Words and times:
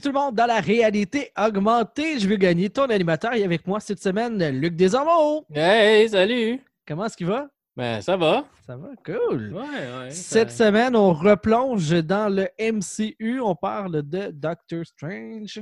Bienvenue 0.00 0.12
tout 0.14 0.16
le 0.20 0.24
monde 0.26 0.34
dans 0.36 0.46
la 0.46 0.60
réalité 0.60 1.32
augmentée. 1.36 2.20
Je 2.20 2.28
veux 2.28 2.36
gagner 2.36 2.70
ton 2.70 2.84
animateur 2.84 3.32
et 3.32 3.42
avec 3.42 3.66
moi 3.66 3.80
cette 3.80 4.00
semaine, 4.00 4.48
Luc 4.60 4.76
Desormeaux. 4.76 5.44
Hey, 5.52 6.08
salut! 6.08 6.60
Comment 6.86 7.06
est-ce 7.06 7.16
qu'il 7.16 7.26
va? 7.26 7.48
Ben, 7.76 8.00
ça 8.00 8.16
va. 8.16 8.46
Ça 8.64 8.76
va, 8.76 8.90
cool. 9.04 9.52
Ouais, 9.52 9.60
ouais. 9.62 10.10
Cette 10.10 10.50
ça- 10.52 10.66
semaine, 10.66 10.94
on 10.94 11.12
replonge 11.12 11.90
dans 12.04 12.28
le 12.32 12.48
MCU. 12.60 13.40
On 13.40 13.56
parle 13.56 14.02
de 14.08 14.30
Doctor 14.30 14.86
Strange. 14.86 15.60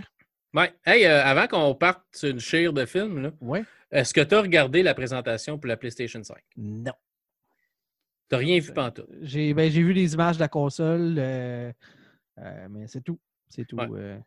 Ouais. 0.53 0.71
Hey, 0.85 1.07
euh, 1.07 1.25
avant 1.25 1.47
qu'on 1.47 1.75
parte 1.75 2.03
sur 2.15 2.29
une 2.29 2.41
chire 2.41 2.75
de 2.75 2.85
film, 2.85 3.33
Ouais? 3.41 3.65
est-ce 3.91 4.13
que 4.13 4.21
tu 4.21 4.35
as 4.35 4.43
regardé 4.43 4.83
la 4.83 4.93
présentation 4.93 5.59
pour 5.59 5.69
la 5.69 5.79
PlayStation 5.79 6.23
5? 6.23 6.37
Non. 6.59 6.93
T'as 8.29 8.37
rien 8.37 8.61
vu 8.61 8.71
pantoute? 8.75 9.09
J'ai 9.23 9.55
ben, 9.55 9.71
j'ai 9.71 9.83
vu 9.83 9.95
les 9.95 10.13
images 10.13 10.37
de 10.37 10.41
la 10.41 10.49
console, 10.49 11.15
euh, 11.19 11.73
euh, 12.39 12.67
mais 12.69 12.87
c'est 12.87 13.01
tout. 13.01 13.19
C'est 13.49 13.67
tout. 13.67 13.77
Ouais. 13.77 13.89
euh. 13.93 14.19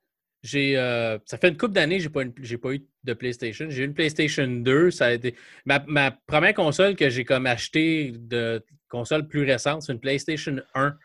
J'ai, 0.42 0.78
euh, 0.78 1.18
ça 1.26 1.38
fait 1.38 1.50
une 1.50 1.58
couple 1.58 1.74
d'années 1.74 1.98
que 1.98 2.04
j'ai 2.04 2.10
pas, 2.10 2.22
une- 2.24 2.34
j'ai 2.42 2.58
pas 2.58 2.72
eu 2.74 2.86
de 3.04 3.14
PlayStation. 3.14 3.66
J'ai 3.70 3.84
eu 3.84 3.86
une 3.86 3.94
PlayStation 3.94 4.48
2. 4.48 4.90
Ça 4.90 5.08
a 5.08 5.12
été 5.12 5.36
ma, 5.66 5.84
ma 5.86 6.12
première 6.12 6.54
console 6.54 6.96
que 6.96 7.10
j'ai 7.10 7.26
comme 7.26 7.46
acheté 7.46 8.14
de 8.16 8.64
console 8.88 9.28
plus 9.28 9.44
récente, 9.44 9.82
c'est 9.82 9.92
une 9.92 10.00
PlayStation 10.00 10.56
1 10.76 10.96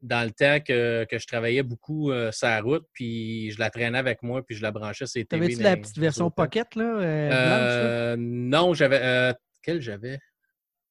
dans 0.00 0.24
le 0.24 0.30
temps 0.30 0.58
que, 0.64 1.04
que 1.04 1.18
je 1.18 1.26
travaillais 1.26 1.62
beaucoup 1.62 2.10
euh, 2.12 2.32
sur 2.32 2.46
la 2.46 2.60
route, 2.62 2.86
puis 2.94 3.50
je 3.50 3.58
la 3.58 3.68
traînais 3.68 3.98
avec 3.98 4.22
moi, 4.22 4.42
puis 4.46 4.56
je 4.56 4.62
la 4.62 4.70
branchais 4.70 5.06
sur 5.06 5.18
les 5.18 5.24
TV. 5.26 5.40
T'avais-tu 5.48 5.62
la 5.62 5.76
petite 5.76 5.98
version 5.98 6.30
Pocket, 6.30 6.74
là? 6.76 6.98
euh, 7.00 7.28
blanche, 7.28 7.80
là? 7.80 8.16
Non, 8.16 8.74
j'avais. 8.74 9.00
euh, 9.02 9.32
quelle 9.62 9.82
j'avais? 9.82 10.18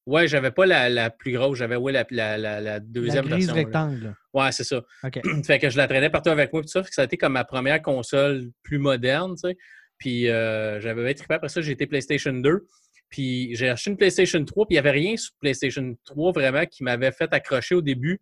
Ouais, 0.08 0.26
j'avais 0.26 0.50
pas 0.50 0.64
la, 0.64 0.88
la 0.88 1.10
plus 1.10 1.32
grosse, 1.32 1.58
j'avais 1.58 1.76
ouais, 1.76 1.92
la, 1.92 2.06
la, 2.10 2.38
la, 2.38 2.60
la 2.60 2.60
La 2.60 2.80
deuxième 2.80 3.26
grise 3.26 3.46
version. 3.46 3.54
rectangle. 3.54 4.04
là. 4.04 4.14
Ouais, 4.32 4.52
c'est 4.52 4.64
ça. 4.64 4.82
OK. 5.04 5.20
fait 5.46 5.58
que 5.58 5.68
je 5.68 5.76
la 5.76 5.86
traînais 5.86 6.10
partout 6.10 6.30
avec 6.30 6.52
moi, 6.52 6.62
tout 6.62 6.68
ça. 6.68 6.82
Fait 6.82 6.88
que 6.88 6.94
ça 6.94 7.02
a 7.02 7.04
été 7.04 7.16
comme 7.18 7.34
ma 7.34 7.44
première 7.44 7.82
console 7.82 8.50
plus 8.62 8.78
moderne, 8.78 9.34
tu 9.34 9.48
sais. 9.50 9.56
Puis 9.98 10.28
euh, 10.28 10.80
j'avais 10.80 11.04
bien 11.04 11.12
trippé. 11.12 11.34
Après 11.34 11.48
ça, 11.48 11.60
j'ai 11.60 11.72
été 11.72 11.86
PlayStation 11.86 12.32
2. 12.32 12.66
Puis 13.10 13.54
j'ai 13.54 13.68
acheté 13.68 13.90
une 13.90 13.96
PlayStation 13.96 14.44
3, 14.44 14.66
puis 14.66 14.74
il 14.74 14.76
n'y 14.76 14.78
avait 14.78 14.90
rien 14.90 15.16
sur 15.16 15.32
PlayStation 15.40 15.94
3 16.04 16.32
vraiment 16.32 16.64
qui 16.66 16.84
m'avait 16.84 17.12
fait 17.12 17.32
accrocher 17.32 17.74
au 17.74 17.82
début. 17.82 18.18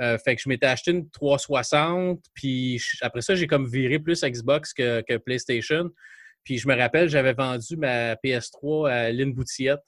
Euh, 0.00 0.18
fait 0.18 0.34
que 0.36 0.42
je 0.42 0.48
m'étais 0.48 0.66
acheté 0.66 0.90
une 0.90 1.08
360, 1.10 2.20
puis 2.34 2.80
après 3.00 3.22
ça, 3.22 3.34
j'ai 3.36 3.46
comme 3.46 3.66
viré 3.68 3.98
plus 3.98 4.22
Xbox 4.24 4.72
que, 4.72 5.02
que 5.02 5.16
PlayStation. 5.18 5.88
Puis 6.42 6.58
je 6.58 6.68
me 6.68 6.76
rappelle, 6.76 7.08
j'avais 7.08 7.32
vendu 7.32 7.76
ma 7.76 8.14
PS3 8.16 8.90
à 8.90 9.10
Lynn 9.12 9.32
Boutillette. 9.32 9.80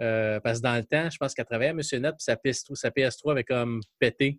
Euh, 0.00 0.40
parce 0.40 0.58
que 0.58 0.62
dans 0.64 0.76
le 0.76 0.84
temps, 0.84 1.10
je 1.10 1.16
pense 1.18 1.34
qu'elle 1.34 1.44
travaillait 1.44 1.70
à 1.70 1.74
Monsieur 1.74 1.98
Net, 1.98 2.14
puis 2.16 2.24
sa 2.24 2.34
PS3, 2.34 2.74
sa 2.74 2.90
PS3 2.90 3.32
avait 3.32 3.44
comme 3.44 3.80
pété. 3.98 4.38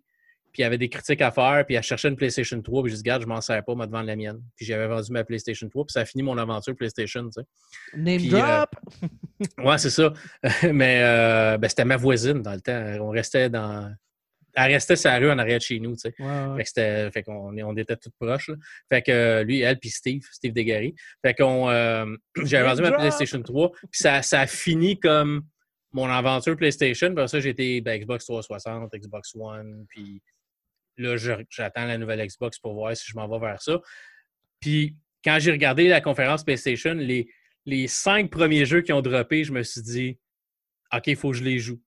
Puis 0.52 0.62
il 0.62 0.62
y 0.62 0.66
avait 0.66 0.78
des 0.78 0.88
critiques 0.88 1.20
à 1.20 1.32
faire, 1.32 1.64
puis 1.66 1.74
elle 1.74 1.82
cherchait 1.82 2.06
une 2.08 2.14
PlayStation 2.14 2.60
3, 2.62 2.84
puis 2.84 2.92
j'ai 2.92 2.98
dit, 2.98 3.02
garde, 3.02 3.22
je 3.22 3.26
m'en 3.26 3.40
sers 3.40 3.64
pas, 3.64 3.74
moi, 3.74 3.86
devant 3.86 4.02
la 4.02 4.14
mienne. 4.14 4.40
Puis 4.54 4.64
j'avais 4.64 4.86
vendu 4.86 5.10
ma 5.10 5.24
PlayStation 5.24 5.68
3, 5.68 5.86
puis 5.86 5.92
ça 5.92 6.00
a 6.02 6.04
fini 6.04 6.22
mon 6.22 6.38
aventure 6.38 6.76
PlayStation, 6.76 7.24
tu 7.24 7.40
sais. 7.40 7.46
Name 7.96 8.18
Puis, 8.18 8.34
euh, 8.34 8.38
drop! 8.38 8.76
Ouais, 9.58 9.78
c'est 9.78 9.90
ça. 9.90 10.12
Mais 10.72 11.00
euh, 11.02 11.58
ben, 11.58 11.68
c'était 11.68 11.84
ma 11.84 11.96
voisine 11.96 12.40
dans 12.40 12.52
le 12.52 12.60
temps. 12.60 12.84
On 13.00 13.10
restait 13.10 13.50
dans. 13.50 13.92
Elle 14.56 14.72
restait 14.72 14.96
sur 14.96 15.10
la 15.10 15.18
rue 15.18 15.30
en 15.30 15.38
arrière 15.38 15.58
de 15.58 15.62
chez 15.62 15.80
nous, 15.80 15.94
tu 15.94 16.00
sais. 16.00 16.14
Ouais, 16.18 16.64
ouais. 16.64 17.10
Fait 17.10 17.22
qu'on 17.24 17.56
on 17.56 17.76
était 17.76 17.96
toutes 17.96 18.14
proches. 18.20 18.48
là. 18.48 18.56
Fait 18.88 19.02
que 19.02 19.10
euh, 19.10 19.44
lui, 19.44 19.60
elle, 19.60 19.78
puis 19.78 19.90
Steve, 19.90 20.22
Steve 20.30 20.52
Desgaris. 20.52 20.94
Fait 21.22 21.34
qu'on. 21.34 21.68
euh, 21.70 22.06
J'avais 22.44 22.68
vendu 22.68 22.82
ma. 22.82 22.92
PlayStation 22.92 23.42
3. 23.42 23.70
Puis 23.70 23.88
ça, 23.92 24.22
ça 24.22 24.40
a 24.40 24.46
fini 24.46 24.98
comme 25.00 25.42
mon 25.92 26.08
aventure 26.08 26.56
PlayStation. 26.56 27.14
Puis 27.14 27.28
ça, 27.28 27.38
été 27.38 27.80
ben, 27.80 28.00
Xbox 28.00 28.24
360, 28.26 28.92
Xbox 28.94 29.34
One. 29.34 29.86
Puis 29.88 30.22
là, 30.98 31.16
j'attends 31.50 31.86
la 31.86 31.98
nouvelle 31.98 32.24
Xbox 32.26 32.58
pour 32.58 32.74
voir 32.74 32.96
si 32.96 33.10
je 33.10 33.16
m'en 33.16 33.28
vais 33.28 33.44
vers 33.44 33.60
ça. 33.60 33.80
Puis 34.60 34.96
quand 35.24 35.38
j'ai 35.40 35.50
regardé 35.50 35.88
la 35.88 36.00
conférence 36.00 36.44
PlayStation, 36.44 36.94
les, 36.94 37.28
les 37.66 37.88
cinq 37.88 38.30
premiers 38.30 38.66
jeux 38.66 38.82
qui 38.82 38.92
ont 38.92 39.02
droppé, 39.02 39.42
je 39.42 39.52
me 39.52 39.62
suis 39.62 39.82
dit, 39.82 40.18
OK, 40.94 41.06
il 41.06 41.16
faut 41.16 41.30
que 41.32 41.38
je 41.38 41.44
les 41.44 41.58
joue. 41.58 41.80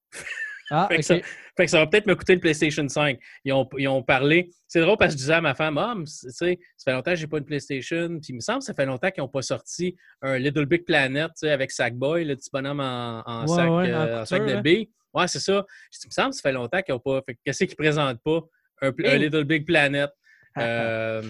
Ah, 0.69 0.88
Fait 0.89 0.97
que 0.97 1.01
ça- 1.03 1.17
Fait 1.55 1.66
que 1.66 1.72
ça 1.72 1.79
va 1.79 1.88
peut-être 1.88 2.05
me 2.07 2.16
coûter 2.16 2.35
le 2.35 2.39
PlayStation 2.41 2.88
5. 2.88 3.17
Ils 3.45 3.53
ont, 3.53 3.67
ils 3.78 3.88
ont 3.88 4.03
parlé. 4.03 4.50
C'est 4.67 4.81
drôle 4.81 4.97
parce 4.97 5.13
que 5.13 5.17
je 5.17 5.23
disais 5.23 5.33
à 5.33 5.41
ma 5.41 5.55
femme, 5.55 5.78
ah, 5.78 5.94
tu 5.97 6.05
sais, 6.05 6.59
ça 6.78 6.91
fait 6.91 6.94
longtemps 6.95 7.11
que 7.11 7.17
j'ai 7.17 7.28
pas 7.28 7.38
une 7.39 7.45
PlayStation. 7.45 8.07
Puis 8.19 8.29
il 8.29 8.35
me 8.35 8.39
semble 8.41 8.59
que 8.59 8.66
ça 8.66 8.73
fait 8.73 8.85
longtemps 8.85 9.09
qu'ils 9.09 9.23
n'ont 9.23 9.29
pas 9.29 9.41
sorti 9.41 9.95
un 10.22 10.38
Little 10.38 10.66
Big 10.66 10.85
Planet, 10.85 11.28
tu 11.29 11.31
sais, 11.38 11.51
avec 11.51 11.72
Sackboy, 11.72 12.25
le 12.25 12.35
petit 12.35 12.50
bonhomme 12.53 12.79
en, 12.81 13.23
en 13.25 13.41
Ouais, 13.47 13.55
sac, 13.55 13.69
ouais, 13.69 13.91
euh, 13.91 14.22
en 14.22 14.25
sac 14.25 14.45
de 14.45 14.51
là. 14.53 14.61
billes. 14.61 14.89
Ouais, 15.13 15.28
c'est 15.28 15.39
ça. 15.39 15.66
Je 15.91 15.97
dis, 16.00 16.05
il 16.05 16.07
me 16.09 16.11
semble 16.11 16.29
que 16.31 16.35
ça 16.35 16.41
fait 16.44 16.51
longtemps 16.51 16.81
qu'ils 16.81 16.94
n'ont 16.94 16.99
pas. 16.99 17.22
Qu'est-ce 17.45 17.63
qu'ils 17.63 17.75
présentent 17.75 18.22
pas? 18.23 18.41
Un. 18.81 18.91
Little 19.17 19.45
Big 19.45 19.66
Planet. 19.66 20.11
Ah. 20.55 20.61
Euh, 20.61 21.22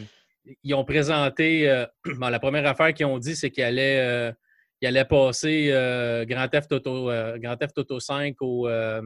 ils 0.64 0.74
ont 0.74 0.84
présenté. 0.84 1.70
euh, 1.70 1.86
bon, 2.18 2.28
la 2.28 2.40
première 2.40 2.66
affaire 2.66 2.94
qu'ils 2.94 3.06
ont 3.06 3.20
dit, 3.20 3.36
c'est 3.36 3.50
qu'ils 3.52 3.64
allaient, 3.64 4.34
ils 4.82 4.88
allaient 4.88 5.06
passer 5.06 5.70
euh, 5.72 6.26
Grand, 6.26 6.48
Theft 6.48 6.72
Auto, 6.72 7.10
euh, 7.10 7.38
Grand 7.38 7.56
Theft 7.58 7.78
Auto 7.78 8.00
5 8.00 8.36
au, 8.42 8.68
euh, 8.68 9.02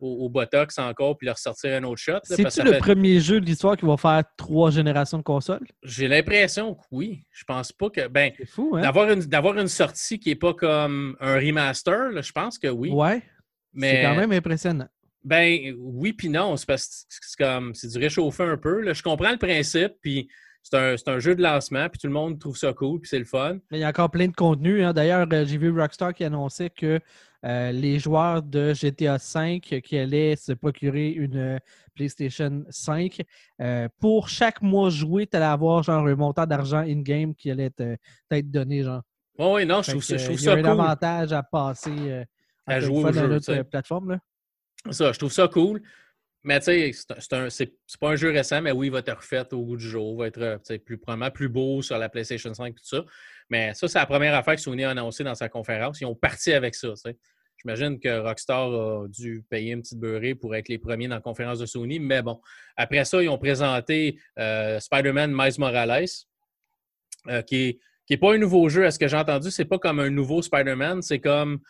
au, 0.00 0.24
au 0.24 0.28
Botox 0.28 0.78
encore, 0.78 1.16
puis 1.16 1.26
leur 1.26 1.38
sortir 1.38 1.74
un 1.76 1.84
autre 1.84 2.00
shot. 2.00 2.18
C'est-tu 2.24 2.62
le 2.64 2.72
fait- 2.72 2.78
premier 2.78 3.20
jeu 3.20 3.40
de 3.40 3.46
l'histoire 3.46 3.76
qui 3.76 3.86
va 3.86 3.96
faire 3.96 4.22
trois 4.36 4.70
générations 4.70 5.18
de 5.18 5.22
consoles? 5.22 5.66
J'ai 5.84 6.08
l'impression 6.08 6.74
que 6.74 6.80
oui. 6.90 7.22
Je 7.30 7.44
pense 7.44 7.70
pas 7.72 7.90
que. 7.90 8.08
Ben, 8.08 8.32
C'est 8.36 8.48
fou, 8.48 8.72
hein? 8.76 8.80
d'avoir 8.82 9.10
une, 9.10 9.20
d'avoir 9.20 9.56
une 9.58 9.68
sortie 9.68 10.18
qui 10.18 10.30
n'est 10.30 10.34
pas 10.36 10.54
comme 10.54 11.16
un 11.20 11.36
remaster, 11.36 12.10
là, 12.10 12.20
je 12.20 12.32
pense 12.32 12.58
que 12.58 12.66
oui. 12.68 12.90
Ouais. 12.90 13.22
mais 13.72 13.96
C'est 13.96 14.02
quand 14.02 14.16
même 14.16 14.32
impressionnant. 14.32 14.88
Ben 15.24 15.72
oui, 15.78 16.12
puis 16.14 16.28
non. 16.28 16.56
C'est 16.56 16.66
parce 16.66 16.86
que 17.08 17.14
c'est 17.20 17.38
comme 17.38 17.72
c'est 17.76 17.86
du 17.86 17.98
réchauffé 17.98 18.42
un 18.42 18.56
peu. 18.56 18.80
là. 18.80 18.92
Je 18.92 19.02
comprends 19.04 19.30
le 19.30 19.38
principe, 19.38 19.92
puis 20.02 20.28
c'est 20.62 20.76
un, 20.76 20.94
un 21.14 21.18
jeu 21.18 21.34
de 21.34 21.42
lancement, 21.42 21.88
puis 21.88 21.98
tout 21.98 22.06
le 22.06 22.12
monde 22.12 22.38
trouve 22.38 22.56
ça 22.56 22.72
cool, 22.72 23.00
puis 23.00 23.08
c'est 23.08 23.18
le 23.18 23.24
fun. 23.24 23.58
Mais 23.70 23.78
il 23.78 23.80
y 23.80 23.84
a 23.84 23.88
encore 23.88 24.10
plein 24.10 24.28
de 24.28 24.34
contenu. 24.34 24.82
hein. 24.84 24.92
D'ailleurs, 24.92 25.26
euh, 25.32 25.44
j'ai 25.44 25.58
vu 25.58 25.70
Rockstar 25.78 26.14
qui 26.14 26.24
annonçait 26.24 26.70
que 26.70 27.00
euh, 27.44 27.72
les 27.72 27.98
joueurs 27.98 28.40
de 28.42 28.72
GTA 28.72 29.16
V 29.16 29.60
qui 29.60 29.98
allaient 29.98 30.36
se 30.36 30.52
procurer 30.52 31.08
une 31.10 31.36
euh, 31.36 31.58
PlayStation 31.94 32.62
5, 32.70 33.20
euh, 33.60 33.88
pour 34.00 34.28
chaque 34.28 34.62
mois 34.62 34.90
joué, 34.90 35.26
tu 35.26 35.36
allais 35.36 35.46
avoir 35.46 35.82
genre 35.82 36.06
un 36.06 36.14
montant 36.14 36.46
d'argent 36.46 36.78
in-game 36.78 37.34
qui 37.34 37.50
allait 37.50 37.70
t'être 37.70 38.50
donné. 38.50 38.82
Genre. 38.84 39.02
Oui, 39.38 39.46
oui, 39.54 39.66
non, 39.66 39.82
je 39.82 39.90
trouve 39.90 40.04
ça, 40.04 40.16
je 40.16 40.24
trouve 40.26 40.40
il 40.40 40.44
y 40.44 40.48
a 40.48 40.52
ça 40.52 40.58
un 40.58 40.62
cool. 40.62 40.70
avantage 40.70 41.32
à 41.32 41.42
passer 41.42 41.90
euh, 41.90 42.24
À 42.66 42.78
jouer 42.80 43.04
au 43.04 43.12
jeu, 43.12 43.38
euh, 43.48 43.64
plateforme. 43.64 44.10
Là. 44.12 44.18
Ça, 44.92 45.10
je 45.12 45.18
trouve 45.18 45.32
ça 45.32 45.48
cool. 45.48 45.82
Mais 46.44 46.58
tu 46.58 46.92
sais, 46.92 46.92
c'est 47.50 47.98
pas 48.00 48.10
un 48.10 48.16
jeu 48.16 48.32
récent, 48.32 48.60
mais 48.60 48.72
oui, 48.72 48.88
il 48.88 48.90
va 48.90 48.98
être 48.98 49.14
refait 49.14 49.44
au 49.52 49.64
bout 49.64 49.76
du 49.76 49.88
jour. 49.88 50.14
Il 50.14 50.18
va 50.18 50.26
être 50.26 50.42
euh, 50.70 50.78
plus, 50.78 50.98
probablement 50.98 51.30
plus 51.30 51.48
beau 51.48 51.82
sur 51.82 51.96
la 51.98 52.08
PlayStation 52.08 52.52
5 52.52 52.66
et 52.66 52.72
tout 52.72 52.80
ça. 52.82 53.04
Mais 53.48 53.74
ça, 53.74 53.86
c'est 53.86 53.98
la 53.98 54.06
première 54.06 54.34
affaire 54.34 54.56
que 54.56 54.60
Sony 54.60 54.82
a 54.82 54.90
annoncée 54.90 55.22
dans 55.22 55.36
sa 55.36 55.48
conférence. 55.48 56.00
Ils 56.00 56.06
ont 56.06 56.16
parti 56.16 56.52
avec 56.52 56.74
ça. 56.74 56.88
J'imagine 57.58 58.00
que 58.00 58.18
Rockstar 58.18 58.72
a 58.72 59.06
dû 59.08 59.44
payer 59.48 59.72
une 59.72 59.82
petite 59.82 60.00
beurrée 60.00 60.34
pour 60.34 60.56
être 60.56 60.68
les 60.68 60.78
premiers 60.78 61.06
dans 61.06 61.14
la 61.14 61.20
conférence 61.20 61.60
de 61.60 61.66
Sony. 61.66 62.00
Mais 62.00 62.22
bon, 62.22 62.40
après 62.76 63.04
ça, 63.04 63.22
ils 63.22 63.28
ont 63.28 63.38
présenté 63.38 64.18
euh, 64.36 64.80
Spider-Man 64.80 65.32
Miles 65.32 65.54
Morales, 65.58 66.06
euh, 67.28 67.42
qui 67.42 67.56
n'est 67.56 67.78
qui 68.04 68.14
est 68.14 68.18
pas 68.18 68.34
un 68.34 68.38
nouveau 68.38 68.68
jeu. 68.68 68.84
À 68.84 68.90
ce 68.90 68.98
que 68.98 69.06
j'ai 69.06 69.16
entendu, 69.16 69.52
c'est 69.52 69.64
pas 69.64 69.78
comme 69.78 70.00
un 70.00 70.10
nouveau 70.10 70.42
Spider-Man. 70.42 71.02
C'est 71.02 71.20
comme, 71.20 71.60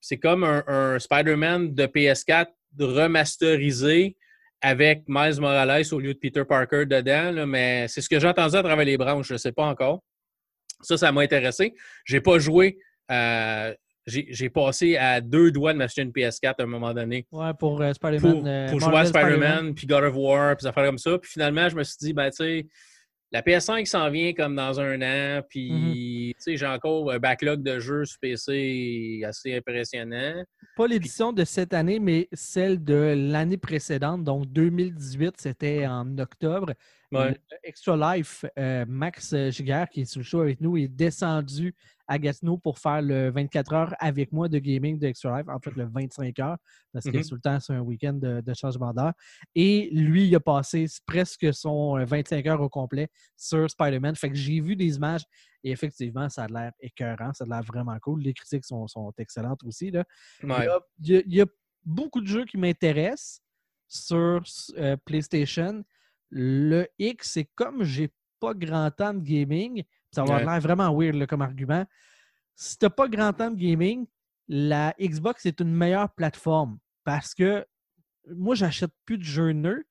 c'est 0.00 0.18
comme 0.18 0.42
un 0.42 0.98
Spider-Man 0.98 1.74
de 1.74 1.86
PS4 1.86 2.48
remasterisé 2.78 4.16
avec 4.60 5.04
Miles 5.06 5.40
Morales 5.40 5.84
au 5.92 6.00
lieu 6.00 6.14
de 6.14 6.18
Peter 6.18 6.44
Parker 6.44 6.84
dedans. 6.86 7.30
là, 7.30 7.46
mais 7.46 7.86
c'est 7.88 8.00
ce 8.00 8.08
que 8.08 8.18
j'ai 8.18 8.26
entendu 8.28 8.56
à 8.56 8.62
travers 8.62 8.84
les 8.84 8.96
branches. 8.96 9.28
Je 9.28 9.34
ne 9.34 9.38
sais 9.38 9.52
pas 9.52 9.64
encore. 9.66 10.02
Ça, 10.80 10.96
ça 10.96 11.12
m'a 11.12 11.22
intéressé. 11.22 11.74
J'ai 12.04 12.20
pas 12.20 12.38
joué. 12.38 12.78
euh, 13.10 13.74
j'ai 14.06 14.48
passé 14.48 14.96
à 14.96 15.20
deux 15.20 15.50
doigts 15.50 15.74
de 15.74 15.78
m'acheter 15.78 16.00
une 16.00 16.12
PS4 16.12 16.54
à 16.58 16.62
un 16.62 16.66
moment 16.66 16.94
donné 16.94 17.26
Ouais, 17.30 17.50
pour 17.58 17.82
euh, 17.82 17.92
Spider-Man. 17.92 18.32
pour, 18.32 18.42
euh, 18.46 18.68
pour 18.70 18.80
jouer 18.80 18.96
à 19.00 19.04
Spider-Man, 19.04 19.74
puis 19.74 19.86
God 19.86 20.02
of 20.04 20.14
War, 20.16 20.56
puis 20.56 20.62
des 20.64 20.68
affaires 20.68 20.86
comme 20.86 20.96
ça. 20.96 21.18
Puis 21.18 21.30
finalement, 21.32 21.68
je 21.68 21.76
me 21.76 21.84
suis 21.84 21.96
dit, 22.00 22.12
ben, 22.14 22.30
tu 22.30 22.36
sais, 22.36 22.66
la 23.30 23.42
PS5 23.42 23.84
s'en 23.86 24.10
vient 24.10 24.32
comme 24.32 24.56
dans 24.56 24.80
un 24.80 25.02
an, 25.02 25.42
puis, 25.48 26.34
tu 26.36 26.42
sais, 26.42 26.56
j'ai 26.56 26.66
encore 26.66 27.10
un 27.12 27.18
backlog 27.18 27.62
de 27.62 27.78
jeux 27.78 28.04
sur 28.04 28.18
PC 28.20 29.22
assez 29.24 29.54
impressionnant. 29.54 30.42
Pas 30.76 30.86
l'édition 30.86 31.32
de 31.32 31.44
cette 31.44 31.74
année, 31.74 31.98
mais 31.98 32.28
celle 32.32 32.82
de 32.82 33.14
l'année 33.16 33.58
précédente, 33.58 34.24
donc 34.24 34.46
2018, 34.46 35.34
c'était 35.38 35.86
en 35.86 36.16
octobre. 36.18 36.72
Ouais. 37.12 37.38
Extra 37.62 38.16
Life, 38.16 38.44
euh, 38.58 38.84
Max 38.86 39.34
Giguère, 39.50 39.88
qui 39.88 40.02
est 40.02 40.04
sur 40.04 40.20
le 40.20 40.24
show 40.24 40.40
avec 40.40 40.60
nous, 40.60 40.76
est 40.76 40.88
descendu 40.88 41.74
à 42.08 42.18
Gatineau 42.18 42.56
pour 42.58 42.78
faire 42.78 43.02
le 43.02 43.30
24 43.30 43.72
heures 43.74 43.94
avec 44.00 44.32
moi 44.32 44.48
de 44.48 44.58
gaming 44.58 44.98
de 44.98 45.06
Extra 45.06 45.38
Life, 45.38 45.48
en 45.48 45.58
fait 45.60 45.70
le 45.76 45.84
25 45.86 46.38
heures, 46.38 46.56
parce 46.92 47.04
que 47.04 47.28
tout 47.28 47.34
le 47.34 47.40
temps, 47.40 47.60
c'est 47.60 47.74
un 47.74 47.80
week-end 47.80 48.14
de, 48.14 48.40
de 48.40 48.54
changement 48.54 48.92
d'heure. 48.94 49.12
Et 49.54 49.90
lui, 49.92 50.26
il 50.26 50.34
a 50.34 50.40
passé 50.40 50.86
presque 51.06 51.52
son 51.52 51.98
euh, 51.98 52.04
25 52.06 52.46
heures 52.46 52.60
au 52.62 52.68
complet 52.68 53.08
sur 53.36 53.70
Spider-Man. 53.70 54.16
Fait 54.16 54.30
que 54.30 54.36
j'ai 54.36 54.60
vu 54.60 54.74
des 54.74 54.96
images 54.96 55.22
et 55.62 55.70
effectivement, 55.70 56.28
ça 56.28 56.44
a 56.44 56.46
l'air 56.48 56.72
écœurant, 56.80 57.32
ça 57.34 57.44
a 57.44 57.46
l'air 57.46 57.62
vraiment 57.62 57.98
cool. 58.00 58.22
Les 58.22 58.32
critiques 58.32 58.64
sont, 58.64 58.86
sont 58.88 59.12
excellentes 59.18 59.62
aussi. 59.64 59.90
Là. 59.90 60.04
Il, 60.42 60.48
y 60.48 60.52
Ouais. 60.52 60.66
a, 60.68 60.80
il 61.00 61.08
y 61.10 61.16
a- 61.16 61.22
il 61.26 61.34
y 61.34 61.40
a 61.42 61.46
beaucoup 61.84 62.20
de 62.20 62.26
jeux 62.26 62.44
qui 62.46 62.56
m'intéressent 62.56 63.42
sur 63.86 64.42
euh, 64.76 64.96
PlayStation. 65.04 65.84
le 66.30 66.86
X, 66.98 67.32
c'est 67.32 67.48
comme 67.54 67.84
j'ai 67.84 68.10
pas 68.40 68.54
grand 68.54 68.90
temps 68.90 69.14
de 69.14 69.20
gaming, 69.20 69.82
ça 70.10 70.24
va 70.24 70.36
avoir 70.36 70.52
l'air 70.52 70.60
vraiment 70.60 70.96
weird 70.96 71.26
comme 71.26 71.42
argument. 71.42 71.84
Si 72.54 72.78
tu 72.78 72.84
n'as 72.84 72.90
pas 72.90 73.08
grand 73.08 73.32
temps 73.32 73.50
de 73.50 73.56
gaming, 73.56 74.06
la 74.48 74.94
Xbox 75.00 75.46
est 75.46 75.60
une 75.60 75.72
meilleure 75.74 76.12
plateforme 76.14 76.78
parce 77.04 77.34
que 77.34 77.64
moi, 78.34 78.54
j'achète 78.54 78.90
plus 79.04 79.18
de 79.18 79.24
jeux 79.24 79.52
neufs. 79.52 79.84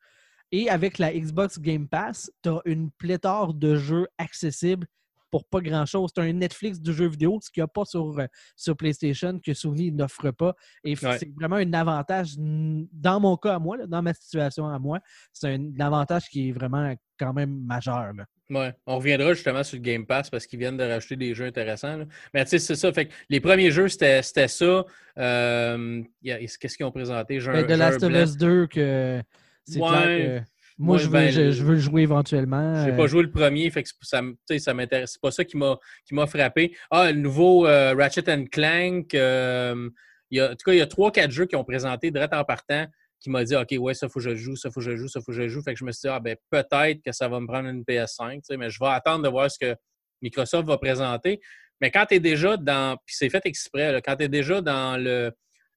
Et 0.51 0.69
avec 0.69 0.97
la 0.97 1.13
Xbox 1.13 1.59
Game 1.59 1.87
Pass, 1.87 2.31
tu 2.41 2.49
as 2.49 2.61
une 2.65 2.89
pléthore 2.91 3.53
de 3.53 3.75
jeux 3.75 4.07
accessibles 4.17 4.87
pour 5.29 5.45
pas 5.45 5.59
grand-chose. 5.59 6.13
Tu 6.13 6.21
as 6.21 6.23
un 6.23 6.33
Netflix 6.33 6.79
de 6.79 6.93
jeux 6.93 7.09
vidéo, 7.09 7.37
ce 7.41 7.51
qu'il 7.51 7.61
n'y 7.61 7.65
a 7.65 7.67
pas 7.67 7.83
sur, 7.83 8.17
euh, 8.17 8.27
sur 8.55 8.77
PlayStation, 8.77 9.39
que 9.39 9.53
Sony 9.53 9.91
n'offre 9.91 10.31
pas. 10.31 10.55
Et 10.85 10.95
c'est 10.95 11.33
vraiment 11.35 11.57
un 11.57 11.73
avantage, 11.73 12.35
dans 12.37 13.19
mon 13.19 13.35
cas 13.35 13.55
à 13.55 13.59
moi, 13.59 13.77
dans 13.85 14.01
ma 14.01 14.13
situation 14.13 14.69
à 14.69 14.79
moi, 14.79 14.99
c'est 15.33 15.53
un, 15.53 15.79
avantage 15.81 16.29
qui 16.29 16.49
est 16.49 16.51
vraiment 16.53 16.95
quand 17.19 17.33
même 17.33 17.59
majeur. 17.65 18.13
Ouais, 18.49 18.73
on 18.85 18.97
reviendra 18.97 19.33
justement 19.33 19.63
sur 19.63 19.77
le 19.77 19.81
Game 19.81 20.05
Pass 20.05 20.29
parce 20.29 20.47
qu'ils 20.47 20.59
viennent 20.59 20.77
de 20.77 20.83
rajouter 20.83 21.17
des 21.17 21.33
jeux 21.33 21.45
intéressants. 21.45 21.99
Mais 22.33 22.45
tu 22.45 22.51
sais, 22.51 22.59
c'est 22.59 22.75
ça. 22.75 22.93
Fait 22.93 23.09
les 23.29 23.41
premiers 23.41 23.71
jeux, 23.71 23.89
c'était 23.89 24.21
ça. 24.21 24.85
Euh, 25.17 26.01
qu'est-ce 26.23 26.77
qu'ils 26.77 26.85
ont 26.85 26.91
présenté? 26.91 27.39
De 27.39 27.45
ben, 27.45 27.77
Last 27.77 28.03
of 28.03 28.13
Us 28.13 28.37
2 28.37 28.67
que 28.67 29.21
c'est 29.65 29.79
clair 29.79 30.41
que 30.41 30.45
moi, 30.79 30.97
je, 30.97 31.05
veux, 31.05 31.11
ben, 31.11 31.31
je, 31.31 31.63
veux, 31.63 31.73
le 31.73 31.79
jouer 31.79 32.03
éventuellement. 32.03 32.83
Je 32.83 32.91
n'ai 32.91 32.95
pas 32.95 33.03
euh. 33.03 33.07
joué 33.07 33.23
le 33.23 33.31
premier, 33.31 33.69
fait 33.71 33.81
que 33.81 33.89
ça, 34.01 34.21
ça 34.59 34.73
m'intéresse. 34.75 35.13
C'est 35.13 35.21
pas 35.21 35.31
ça 35.31 35.43
qui 35.43 35.57
m'a 35.57 36.27
frappé. 36.27 36.75
Ah, 36.91 37.11
le 37.11 37.19
nouveau 37.19 37.65
euh, 37.65 37.95
Ratchet 37.95 38.45
Clank. 38.51 39.13
Euh, 39.15 39.89
il 40.29 40.37
y 40.37 40.41
a, 40.41 40.51
en 40.51 40.55
tout 40.55 40.65
cas, 40.65 40.73
il 40.73 40.77
y 40.77 40.81
a 40.81 40.85
3-4 40.85 41.31
jeux 41.31 41.45
qui 41.45 41.55
ont 41.55 41.63
présenté 41.63 42.11
direct 42.11 42.33
en 42.33 42.43
partant 42.43 42.85
qui 43.19 43.29
m'a 43.29 43.43
dit 43.43 43.55
OK, 43.55 43.73
ouais, 43.77 43.93
ça 43.93 44.07
faut 44.09 44.19
que 44.19 44.25
je 44.25 44.35
joue, 44.35 44.55
ça 44.55 44.69
faut 44.69 44.79
que 44.79 44.85
je 44.85 44.95
joue, 44.95 45.07
ça 45.07 45.19
faut 45.21 45.31
que 45.31 45.37
je 45.37 45.47
joue. 45.47 45.61
Fait 45.61 45.73
que 45.73 45.79
je 45.79 45.85
me 45.85 45.91
suis 45.91 46.01
dit, 46.01 46.09
ah 46.09 46.19
ben 46.19 46.35
peut-être 46.49 47.01
que 47.03 47.11
ça 47.11 47.27
va 47.27 47.39
me 47.39 47.47
prendre 47.47 47.67
une 47.69 47.83
PS5, 47.83 48.41
mais 48.57 48.69
je 48.69 48.79
vais 48.79 48.89
attendre 48.89 49.23
de 49.23 49.29
voir 49.29 49.49
ce 49.49 49.57
que 49.59 49.75
Microsoft 50.21 50.67
va 50.67 50.77
présenter. 50.77 51.39
Mais 51.81 51.91
quand 51.91 52.05
tu 52.05 52.15
es 52.15 52.19
déjà 52.19 52.57
dans. 52.57 52.97
Puis 53.05 53.15
c'est 53.17 53.29
fait 53.29 53.45
exprès, 53.45 54.01
quand 54.03 54.15
tu 54.15 54.23
es 54.23 54.29
déjà 54.29 54.61
dans 54.61 54.97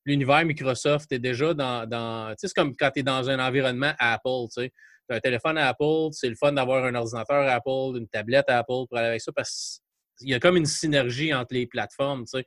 l'univers 0.05 0.45
Microsoft, 0.45 1.09
tu 1.09 1.17
es 1.17 1.19
déjà 1.19 1.55
dans. 1.55 2.31
tu 2.31 2.35
sais, 2.39 2.49
c'est 2.49 2.55
comme 2.55 2.75
quand 2.77 2.91
tu 2.91 3.01
es 3.01 3.03
dans 3.03 3.29
un 3.29 3.39
environnement 3.39 3.93
Apple, 3.99 4.49
tu 4.55 4.63
sais 4.63 4.73
un 5.15 5.21
téléphone 5.21 5.59
à 5.59 5.69
Apple, 5.69 6.13
c'est 6.13 6.29
le 6.29 6.37
fun 6.37 6.53
d'avoir 6.53 6.85
un 6.85 6.95
ordinateur 6.95 7.49
à 7.49 7.55
Apple, 7.55 7.99
une 7.99 8.09
tablette 8.09 8.49
à 8.49 8.59
Apple 8.59 8.87
pour 8.89 8.97
aller 8.97 9.09
avec 9.09 9.21
ça 9.21 9.33
parce 9.33 9.81
qu'il 10.19 10.29
y 10.29 10.35
a 10.35 10.41
comme 10.41 10.57
une 10.57 10.67
synergie 10.67 11.35
entre 11.35 11.55
les 11.55 11.67
plateformes. 11.67 12.25
Tu 12.25 12.39
sais. 12.39 12.47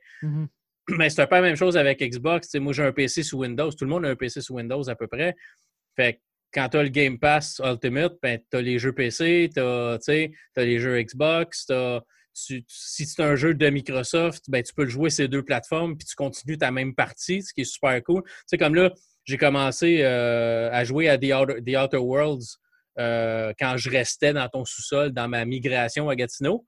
Mais 0.88 1.08
c'est 1.10 1.22
un 1.22 1.26
peu 1.26 1.36
la 1.36 1.42
même 1.42 1.56
chose 1.56 1.76
avec 1.76 2.00
Xbox. 2.00 2.48
Tu 2.48 2.60
moi, 2.60 2.72
j'ai 2.72 2.82
un 2.82 2.92
PC 2.92 3.22
sous 3.22 3.38
Windows. 3.38 3.70
Tout 3.70 3.84
le 3.84 3.90
monde 3.90 4.04
a 4.04 4.10
un 4.10 4.16
PC 4.16 4.40
sous 4.40 4.54
Windows 4.54 4.88
à 4.88 4.94
peu 4.94 5.06
près. 5.06 5.34
Fait 5.96 6.14
que 6.14 6.18
quand 6.52 6.68
tu 6.68 6.76
as 6.76 6.82
le 6.82 6.88
Game 6.88 7.18
Pass 7.18 7.60
Ultimate, 7.64 8.14
ben, 8.22 8.38
tu 8.50 8.56
as 8.56 8.62
les 8.62 8.78
jeux 8.78 8.92
PC, 8.92 9.50
tu 9.52 9.60
as, 9.60 9.98
les 10.56 10.78
jeux 10.78 11.02
Xbox, 11.02 11.66
si 12.34 12.64
c'est 13.06 13.22
un 13.22 13.36
jeu 13.36 13.54
de 13.54 13.70
Microsoft, 13.70 14.44
ben, 14.48 14.62
tu 14.62 14.72
peux 14.74 14.84
le 14.84 14.90
jouer 14.90 15.10
ces 15.10 15.28
deux 15.28 15.42
plateformes, 15.42 15.96
puis 15.96 16.06
tu 16.06 16.14
continues 16.14 16.58
ta 16.58 16.70
même 16.70 16.94
partie, 16.94 17.42
ce 17.42 17.52
qui 17.52 17.62
est 17.62 17.64
super 17.64 18.02
cool. 18.02 18.22
Tu 18.48 18.56
comme 18.56 18.74
là, 18.74 18.92
j'ai 19.24 19.38
commencé 19.38 20.02
euh, 20.02 20.70
à 20.72 20.84
jouer 20.84 21.08
à 21.08 21.18
The 21.18 21.32
Outer, 21.32 21.96
Worlds 21.96 22.58
euh, 22.98 23.52
quand 23.58 23.76
je 23.76 23.90
restais 23.90 24.32
dans 24.32 24.48
ton 24.48 24.64
sous-sol 24.64 25.12
dans 25.12 25.28
ma 25.28 25.44
migration 25.44 26.08
à 26.08 26.16
Gatineau. 26.16 26.64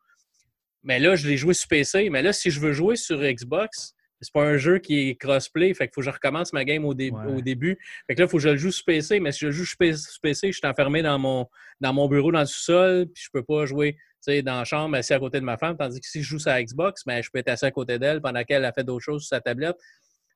Mais 0.82 0.98
là, 0.98 1.16
je 1.16 1.28
l'ai 1.28 1.36
joué 1.36 1.52
sur 1.52 1.68
PC. 1.68 2.10
Mais 2.10 2.22
là, 2.22 2.32
si 2.32 2.50
je 2.50 2.60
veux 2.60 2.72
jouer 2.72 2.96
sur 2.96 3.20
Xbox, 3.20 3.94
c'est 4.20 4.32
pas 4.32 4.44
un 4.44 4.56
jeu 4.56 4.78
qui 4.78 5.08
est 5.08 5.16
crossplay. 5.16 5.74
Fait 5.74 5.86
qu'il 5.86 5.94
faut 5.94 6.00
que 6.00 6.06
je 6.06 6.10
recommence 6.10 6.52
ma 6.52 6.64
game 6.64 6.84
au, 6.84 6.92
au, 6.92 7.40
début. 7.40 7.78
Fait 8.06 8.14
que 8.14 8.20
là, 8.20 8.26
il 8.26 8.30
faut 8.30 8.38
que 8.38 8.42
je 8.42 8.48
le 8.50 8.56
joue 8.56 8.70
sur 8.70 8.84
PC. 8.84 9.20
Mais 9.20 9.32
si 9.32 9.40
je 9.40 9.46
le 9.46 9.52
joue 9.52 9.64
sur 9.64 9.76
PC, 9.78 10.52
je 10.52 10.58
suis 10.58 10.66
enfermé 10.66 11.02
dans 11.02 11.18
mon, 11.18 11.46
dans 11.80 11.92
mon 11.92 12.08
bureau 12.08 12.32
dans 12.32 12.40
le 12.40 12.46
sous-sol. 12.46 13.06
Puis 13.12 13.24
je 13.24 13.30
peux 13.32 13.42
pas 13.42 13.66
jouer 13.66 13.96
dans 14.26 14.58
la 14.58 14.64
chambre 14.64 14.96
assis 14.96 15.12
à 15.12 15.18
côté 15.18 15.38
de 15.38 15.44
ma 15.44 15.56
femme. 15.56 15.76
Tandis 15.76 16.00
que 16.00 16.06
si 16.06 16.22
je 16.22 16.28
joue 16.28 16.38
sur 16.38 16.52
Xbox, 16.52 17.04
ben, 17.04 17.22
je 17.22 17.30
peux 17.30 17.38
être 17.38 17.48
assis 17.48 17.66
à 17.66 17.70
côté 17.70 17.98
d'elle 17.98 18.20
pendant 18.20 18.42
qu'elle 18.44 18.64
a 18.64 18.72
fait 18.72 18.84
d'autres 18.84 19.04
choses 19.04 19.22
sur 19.22 19.36
sa 19.36 19.40
tablette. 19.40 19.76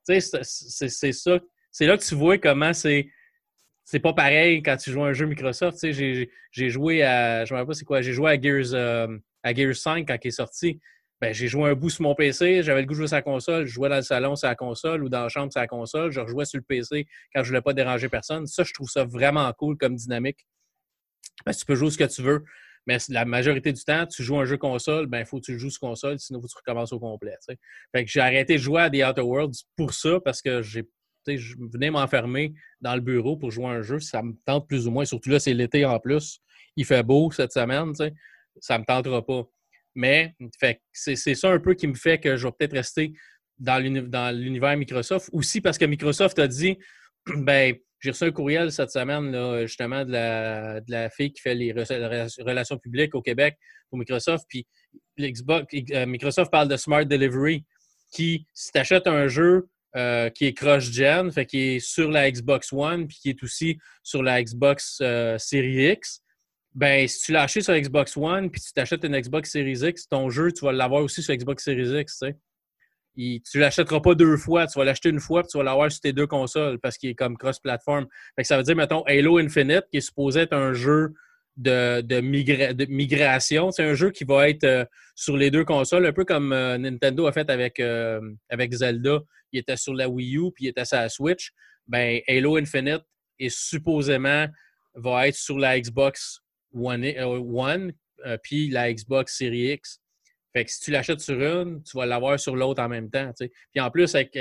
C'est 0.05 0.21
ça 0.21 1.41
c'est 1.71 1.87
là 1.87 1.97
que 1.97 2.03
tu 2.03 2.15
vois 2.15 2.39
comment 2.39 2.73
c'est. 2.73 3.09
C'est 3.85 4.01
pas 4.01 4.13
pareil 4.13 4.63
quand 4.63 4.77
tu 4.77 4.93
joues 4.93 5.03
à 5.03 5.09
un 5.09 5.13
jeu 5.13 5.27
Microsoft. 5.27 5.79
j'ai 5.91 6.29
joué 6.69 7.03
à. 7.03 7.45
Je 7.45 7.53
me 7.53 7.59
rappelle 7.59 7.69
pas 7.69 7.75
c'est 7.75 7.85
quoi. 7.85 8.03
J'ai 8.03 8.13
joué 8.13 8.31
à 8.31 8.41
Gears, 8.41 8.75
euh, 8.75 9.19
à 9.43 9.55
Gears 9.55 9.75
5 9.75 10.07
quand 10.07 10.17
il 10.23 10.29
est 10.29 10.31
sorti. 10.31 10.81
Ben, 11.21 11.35
j'ai 11.35 11.49
joué 11.49 11.71
un 11.71 11.75
bout 11.75 11.91
sur 11.91 12.03
mon 12.03 12.15
PC, 12.15 12.63
j'avais 12.63 12.81
le 12.81 12.87
goût 12.87 12.95
de 12.95 12.99
jouer 12.99 13.07
sur 13.07 13.17
la 13.17 13.23
console, 13.23 13.67
je 13.67 13.73
jouais 13.73 13.91
dans 13.91 13.97
le 13.97 14.03
salon 14.03 14.37
sur 14.37 14.49
la 14.49 14.55
console 14.55 15.05
ou 15.05 15.11
dans 15.11 15.23
la 15.23 15.29
chambre 15.29 15.53
sur 15.53 15.61
la 15.61 15.67
console, 15.67 16.11
je 16.11 16.21
rejouais 16.21 16.47
sur 16.47 16.59
le 16.59 16.65
PC 16.65 17.07
quand 17.35 17.43
je 17.43 17.49
voulais 17.49 17.61
pas 17.61 17.75
déranger 17.75 18.09
personne. 18.09 18.47
Ça, 18.47 18.65
je 18.65 18.73
trouve 18.73 18.89
ça 18.89 19.05
vraiment 19.05 19.53
cool 19.53 19.77
comme 19.77 19.97
dynamique. 19.97 20.47
Ben, 21.45 21.53
tu 21.53 21.67
peux 21.67 21.75
jouer 21.75 21.91
ce 21.91 21.99
que 21.99 22.05
tu 22.05 22.23
veux, 22.23 22.45
mais 22.87 22.97
la 23.11 23.27
majorité 23.27 23.73
du 23.73 23.85
temps, 23.85 24.07
tu 24.07 24.23
joues 24.23 24.39
un 24.39 24.47
jeu 24.47 24.57
console, 24.57 25.07
ben 25.07 25.21
il 25.21 25.27
faut 25.27 25.39
que 25.41 25.45
tu 25.45 25.53
le 25.53 25.59
joues 25.59 25.71
sur 25.71 25.81
console, 25.81 26.19
sinon 26.19 26.41
tu 26.41 26.57
recommences 26.57 26.93
au 26.93 26.99
complet. 26.99 27.37
Fait 27.47 28.05
que 28.05 28.11
j'ai 28.11 28.21
arrêté 28.21 28.55
de 28.55 28.59
jouer 28.59 28.83
à 28.83 28.91
The 28.91 29.03
Outer 29.07 29.21
Worlds 29.21 29.65
pour 29.77 29.93
ça, 29.93 30.21
parce 30.25 30.41
que 30.41 30.63
je 30.63 30.81
venais 31.27 31.91
m'enfermer 31.91 32.55
dans 32.81 32.95
le 32.95 33.03
bureau 33.03 33.37
pour 33.37 33.51
jouer 33.51 33.67
un 33.67 33.83
jeu, 33.83 34.01
ça 34.01 34.23
me 34.23 34.33
tente 34.47 34.67
plus 34.67 34.87
ou 34.87 34.91
moins. 34.91 35.05
Surtout 35.05 35.29
là, 35.29 35.39
c'est 35.39 35.53
l'été 35.53 35.85
en 35.85 36.01
plus. 36.01 36.41
Il 36.77 36.87
fait 36.87 37.03
beau 37.03 37.31
cette 37.31 37.53
semaine, 37.53 37.93
ça 37.95 38.75
ne 38.75 38.81
me 38.81 38.85
tentera 38.87 39.25
pas. 39.25 39.43
Mais 39.95 40.35
c'est 40.93 41.35
ça 41.35 41.51
un 41.51 41.59
peu 41.59 41.75
qui 41.75 41.87
me 41.87 41.95
fait 41.95 42.19
que 42.19 42.37
je 42.37 42.47
vais 42.47 42.53
peut-être 42.59 42.75
rester 42.75 43.13
dans 43.59 43.79
l'univers 43.79 44.77
Microsoft. 44.77 45.29
Aussi 45.33 45.61
parce 45.61 45.79
que 45.79 45.85
Microsoft 45.85 46.39
a 46.39 46.49
dit 46.49 46.79
ben, 47.27 47.75
j'ai 48.01 48.11
reçu 48.11 48.25
un 48.25 48.31
courriel 48.31 48.73
cette 48.73 48.91
semaine, 48.91 49.67
justement, 49.67 50.05
de 50.05 50.13
la, 50.13 51.11
fille 51.11 51.33
qui 51.33 51.43
fait 51.43 51.55
les 51.55 51.73
relations 51.73 52.79
publiques 52.79 53.15
au 53.15 53.21
Québec 53.21 53.59
pour 53.91 53.99
Microsoft. 53.99 54.47
Puis 54.49 54.67
euh, 55.21 56.07
Microsoft 56.07 56.51
parle 56.51 56.69
de 56.69 56.77
Smart 56.77 57.05
Delivery, 57.05 57.65
qui, 58.11 58.47
si 58.55 58.73
tu 58.73 58.79
achètes 58.79 59.07
un 59.07 59.29
jeu 59.29 59.69
euh, 59.97 60.31
qui 60.31 60.47
est 60.47 60.55
cross-gen, 60.55 61.31
qui 61.47 61.59
est 61.59 61.79
sur 61.81 62.11
la 62.11 62.31
Xbox 62.31 62.73
One, 62.73 63.07
puis 63.07 63.19
qui 63.21 63.31
est 63.31 63.43
aussi 63.43 63.79
sur 64.03 64.23
la 64.23 64.43
Xbox 64.43 64.99
euh, 65.03 65.37
Series 65.39 65.93
X. 65.93 66.23
Ben, 66.75 67.09
si 67.09 67.21
tu 67.21 67.37
acheté 67.37 67.63
sur 67.63 67.75
Xbox 67.75 68.17
One, 68.17 68.51
puis 68.51 68.61
tu 68.61 68.73
t'achètes 68.73 69.05
une 69.05 69.19
Xbox 69.19 69.51
Series 69.51 69.81
X, 69.89 70.09
ton 70.09 70.31
jeu, 70.31 70.53
tu 70.53 70.65
vas 70.65 70.73
l'avoir 70.73 71.03
aussi 71.03 71.23
sur 71.23 71.35
Xbox 71.35 71.65
Series 71.65 72.01
X, 72.01 72.19
tu 72.19 72.27
sais. 72.27 72.37
tu 73.17 73.59
ne 73.59 73.61
l'achèteras 73.61 74.01
pas 74.01 74.15
deux 74.15 74.37
fois, 74.37 74.67
tu 74.67 74.79
vas 74.79 74.85
l'acheter 74.85 75.09
une 75.09 75.19
fois, 75.19 75.43
puis 75.43 75.49
tu 75.51 75.59
vas 75.59 75.65
l'avoir 75.65 75.91
sur 75.91 76.01
tes 76.01 76.13
deux 76.13 76.29
consoles, 76.29 76.79
parce 76.79 76.97
qu'il 76.97 77.11
est 77.11 77.15
comme 77.15 77.37
cross-platform. 77.37 78.07
ça 78.43 78.57
veut 78.57 78.63
dire, 78.63 78.77
mettons, 78.77 79.03
Halo 79.03 79.39
Infinite, 79.39 79.85
qui 79.91 79.99
est 79.99 80.01
supposé 80.01 80.41
être 80.41 80.53
un 80.53 80.73
jeu 80.73 81.13
de, 81.57 82.01
de, 82.03 82.21
migration. 82.21 83.73
C'est 83.73 83.83
un 83.83 83.95
jeu 83.95 84.11
qui 84.11 84.25
va 84.25 84.49
être 84.49 84.65
euh, 84.65 84.85
sur 85.17 85.37
les 85.37 85.51
deux 85.51 85.65
consoles, 85.65 86.07
un 86.07 86.13
peu 86.13 86.25
comme 86.25 86.51
Nintendo 86.51 87.27
a 87.27 87.33
fait 87.33 87.51
avec, 87.51 87.81
avec 88.49 88.73
Zelda 88.73 89.21
il 89.53 89.61
était 89.61 89.77
sur 89.77 89.95
la 89.95 90.09
Wii 90.09 90.37
U, 90.37 90.53
puis 90.53 90.67
il 90.67 90.69
était 90.69 90.85
sur 90.85 90.99
la 90.99 91.09
Switch, 91.09 91.53
ben 91.87 92.21
Halo 92.29 92.57
Infinite 92.57 93.03
est 93.39 93.49
supposément 93.49 94.47
va 94.95 95.29
être 95.29 95.37
sur 95.37 95.59
la 95.59 95.79
Xbox 95.81 96.41
One, 96.75 97.05
euh, 97.05 97.91
euh, 98.27 98.39
puis 98.43 98.69
la 98.69 98.93
Xbox 98.93 99.37
Series 99.37 99.73
X. 99.73 100.01
Fait 100.53 100.65
que 100.65 100.71
si 100.71 100.81
tu 100.81 100.91
l'achètes 100.91 101.21
sur 101.21 101.41
une, 101.41 101.83
tu 101.83 101.97
vas 101.97 102.07
l'avoir 102.07 102.39
sur 102.39 102.57
l'autre 102.57 102.83
en 102.83 102.89
même 102.89 103.11
temps. 103.11 103.31
Puis 103.39 103.81
en 103.81 103.91
plus, 103.91 104.15
avec, 104.15 104.37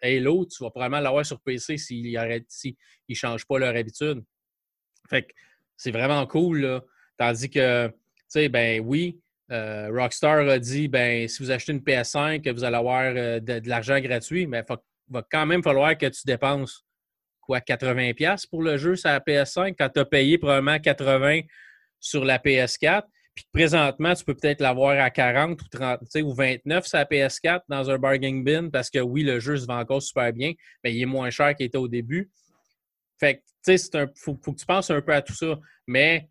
Halo, 0.00 0.46
tu 0.46 0.64
vas 0.64 0.70
probablement 0.70 1.00
l'avoir 1.00 1.24
sur 1.26 1.40
PC 1.40 1.76
s'ils 1.76 2.12
ne 2.12 3.14
changent 3.14 3.46
pas 3.46 3.58
leur 3.58 3.76
habitude. 3.76 4.24
Fait 5.08 5.22
que 5.22 5.32
c'est 5.76 5.90
vraiment 5.90 6.26
cool. 6.26 6.60
Là. 6.62 6.84
Tandis 7.18 7.50
que, 7.50 7.92
ben 8.48 8.80
oui, 8.80 9.20
euh, 9.50 9.90
Rockstar 9.92 10.48
a 10.48 10.58
dit 10.58 10.88
ben, 10.88 11.28
si 11.28 11.42
vous 11.42 11.50
achetez 11.50 11.72
une 11.72 11.80
PS5, 11.80 12.50
vous 12.52 12.64
allez 12.64 12.76
avoir 12.76 13.12
euh, 13.14 13.38
de, 13.40 13.68
l'argent 13.68 14.00
gratuit, 14.00 14.46
mais 14.46 14.64
il 14.68 14.76
va 15.10 15.26
quand 15.30 15.44
même 15.44 15.62
falloir 15.62 15.96
que 15.98 16.06
tu 16.06 16.22
dépenses 16.24 16.84
quoi, 17.42 17.60
80$ 17.60 18.48
pour 18.48 18.62
le 18.62 18.76
jeu 18.78 18.96
sur 18.96 19.10
la 19.10 19.20
PS5 19.20 19.74
quand 19.78 19.88
tu 19.90 20.00
as 20.00 20.04
payé 20.04 20.38
probablement 20.38 20.76
80$ 20.76 21.46
sur 22.00 22.24
la 22.24 22.38
PS4. 22.38 23.02
Puis 23.34 23.46
présentement, 23.52 24.14
tu 24.14 24.24
peux 24.24 24.34
peut-être 24.34 24.60
l'avoir 24.60 24.98
à 25.02 25.10
40 25.10 25.60
ou 25.60 25.68
30 25.68 26.00
ou 26.22 26.34
29 26.34 26.86
sur 26.86 26.98
la 26.98 27.04
PS4 27.04 27.60
dans 27.68 27.90
un 27.90 27.98
bargain 27.98 28.42
bin 28.42 28.68
parce 28.68 28.90
que 28.90 28.98
oui, 28.98 29.22
le 29.22 29.40
jeu 29.40 29.56
se 29.56 29.66
vend 29.66 29.78
encore 29.78 30.02
super 30.02 30.32
bien, 30.32 30.52
mais 30.84 30.94
il 30.94 31.02
est 31.02 31.06
moins 31.06 31.30
cher 31.30 31.54
qu'il 31.54 31.66
était 31.66 31.78
au 31.78 31.88
début. 31.88 32.30
Fait 33.18 33.36
que, 33.36 33.40
tu 33.64 33.78
sais, 33.78 33.90
il 33.94 34.08
faut, 34.16 34.38
faut, 34.42 34.52
que 34.52 34.58
tu 34.58 34.66
penses 34.66 34.90
un 34.90 35.00
peu 35.00 35.14
à 35.14 35.22
tout 35.22 35.34
ça. 35.34 35.58
Mais 35.86 36.28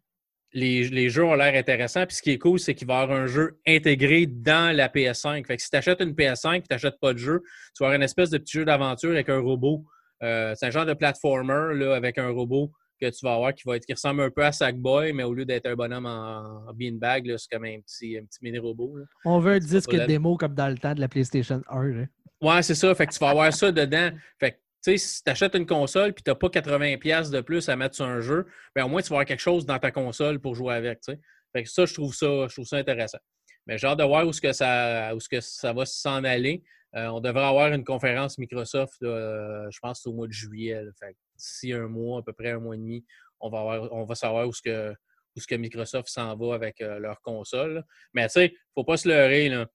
les, 0.53 1.10
jeux 1.10 1.24
ont 1.24 1.36
l'air 1.36 1.56
intéressants. 1.56 2.06
Puis 2.06 2.18
ce 2.18 2.22
qui 2.22 2.32
est 2.32 2.38
cool, 2.38 2.60
c'est 2.60 2.75
qu'il 2.75 2.88
va 2.88 3.00
y 3.00 3.03
avoir 3.03 3.18
un 3.18 3.27
jeu 3.27 3.60
intégré 3.68 4.25
dans 4.25 4.75
la 4.75 4.89
PS5. 4.89 5.46
Fait 5.46 5.58
que 5.58 5.63
si 5.63 5.70
tu 5.70 5.77
achètes 5.77 6.01
une 6.01 6.13
PS5 6.13 6.58
et 6.58 6.62
tu 6.62 6.68
n'achètes 6.72 7.00
pas 7.00 7.13
de 7.13 7.18
jeu, 7.18 7.41
tu 7.75 7.84
vas 7.84 7.88
avoir 7.88 7.96
une 7.96 8.03
espèce 8.03 8.30
de 8.30 8.38
petit 8.38 8.58
jeu 8.58 8.65
d'aventure 8.65 9.12
avec 9.12 9.30
un 9.30 9.39
robot. 9.39 9.86
Euh, 10.23 10.53
c'est 10.55 10.67
un 10.67 10.71
genre 10.71 10.85
de 10.85 10.93
platformer 10.93 11.73
là, 11.75 11.95
avec 11.95 12.17
un 12.17 12.29
robot 12.29 12.71
que 13.01 13.09
tu 13.09 13.25
vas 13.25 13.33
avoir 13.33 13.53
qui 13.55 13.63
va 13.65 13.77
être 13.77 13.85
qui 13.85 13.93
ressemble 13.93 14.21
un 14.21 14.29
peu 14.29 14.45
à 14.45 14.51
Sackboy, 14.51 15.13
mais 15.13 15.23
au 15.23 15.33
lieu 15.33 15.45
d'être 15.45 15.65
un 15.65 15.75
bonhomme 15.75 16.05
en, 16.05 16.71
beanbag, 16.73 17.35
c'est 17.37 17.49
comme 17.51 17.65
un 17.65 17.79
petit, 17.81 18.17
un 18.17 18.25
petit 18.25 18.39
mini-robot. 18.41 18.99
On 19.25 19.39
veut 19.39 19.53
un 19.53 19.59
disque 19.59 19.95
démo 20.05 20.37
comme 20.37 20.53
dans 20.53 20.69
le 20.69 20.77
temps 20.77 20.93
de 20.93 20.99
la 20.99 21.07
PlayStation 21.07 21.61
1. 21.67 22.05
Ouais, 22.41 22.61
c'est 22.61 22.75
ça. 22.75 22.93
Fait 22.93 23.07
que 23.07 23.13
tu 23.13 23.19
vas 23.19 23.29
avoir 23.29 23.51
ça 23.53 23.71
dedans. 23.71 24.11
Fait 24.39 24.59
sais, 24.81 24.97
si 24.97 25.23
tu 25.23 25.29
achètes 25.29 25.55
une 25.55 25.65
console 25.65 26.09
et 26.09 26.13
tu 26.13 26.23
n'as 26.27 26.35
pas 26.35 26.47
80$ 26.47 27.31
de 27.31 27.41
plus 27.41 27.69
à 27.69 27.75
mettre 27.75 27.95
sur 27.95 28.05
un 28.05 28.19
jeu, 28.19 28.45
bien, 28.75 28.85
au 28.85 28.89
moins 28.89 29.01
tu 29.01 29.09
vas 29.09 29.17
avoir 29.17 29.25
quelque 29.25 29.39
chose 29.39 29.65
dans 29.65 29.79
ta 29.79 29.91
console 29.91 30.39
pour 30.39 30.55
jouer 30.55 30.75
avec. 30.75 30.99
Fait 31.05 31.63
que 31.63 31.69
ça, 31.69 31.85
je 31.85 31.93
trouve 31.93 32.13
ça, 32.13 32.47
je 32.47 32.53
trouve 32.53 32.65
ça 32.65 32.77
intéressant. 32.77 33.19
Mais 33.67 33.77
j'ai 33.77 33.87
hâte 33.87 33.99
de 33.99 34.03
voir 34.03 34.25
où, 34.25 34.33
ce 34.33 34.41
que, 34.41 34.53
ça, 34.53 35.15
où 35.15 35.19
ce 35.19 35.29
que 35.29 35.39
ça 35.39 35.71
va 35.71 35.85
s'en 35.85 36.23
aller. 36.23 36.63
Euh, 36.95 37.07
on 37.07 37.21
devrait 37.21 37.45
avoir 37.45 37.71
une 37.71 37.83
conférence 37.83 38.38
Microsoft, 38.38 38.98
je 39.01 39.79
pense, 39.81 40.05
au 40.05 40.13
mois 40.13 40.27
de 40.27 40.33
juillet. 40.33 40.81
d'ici 41.38 41.74
un 41.74 41.88
mois, 41.88 42.19
à 42.19 42.24
peu 42.24 42.33
près 42.33 42.51
un 42.51 42.60
mois 42.60 42.75
et 42.75 42.79
demi, 42.79 43.05
on 43.39 43.50
va, 43.50 43.60
avoir, 43.60 43.93
on 43.93 44.05
va 44.05 44.15
savoir 44.15 44.48
où 44.48 44.53
ce 44.53 44.62
que, 44.62 44.93
où 45.36 45.39
ce 45.39 45.48
que 45.48 45.55
Microsoft 45.55 46.10
s'en 46.10 46.36
va 46.36 46.55
avec 46.55 46.81
euh, 46.81 47.00
leur 47.00 47.21
console. 47.21 47.83
Mais 48.13 48.27
tu 48.27 48.33
sais, 48.33 48.45
il 48.48 48.51
ne 48.51 48.57
faut 48.75 48.83
pas 48.83 48.98
se 48.98 49.07
leurrer. 49.07 49.50
Là 49.50 49.67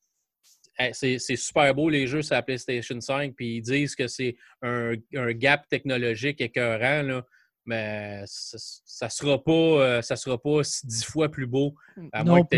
c'est 0.92 1.37
super 1.37 1.75
beau 1.75 1.88
les 1.88 2.06
jeux 2.06 2.23
sur 2.23 2.35
la 2.35 2.42
PlayStation 2.42 3.00
5, 3.00 3.35
puis 3.35 3.56
ils 3.56 3.62
disent 3.62 3.94
que 3.94 4.06
c'est 4.06 4.37
un, 4.62 4.94
gap 5.32 5.66
technologique 5.68 6.40
écœurant, 6.40 7.02
là, 7.02 7.26
mais 7.64 8.23
ça 8.26 9.06
ne 9.06 9.11
sera 9.11 9.42
pas 9.42 9.52
euh, 9.52 10.02
ça 10.02 10.16
sera 10.16 10.40
pas 10.40 10.61
dix 10.85 11.04
fois 11.04 11.28
plus 11.28 11.46
beau. 11.46 11.75
À 12.12 12.23
moins 12.23 12.44
que, 12.44 12.56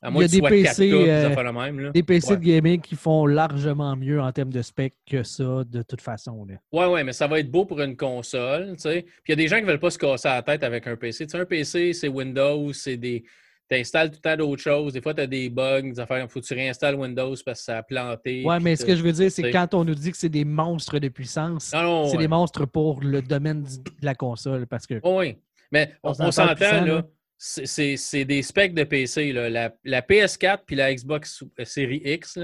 à 0.00 0.10
moins 0.10 0.24
que 0.24 0.30
tu 0.30 0.38
sois 0.38 0.48
PC, 0.48 0.90
4K, 0.90 0.94
euh, 0.94 1.52
même, 1.52 1.92
des 1.92 2.02
PC 2.02 2.36
de 2.36 2.42
gaming 2.42 2.80
qui 2.80 2.94
font 2.94 3.26
largement 3.26 3.96
mieux 3.96 4.20
en 4.20 4.30
termes 4.30 4.52
de 4.52 4.62
spec 4.62 4.94
que 5.10 5.22
ça, 5.22 5.64
de 5.64 5.82
toute 5.82 6.00
façon. 6.00 6.46
Oui, 6.72 6.84
oui, 6.88 7.04
mais 7.04 7.12
ça 7.12 7.26
va 7.26 7.40
être 7.40 7.50
beau 7.50 7.64
pour 7.64 7.80
une 7.80 7.96
console. 7.96 8.76
Puis 8.76 9.04
il 9.26 9.30
y 9.30 9.32
a 9.32 9.36
des 9.36 9.48
gens 9.48 9.56
qui 9.56 9.62
ne 9.62 9.68
veulent 9.68 9.80
pas 9.80 9.90
se 9.90 9.98
casser 9.98 10.28
la 10.28 10.42
tête 10.42 10.62
avec 10.62 10.86
un 10.86 10.96
PC. 10.96 11.26
un 11.34 11.44
PC, 11.44 11.92
c'est 11.92 12.08
Windows, 12.08 12.72
c'est 12.72 12.96
des 12.96 13.24
tu 13.70 13.76
installes 13.76 14.10
tout 14.10 14.18
le 14.24 14.30
temps 14.30 14.36
d'autres 14.36 14.62
choses. 14.62 14.92
Des 14.94 15.02
fois, 15.02 15.14
tu 15.14 15.20
as 15.20 15.26
des 15.26 15.50
bugs, 15.50 15.82
des 15.82 16.00
affaires. 16.00 16.22
Il 16.22 16.28
faut 16.28 16.40
que 16.40 16.46
tu 16.46 16.54
réinstalles 16.54 16.94
Windows 16.94 17.34
parce 17.44 17.60
que 17.60 17.64
ça 17.64 17.78
a 17.78 17.82
planté. 17.82 18.42
Oui, 18.44 18.54
mais 18.62 18.76
ce 18.76 18.84
que 18.84 18.96
je 18.96 19.02
veux 19.02 19.12
dire, 19.12 19.30
c'est 19.30 19.50
quand 19.50 19.74
on 19.74 19.84
nous 19.84 19.94
dit 19.94 20.10
que 20.10 20.16
c'est 20.16 20.28
des 20.28 20.44
monstres 20.44 20.98
de 20.98 21.08
puissance, 21.08 21.74
c'est 22.10 22.16
des 22.16 22.28
monstres 22.28 22.64
pour 22.66 23.00
le 23.02 23.20
domaine 23.20 23.62
de 23.62 23.68
la 24.00 24.14
console. 24.14 24.66
Parce 24.66 24.86
que 24.86 25.00
oui, 25.04 25.36
mais 25.70 25.92
on, 26.02 26.14
s'entend, 26.14 26.84
là. 26.84 27.02
C'est 27.38 28.24
des 28.24 28.42
specs 28.42 28.74
de 28.74 28.84
PC. 28.84 29.32
Là. 29.32 29.70
La, 29.84 30.02
PS4 30.02 30.60
puis 30.66 30.76
la 30.76 30.92
Xbox 30.92 31.44
Series 31.64 32.02
X, 32.04 32.38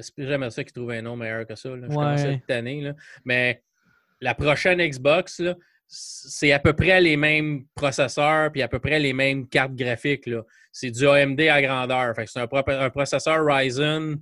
c'est 0.00 0.26
jamais 0.26 0.50
ça 0.50 0.62
qui 0.62 0.72
trouve 0.72 0.90
un 0.92 1.02
nom 1.02 1.16
meilleur 1.16 1.46
que 1.46 1.56
ça. 1.56 1.70
Là. 1.70 1.88
Je 1.88 1.94
commence 1.94 2.20
cette 2.20 2.50
année. 2.50 2.80
Là. 2.80 2.94
Mais 3.24 3.62
la 4.20 4.34
prochaine 4.34 4.80
Xbox, 4.80 5.42
c'est 5.88 6.52
à 6.52 6.58
peu 6.58 6.72
près 6.72 7.00
les 7.00 7.16
mêmes 7.16 7.64
processeurs 7.74 8.52
puis 8.52 8.62
à 8.62 8.68
peu 8.68 8.78
près 8.78 9.00
les 9.00 9.12
mêmes 9.12 9.48
cartes 9.48 9.74
graphiques. 9.74 10.28
C'est 10.70 10.90
du 10.90 11.08
AMD 11.08 11.40
à 11.40 11.60
grandeur. 11.60 12.14
c'est 12.26 12.38
un, 12.38 12.90
processeur 12.90 13.44
Ryzen. 13.44 14.20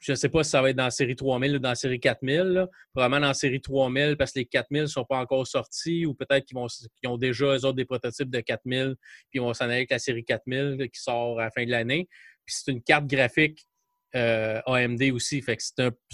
Je 0.00 0.12
ne 0.12 0.16
sais 0.16 0.30
pas 0.30 0.42
si 0.42 0.50
ça 0.50 0.62
va 0.62 0.70
être 0.70 0.76
dans 0.76 0.84
la 0.84 0.90
série 0.90 1.14
3000 1.14 1.56
ou 1.56 1.58
dans 1.58 1.68
la 1.68 1.74
série 1.74 2.00
4000. 2.00 2.66
Probablement 2.92 3.20
dans 3.20 3.28
la 3.28 3.34
série 3.34 3.60
3000 3.60 4.16
parce 4.16 4.32
que 4.32 4.40
les 4.40 4.46
4000 4.46 4.82
ne 4.82 4.86
sont 4.86 5.04
pas 5.04 5.18
encore 5.18 5.46
sortis 5.46 6.06
ou 6.06 6.14
peut-être 6.14 6.46
qu'ils, 6.46 6.56
ont 6.56 7.18
déjà 7.18 7.44
eux 7.46 7.64
autres 7.66 7.74
des 7.74 7.84
prototypes 7.84 8.30
de 8.30 8.40
4000 8.40 8.96
puis 8.96 9.38
ils 9.38 9.40
vont 9.40 9.52
s'en 9.52 9.66
aller 9.66 9.74
avec 9.74 9.90
la 9.90 9.98
série 9.98 10.24
4000 10.24 10.88
qui 10.90 11.00
sort 11.00 11.38
à 11.38 11.44
la 11.44 11.50
fin 11.50 11.64
de 11.64 11.70
l'année. 11.70 12.08
Puis 12.46 12.56
c'est 12.58 12.72
une 12.72 12.82
carte 12.82 13.06
graphique 13.06 13.66
euh, 14.14 14.60
AMD 14.66 15.02
aussi. 15.12 15.44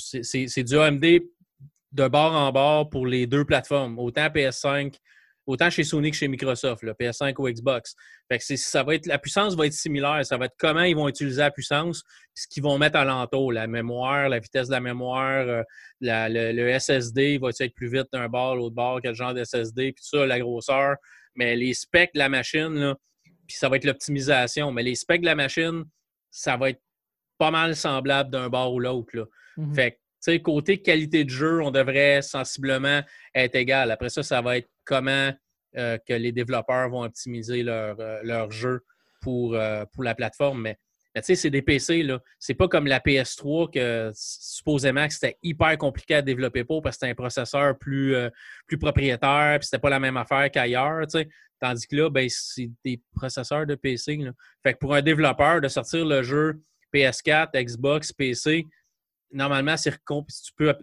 C'est 0.05 0.65
du 0.65 0.79
AMD 0.79 1.05
de 1.93 2.09
bord 2.09 2.35
en 2.35 2.53
bord 2.53 2.91
pour 2.91 3.07
les 3.07 3.27
deux 3.27 3.45
plateformes, 3.45 3.99
autant 3.99 4.27
PS5, 4.27 4.95
autant 5.47 5.71
chez 5.71 5.85
Sony 5.85 6.11
que 6.11 6.17
chez 6.17 6.29
Microsoft, 6.29 6.83
le 6.83 6.93
PS5 6.93 7.35
ou 7.39 7.49
Xbox. 7.49 7.95
Fait 8.29 8.39
que 8.39 8.57
ça 8.57 8.83
va 8.83 8.95
être, 8.97 9.07
la 9.07 9.19
puissance 9.19 9.55
va 9.55 9.67
être 9.67 9.73
similaire. 9.73 10.25
Ça 10.27 10.37
va 10.37 10.47
être 10.47 10.57
comment 10.59 10.83
ils 10.83 10.97
vont 10.97 11.09
utiliser 11.09 11.41
la 11.41 11.51
puissance, 11.51 12.03
ce 12.35 12.47
qu'ils 12.49 12.63
vont 12.63 12.79
mettre 12.79 12.97
alentour, 12.97 13.53
la 13.53 13.67
mémoire, 13.67 14.29
la 14.29 14.41
vitesse 14.41 14.67
de 14.67 14.73
la 14.73 14.81
mémoire, 14.81 15.47
euh, 15.47 15.63
le, 16.01 16.79
SSD, 16.79 17.39
va 17.39 17.51
être 17.59 17.75
plus 17.75 17.89
vite 17.89 18.09
d'un 18.13 18.29
bord, 18.29 18.57
l'autre 18.57 18.75
bord, 18.75 19.01
quel 19.01 19.15
genre 19.15 19.35
de 19.35 19.45
SSD, 19.45 19.93
puis 19.93 20.05
ça, 20.05 20.27
la 20.27 20.41
grosseur. 20.41 20.97
Mais 21.37 21.55
les 21.55 21.75
specs 21.75 22.13
de 22.15 22.19
la 22.19 22.29
machine, 22.29 22.75
là, 22.75 22.97
puis 23.47 23.57
ça 23.57 23.69
va 23.69 23.77
être 23.77 23.85
l'optimisation. 23.85 24.73
Mais 24.73 24.83
les 24.83 24.97
specs 24.97 25.21
de 25.21 25.27
la 25.27 25.37
machine, 25.37 25.85
ça 26.31 26.57
va 26.57 26.71
être 26.71 26.81
pas 27.39 27.51
mal 27.51 27.77
semblable 27.77 28.31
d'un 28.31 28.49
bord 28.49 28.75
ou 28.75 28.81
l'autre. 28.81 29.29
Mm-hmm. 29.57 29.75
Fait 29.75 30.01
côté 30.43 30.79
qualité 30.79 31.25
de 31.25 31.31
jeu, 31.31 31.63
on 31.63 31.71
devrait 31.71 32.23
sensiblement 32.23 33.03
être 33.35 33.55
égal. 33.55 33.91
Après 33.91 34.09
ça, 34.09 34.23
ça 34.23 34.41
va 34.41 34.59
être 34.59 34.69
comment 34.85 35.33
euh, 35.77 35.99
que 36.09 36.15
les 36.15 36.33
développeurs 36.33 36.89
vont 36.89 37.03
optimiser 37.03 37.63
leur, 37.63 37.97
euh, 38.01 38.51
jeu 38.51 38.85
pour, 39.21 39.55
euh, 39.55 39.85
pour 39.93 40.05
la 40.05 40.15
plateforme. 40.15 40.63
Mais, 40.63 40.79
tu 41.17 41.23
sais, 41.23 41.35
c'est 41.35 41.51
des 41.51 41.61
PC, 41.61 42.03
là. 42.03 42.21
C'est 42.39 42.55
pas 42.55 42.69
comme 42.69 42.87
la 42.87 42.99
PS3 42.99 43.71
que 43.71 44.11
supposément 44.15 45.07
c'était 45.11 45.37
hyper 45.43 45.77
compliqué 45.77 46.15
à 46.15 46.23
développer 46.23 46.65
pour 46.65 46.83
parce 46.83 46.97
que 46.97 47.01
c'était 47.01 47.13
un 47.13 47.15
processeur 47.15 47.77
plus, 47.79 48.15
plus 48.67 48.79
propriétaire, 48.79 49.59
puis 49.59 49.67
c'était 49.67 49.81
pas 49.81 49.91
la 49.91 50.01
même 50.01 50.17
affaire 50.17 50.51
qu'ailleurs, 50.51 51.07
Tandis 51.59 51.87
que 51.87 51.97
là, 51.97 52.11
ben, 52.11 52.29
c'est 52.29 52.71
des 52.85 53.01
processeurs 53.15 53.67
de 53.67 53.75
PC. 53.75 54.19
Fait 54.63 54.75
que 54.75 54.79
pour 54.79 54.95
un 54.95 55.03
développeur, 55.03 55.61
de 55.61 55.69
sortir 55.69 56.05
le 56.05 56.23
jeu 56.23 56.61
PS4, 56.93 57.51
Xbox, 57.55 58.13
PC, 58.13 58.67
normalement, 59.33 59.77
c'est 59.77 59.91
tu 59.93 60.53
peux 60.57 60.75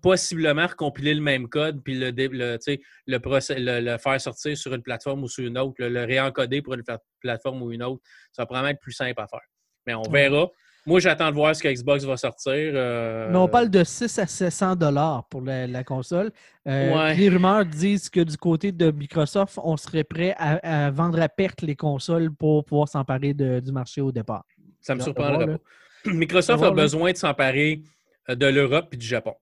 possiblement 0.00 0.66
recompiler 0.66 1.14
le 1.14 1.20
même 1.20 1.48
code 1.48 1.82
puis 1.82 1.94
le, 1.94 2.10
le, 2.10 3.80
le, 3.80 3.98
faire 3.98 4.20
sortir 4.20 4.56
sur 4.56 4.74
une 4.74 4.82
plateforme 4.82 5.22
ou 5.22 5.28
sur 5.28 5.46
une 5.46 5.58
autre, 5.58 5.74
le, 5.78 6.04
réencoder 6.04 6.62
pour 6.62 6.74
une 6.74 6.82
plateforme 7.20 7.62
ou 7.62 7.72
une 7.72 7.82
autre. 7.82 8.02
Ça 8.32 8.42
va 8.42 8.46
probablement 8.46 8.70
être 8.70 8.80
plus 8.80 8.92
simple 8.92 9.20
à 9.20 9.26
faire. 9.26 9.40
Mais 9.86 9.94
on 9.94 10.02
verra. 10.02 10.48
Moi, 10.86 11.00
j'attends 11.00 11.28
de 11.28 11.34
voir 11.34 11.54
ce 11.54 11.62
que 11.62 11.68
Xbox 11.68 12.04
va 12.04 12.16
sortir. 12.16 12.54
Euh, 12.54 13.28
Mais 13.30 13.36
on 13.36 13.46
parle 13.46 13.68
de 13.68 13.84
6 13.84 14.18
à 14.20 14.26
700 14.26 14.76
dollars 14.76 15.28
pour 15.28 15.42
la, 15.42 15.84
console. 15.84 16.30
Euh, 16.66 17.12
les 17.12 17.28
rumeurs 17.28 17.66
disent 17.66 18.08
que 18.08 18.20
du 18.20 18.38
côté 18.38 18.72
de 18.72 18.90
Microsoft, 18.90 19.58
on 19.62 19.76
serait 19.76 20.04
prêt 20.04 20.34
à, 20.38 20.90
vendre 20.90 21.20
à 21.20 21.28
perte 21.28 21.60
les 21.60 21.76
consoles 21.76 22.30
pour 22.32 22.64
pouvoir 22.64 22.88
s'emparer 22.88 23.34
du 23.34 23.70
marché 23.70 24.00
au 24.00 24.12
départ. 24.12 24.44
Ça 24.80 24.94
me 24.94 25.00
surprendrait 25.00 25.46
pas. 25.46 25.58
Microsoft 26.06 26.62
a 26.62 26.70
besoin 26.70 27.12
de 27.12 27.16
s'emparer 27.16 27.82
euh, 28.28 28.34
de 28.34 28.46
l'Europe 28.46 28.88
et 28.92 28.96
du 28.96 29.06
Japon. 29.06 29.34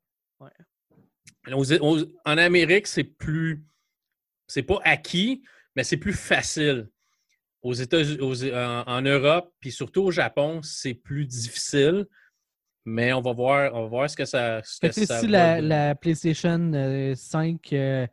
en 1.51 2.39
Amérique, 2.39 2.87
c'est 2.87 3.05
plus. 3.05 3.65
C'est 4.49 4.63
pas 4.63 4.79
acquis, 4.85 5.43
mais 5.75 5.85
c'est 5.85 5.97
plus 5.97 6.13
facile. 6.13 6.89
Aux 7.63 7.73
États 7.73 7.99
en, 8.87 9.03
Europe, 9.03 9.53
puis 9.59 9.73
surtout 9.73 10.03
au 10.05 10.11
Japon, 10.13 10.61
c'est 10.63 10.95
plus 10.95 11.27
difficile. 11.27 12.07
Mais 12.85 13.13
on 13.13 13.21
va 13.21 13.33
voir, 13.33 13.75
on 13.75 13.83
va 13.83 13.89
voir 13.89 14.11
ce 14.11 14.17
que 14.17 14.25
ça. 14.25 14.61
Ce 14.63 14.93
si 14.93 15.27
la, 15.27 15.97
PlayStation 15.97 16.71
5 17.17 17.73
euh, 17.73 18.07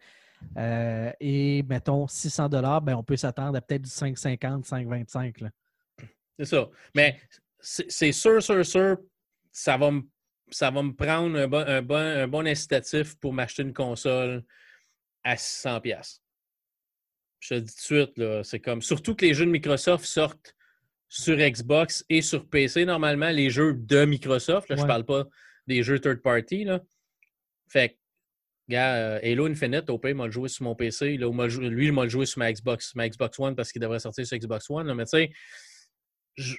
euh, 0.57 1.11
est, 1.19 1.69
mettons, 1.69 2.07
600 2.07 2.49
ben, 2.49 2.95
on 2.95 3.03
peut 3.03 3.15
s'attendre 3.15 3.55
à 3.55 3.61
peut-être 3.61 3.83
du 3.83 3.89
550, 3.89 4.65
525. 4.65 5.35
C'est 6.39 6.45
ça. 6.45 6.67
Mais 6.95 7.19
c'est 7.63 8.11
sûr, 8.11 8.43
sûr, 8.43 8.65
sûr, 8.65 8.97
ça 9.51 9.77
va 9.77 9.91
me, 9.91 10.01
ça 10.51 10.69
va 10.69 10.83
me 10.83 10.93
prendre 10.93 11.37
un 11.37 11.47
bon, 11.47 11.65
un 11.65 11.81
bon, 11.81 11.95
un 11.95 12.27
bon 12.27 12.45
incitatif 12.45 13.15
pour 13.15 13.33
m'acheter 13.33 13.63
une 13.63 13.73
console 13.73 14.43
à 15.23 15.35
600$. 15.35 16.19
Je 17.39 17.55
te 17.55 17.59
dis 17.59 17.75
tout 17.75 17.93
de 17.93 18.11
suite, 18.15 18.43
c'est 18.43 18.59
comme. 18.59 18.81
Surtout 18.81 19.15
que 19.15 19.25
les 19.25 19.33
jeux 19.33 19.45
de 19.45 19.51
Microsoft 19.51 20.05
sortent 20.05 20.55
sur 21.09 21.37
Xbox 21.37 22.05
et 22.09 22.21
sur 22.21 22.47
PC, 22.49 22.85
normalement, 22.85 23.29
les 23.29 23.49
jeux 23.49 23.73
de 23.73 24.05
Microsoft. 24.05 24.67
Je 24.69 24.81
ne 24.81 24.87
parle 24.87 25.05
pas 25.05 25.25
des 25.67 25.83
jeux 25.83 25.99
third 25.99 26.21
party. 26.21 26.63
Là. 26.63 26.81
Fait 27.67 27.89
que, 27.89 27.95
gars, 28.69 28.95
euh, 28.95 29.19
Halo 29.21 29.47
Infinite, 29.47 29.89
au 29.89 29.99
pire, 29.99 30.15
m'a 30.15 30.29
joué 30.29 30.49
sur 30.49 30.63
mon 30.63 30.75
PC. 30.75 31.17
Là, 31.17 31.29
lui, 31.69 31.85
il 31.87 31.93
m'a 31.93 32.07
joué 32.07 32.25
sur 32.25 32.39
ma 32.39 32.51
Xbox, 32.51 32.95
ma 32.95 33.07
Xbox 33.09 33.39
One 33.39 33.55
parce 33.55 33.71
qu'il 33.71 33.81
devrait 33.81 33.99
sortir 33.99 34.25
sur 34.25 34.37
Xbox 34.37 34.69
One. 34.69 34.87
Là. 34.87 34.95
Mais 34.95 35.05
tu 35.05 35.09
sais, 35.09 35.31
je 36.35 36.55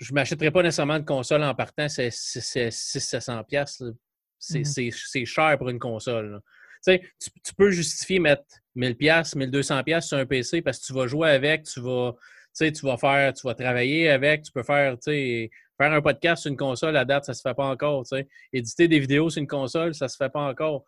ne 0.00 0.14
m'achèterais 0.14 0.50
pas 0.50 0.62
nécessairement 0.62 0.98
de 0.98 1.04
console 1.04 1.42
en 1.42 1.54
partant, 1.54 1.88
c'est 1.88 2.08
600-700$. 2.08 3.94
Mm-hmm. 4.40 4.92
C'est 4.92 5.24
cher 5.24 5.58
pour 5.58 5.68
une 5.68 5.78
console. 5.78 6.40
Tu, 6.86 7.00
tu, 7.44 7.54
peux 7.56 7.70
justifier 7.70 8.20
mettre 8.20 8.44
1000$, 8.76 9.36
1200$ 9.36 10.00
sur 10.00 10.16
un 10.16 10.26
PC 10.26 10.62
parce 10.62 10.78
que 10.78 10.86
tu 10.86 10.92
vas 10.92 11.06
jouer 11.06 11.30
avec, 11.30 11.64
tu 11.64 11.80
vas, 11.80 12.14
tu 12.56 12.86
vas 12.86 12.96
faire, 12.96 13.32
tu 13.32 13.46
vas 13.46 13.54
travailler 13.54 14.10
avec, 14.10 14.42
tu 14.42 14.52
peux 14.52 14.62
faire, 14.62 14.96
faire 15.02 15.92
un 15.92 16.00
podcast 16.00 16.42
sur 16.42 16.50
une 16.50 16.56
console 16.56 16.96
à 16.96 17.04
date, 17.04 17.24
ça 17.24 17.32
ne 17.32 17.36
se 17.36 17.42
fait 17.42 17.54
pas 17.54 17.66
encore. 17.66 18.04
Éditer 18.52 18.88
des 18.88 19.00
vidéos 19.00 19.30
sur 19.30 19.40
une 19.40 19.48
console, 19.48 19.94
ça 19.94 20.06
ne 20.06 20.08
se 20.08 20.16
fait 20.16 20.30
pas 20.30 20.42
encore. 20.42 20.84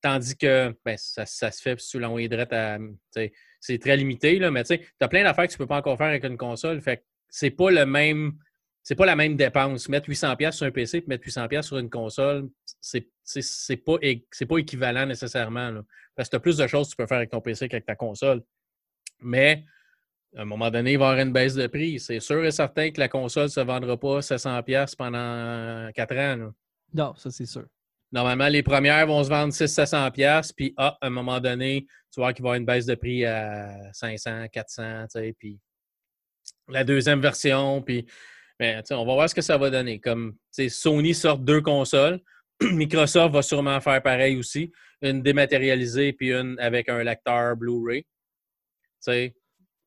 Tandis 0.00 0.36
que 0.36 0.74
ben, 0.84 0.96
ça, 0.96 1.26
se 1.26 1.60
fait 1.60 1.78
sur 1.80 2.00
l'envoyer 2.00 2.28
direct 2.28 2.52
à. 2.52 2.78
C'est 3.60 3.78
très 3.78 3.96
limité, 3.96 4.38
là, 4.38 4.50
mais 4.50 4.62
tu 4.62 4.78
as 5.00 5.08
plein 5.08 5.24
d'affaires 5.24 5.46
que 5.46 5.52
tu 5.52 5.56
ne 5.56 5.64
peux 5.64 5.66
pas 5.66 5.78
encore 5.78 5.98
faire 5.98 6.06
avec 6.06 6.24
une 6.24 6.36
console. 6.36 6.80
Fait 6.80 7.04
c'est 7.28 7.50
pas 7.50 7.70
le 7.70 7.86
même. 7.86 8.32
C'est 8.82 8.94
pas 8.94 9.06
la 9.06 9.16
même 9.16 9.36
dépense. 9.36 9.88
Mettre 9.88 10.08
800$ 10.08 10.52
sur 10.52 10.66
un 10.66 10.70
PC 10.70 10.98
et 10.98 11.04
mettre 11.06 11.26
800$ 11.26 11.62
sur 11.62 11.76
une 11.76 11.90
console, 11.90 12.48
c'est 12.80 13.06
pas, 13.76 13.98
pas 13.98 14.58
équivalent 14.58 15.04
nécessairement. 15.04 15.82
Parce 16.16 16.28
que 16.28 16.30
tu 16.30 16.36
as 16.36 16.40
plus 16.40 16.56
de 16.56 16.66
choses 16.66 16.86
que 16.86 16.92
tu 16.92 16.96
peux 16.96 17.06
faire 17.06 17.18
avec 17.18 17.30
ton 17.30 17.42
PC 17.42 17.68
qu'avec 17.68 17.84
ta 17.84 17.96
console. 17.96 18.42
Mais 19.20 19.64
à 20.34 20.42
un 20.42 20.44
moment 20.46 20.70
donné, 20.70 20.92
il 20.92 20.98
va 20.98 21.06
y 21.06 21.08
avoir 21.10 21.26
une 21.26 21.32
baisse 21.32 21.54
de 21.54 21.66
prix. 21.66 22.00
C'est 22.00 22.20
sûr 22.20 22.42
et 22.44 22.50
certain 22.50 22.90
que 22.90 23.00
la 23.00 23.08
console 23.08 23.44
ne 23.44 23.48
se 23.48 23.60
vendra 23.60 23.98
pas 23.98 24.20
700$ 24.20 24.96
pendant 24.96 25.92
4 25.92 26.16
ans. 26.16 26.52
Non, 26.94 27.14
ça 27.16 27.30
c'est 27.30 27.46
sûr. 27.46 27.66
Normalement, 28.10 28.48
les 28.48 28.62
premières 28.62 29.06
vont 29.06 29.22
se 29.22 29.28
vendre 29.28 29.52
600-700$, 29.52 30.52
puis 30.56 30.72
ah, 30.78 30.96
à 31.00 31.06
un 31.06 31.10
moment 31.10 31.40
donné, 31.40 31.86
tu 32.12 32.20
vois 32.20 32.32
qu'il 32.32 32.42
va 32.42 32.48
y 32.48 32.50
avoir 32.50 32.54
une 32.54 32.64
baisse 32.64 32.86
de 32.86 32.94
prix 32.94 33.26
à 33.26 33.92
500, 33.92 34.46
400, 34.50 35.02
tu 35.02 35.20
sais, 35.20 35.36
puis 35.38 35.60
la 36.68 36.84
deuxième 36.84 37.20
version, 37.20 37.82
puis 37.82 38.06
ben, 38.58 38.82
on 38.90 39.06
va 39.06 39.14
voir 39.14 39.30
ce 39.30 39.34
que 39.34 39.40
ça 39.40 39.56
va 39.56 39.70
donner. 39.70 40.00
Comme 40.00 40.36
Sony 40.50 41.14
sort 41.14 41.38
deux 41.38 41.60
consoles, 41.60 42.20
Microsoft 42.62 43.32
va 43.32 43.42
sûrement 43.42 43.80
faire 43.80 44.02
pareil 44.02 44.36
aussi, 44.36 44.72
une 45.00 45.22
dématérialisée 45.22 46.12
puis 46.12 46.32
une 46.32 46.58
avec 46.58 46.88
un 46.88 47.02
lecteur 47.02 47.56
Blu-ray. 47.56 48.04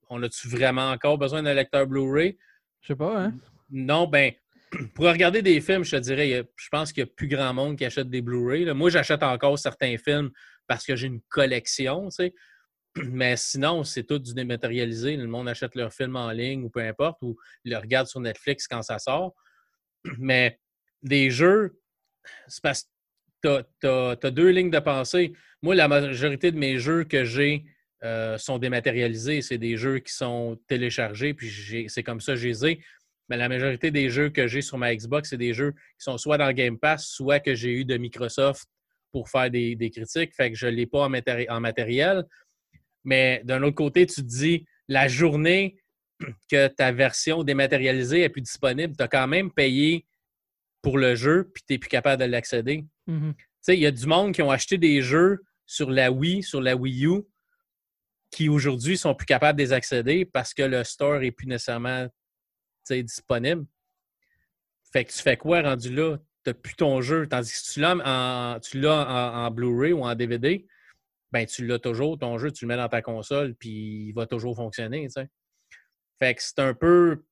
On 0.09 0.23
a-tu 0.23 0.47
vraiment 0.47 0.91
encore 0.91 1.17
besoin 1.17 1.43
d'un 1.43 1.53
lecteur 1.53 1.85
Blu-ray? 1.85 2.37
Je 2.81 2.87
sais 2.87 2.95
pas, 2.95 3.25
hein? 3.25 3.33
Non, 3.69 4.07
ben, 4.07 4.31
pour 4.95 5.05
regarder 5.05 5.41
des 5.41 5.59
films, 5.61 5.83
je 5.83 5.97
te 5.97 6.01
dirais, 6.01 6.43
je 6.55 6.69
pense 6.69 6.93
qu'il 6.93 7.01
y 7.01 7.03
a 7.03 7.07
plus 7.07 7.27
grand 7.27 7.53
monde 7.53 7.77
qui 7.77 7.85
achète 7.85 8.09
des 8.09 8.21
Blu-ray. 8.21 8.65
Moi, 8.73 8.89
j'achète 8.89 9.23
encore 9.23 9.59
certains 9.59 9.97
films 9.97 10.31
parce 10.67 10.85
que 10.85 10.95
j'ai 10.95 11.07
une 11.07 11.21
collection, 11.29 12.05
tu 12.05 12.15
sais. 12.15 12.33
Mais 12.95 13.37
sinon, 13.37 13.83
c'est 13.83 14.03
tout 14.03 14.19
du 14.19 14.33
dématérialisé. 14.33 15.15
Le 15.15 15.27
monde 15.27 15.47
achète 15.47 15.75
leurs 15.75 15.93
films 15.93 16.15
en 16.15 16.31
ligne 16.31 16.63
ou 16.63 16.69
peu 16.69 16.81
importe, 16.81 17.21
ou 17.21 17.37
le 17.63 17.77
regarde 17.77 18.07
sur 18.07 18.19
Netflix 18.19 18.67
quand 18.67 18.81
ça 18.81 18.99
sort. 18.99 19.33
Mais 20.17 20.59
des 21.01 21.29
jeux, 21.29 21.79
c'est 22.47 22.61
parce 22.61 22.89
que 23.41 23.63
tu 23.79 23.87
as, 23.87 24.31
deux 24.31 24.49
lignes 24.49 24.69
de 24.69 24.79
pensée. 24.79 25.33
Moi, 25.61 25.75
la 25.75 25.87
majorité 25.87 26.51
de 26.51 26.57
mes 26.57 26.77
jeux 26.79 27.03
que 27.03 27.23
j'ai 27.23 27.65
euh, 28.03 28.37
sont 28.37 28.57
dématérialisés. 28.57 29.41
C'est 29.41 29.57
des 29.57 29.77
jeux 29.77 29.99
qui 29.99 30.13
sont 30.13 30.59
téléchargés, 30.67 31.33
puis 31.33 31.85
c'est 31.87 32.03
comme 32.03 32.19
ça 32.19 32.33
que 32.33 32.39
je 32.39 32.47
les 32.47 32.65
ai. 32.65 32.83
Mais 33.29 33.37
la 33.37 33.47
majorité 33.47 33.91
des 33.91 34.09
jeux 34.09 34.29
que 34.29 34.47
j'ai 34.47 34.61
sur 34.61 34.77
ma 34.77 34.93
Xbox, 34.95 35.29
c'est 35.29 35.37
des 35.37 35.53
jeux 35.53 35.71
qui 35.71 35.99
sont 35.99 36.17
soit 36.17 36.37
dans 36.37 36.47
le 36.47 36.53
Game 36.53 36.77
Pass, 36.77 37.05
soit 37.05 37.39
que 37.39 37.55
j'ai 37.55 37.71
eu 37.71 37.85
de 37.85 37.95
Microsoft 37.97 38.67
pour 39.11 39.29
faire 39.29 39.49
des, 39.51 39.91
critiques. 39.93 40.33
Fait 40.35 40.51
que 40.51 40.57
je 40.57 40.65
ne 40.65 40.71
l'ai 40.71 40.85
pas 40.85 41.05
en, 41.05 41.59
matériel. 41.59 42.25
Mais 43.03 43.41
d'un 43.43 43.63
autre 43.63 43.75
côté, 43.75 44.05
tu 44.05 44.15
te 44.15 44.27
dis, 44.27 44.65
la 44.87 45.07
journée 45.07 45.77
que 46.51 46.67
ta 46.67 46.91
version 46.91 47.43
dématérialisée 47.43 48.21
est 48.21 48.29
plus 48.29 48.41
disponible, 48.41 48.95
tu 48.95 49.03
as 49.03 49.07
quand 49.07 49.27
même 49.27 49.51
payé 49.51 50.05
pour 50.81 50.97
le 50.97 51.15
jeu, 51.15 51.49
puis 51.53 51.63
tu 51.67 51.73
n'es 51.73 51.79
plus 51.79 51.89
capable 51.89 52.21
de 52.21 52.27
l'accéder. 52.27 52.85
Mm-hmm. 53.07 53.33
Tu 53.35 53.45
sais, 53.61 53.77
il 53.77 53.81
y 53.81 53.85
a 53.85 53.91
du 53.91 54.05
monde 54.07 54.33
qui 54.33 54.41
ont 54.41 54.51
acheté 54.51 54.77
des 54.77 55.01
jeux 55.01 55.43
sur 55.65 55.91
la 55.91 56.11
Wii, 56.11 56.43
sur 56.43 56.61
la 56.61 56.75
Wii 56.75 57.05
U, 57.05 57.21
qui 58.31 58.49
aujourd'hui 58.49 58.97
sont 58.97 59.13
plus 59.13 59.25
capables 59.25 59.59
de 59.59 59.63
les 59.63 59.73
accéder 59.73 60.25
parce 60.25 60.53
que 60.53 60.63
le 60.63 60.83
store 60.83 61.19
n'est 61.19 61.31
plus 61.31 61.47
nécessairement 61.47 62.07
disponible. 62.89 63.65
Fait 64.91 65.05
que 65.05 65.11
tu 65.11 65.19
fais 65.19 65.37
quoi 65.37 65.61
rendu 65.61 65.93
là? 65.93 66.17
Tu 66.43 66.49
n'as 66.49 66.53
plus 66.53 66.75
ton 66.75 67.01
jeu. 67.01 67.27
Tandis 67.27 67.51
que 67.51 67.57
si 67.57 67.73
tu 67.73 67.79
l'as 67.79 67.95
en, 67.95 68.59
tu 68.59 68.85
en, 68.85 68.91
en 68.91 69.51
Blu-ray 69.51 69.93
ou 69.93 70.03
en 70.03 70.15
DVD, 70.15 70.65
ben 71.31 71.45
tu 71.45 71.65
l'as 71.65 71.79
toujours, 71.79 72.17
ton 72.17 72.37
jeu, 72.37 72.51
tu 72.51 72.65
le 72.65 72.69
mets 72.69 72.77
dans 72.77 72.89
ta 72.89 73.01
console, 73.01 73.55
puis 73.55 74.07
il 74.07 74.11
va 74.13 74.25
toujours 74.25 74.55
fonctionner. 74.55 75.07
Fait 76.19 76.35
que 76.35 76.41
c'est 76.41 76.59
un 76.59 76.73
peu. 76.73 77.23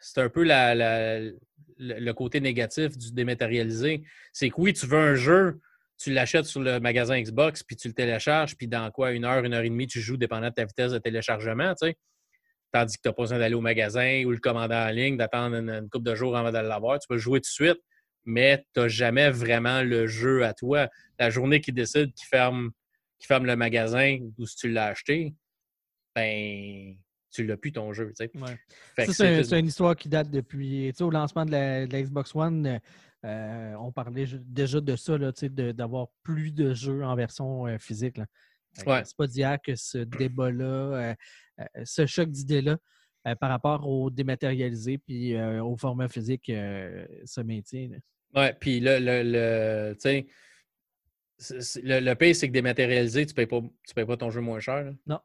C'est 0.00 0.20
un 0.20 0.28
peu 0.28 0.44
le 0.46 2.12
côté 2.12 2.40
négatif 2.40 2.96
du 2.96 3.12
dématérialisé. 3.12 4.04
C'est 4.32 4.50
que 4.50 4.54
oui, 4.58 4.72
tu 4.72 4.86
veux 4.86 4.98
un 4.98 5.14
jeu, 5.16 5.60
tu 5.98 6.12
l'achètes 6.12 6.44
sur 6.44 6.60
le 6.60 6.78
magasin 6.78 7.20
Xbox, 7.20 7.64
puis 7.64 7.74
tu 7.74 7.88
le 7.88 7.94
télécharges, 7.94 8.56
puis 8.56 8.68
dans 8.68 8.90
quoi, 8.92 9.10
une 9.10 9.24
heure, 9.24 9.44
une 9.44 9.54
heure 9.54 9.64
et 9.64 9.68
demie, 9.68 9.88
tu 9.88 10.00
joues 10.00 10.16
dépendant 10.16 10.48
de 10.48 10.54
ta 10.54 10.64
vitesse 10.64 10.92
de 10.92 10.98
téléchargement, 10.98 11.74
tu 11.74 11.88
sais. 11.88 11.96
Tandis 12.70 12.96
que 12.96 13.02
tu 13.02 13.08
n'as 13.08 13.14
pas 13.14 13.22
besoin 13.22 13.38
d'aller 13.38 13.54
au 13.54 13.60
magasin 13.60 14.24
ou 14.24 14.30
le 14.30 14.38
commander 14.38 14.74
en 14.74 14.90
ligne, 14.90 15.16
d'attendre 15.16 15.56
une, 15.56 15.88
couple 15.90 16.04
de 16.04 16.14
jours 16.14 16.36
avant 16.36 16.52
de 16.52 16.58
l'avoir. 16.58 16.98
Tu 16.98 17.08
peux 17.08 17.16
jouer 17.16 17.40
tout 17.40 17.48
de 17.48 17.66
suite, 17.68 17.78
mais 18.24 18.64
tu 18.74 18.80
n'as 18.80 18.88
jamais 18.88 19.30
vraiment 19.30 19.82
le 19.82 20.06
jeu 20.06 20.44
à 20.44 20.52
toi. 20.52 20.88
La 21.18 21.30
journée 21.30 21.60
qui 21.60 21.72
décide 21.72 22.12
qui 22.12 22.26
ferme, 22.26 22.70
qui 23.18 23.26
ferme 23.26 23.46
le 23.46 23.56
magasin 23.56 24.18
ou 24.38 24.46
si 24.46 24.56
tu 24.56 24.70
l'as 24.70 24.86
acheté, 24.86 25.34
ben 26.14 26.96
tu 27.30 27.44
l'as 27.44 27.56
plus 27.56 27.72
ton 27.72 27.92
jeu. 27.92 28.12
c'est, 28.96 29.58
une 29.58 29.66
histoire 29.66 29.94
qui 29.96 30.08
date 30.08 30.30
depuis 30.30 30.92
au 31.00 31.10
lancement 31.10 31.44
de 31.44 31.52
la, 31.52 31.86
Xbox 31.86 32.34
One. 32.34 32.80
Euh, 33.24 33.74
on 33.80 33.92
parlait 33.92 34.26
déjà 34.44 34.80
de 34.80 34.96
ça, 34.96 35.18
d'avoir 35.18 36.08
plus 36.22 36.52
de 36.52 36.72
jeux 36.72 37.04
en 37.04 37.16
version 37.16 37.66
euh, 37.66 37.78
physique. 37.78 38.20
C'est 38.72 39.16
pas 39.16 39.26
d'hier 39.26 39.58
que 39.60 39.74
ce 39.74 39.98
débat-là, 39.98 40.64
euh, 40.64 41.14
ce 41.84 42.06
choc 42.06 42.30
d'idées-là, 42.30 42.78
par 43.40 43.50
rapport 43.50 43.86
au 43.86 44.08
dématérialisé 44.08 44.96
puis 44.96 45.38
au 45.60 45.76
format 45.76 46.08
physique 46.08 46.46
se 46.46 47.40
maintient. 47.42 47.90
Oui, 48.34 48.46
puis 48.58 48.80
le, 48.80 48.98
le, 48.98 49.22
le, 49.22 49.94
le, 51.82 52.00
le 52.00 52.34
c'est 52.34 52.48
que 52.48 52.52
dématérialisé, 52.52 53.26
tu 53.26 53.32
ne 53.32 53.36
payes, 53.36 53.46
pas, 53.46 53.60
payes 53.94 54.04
pas 54.04 54.16
ton 54.16 54.30
jeu 54.30 54.40
moins 54.40 54.60
cher. 54.60 54.92
Non. 55.06 55.20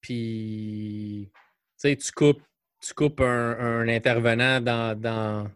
Puis, 0.00 1.30
tu 1.80 2.12
coupes, 2.14 2.42
tu 2.80 2.92
coupes 2.94 3.20
un, 3.20 3.88
intervenant 3.88 4.60
dans, 4.60 4.98
dans, 4.98 5.48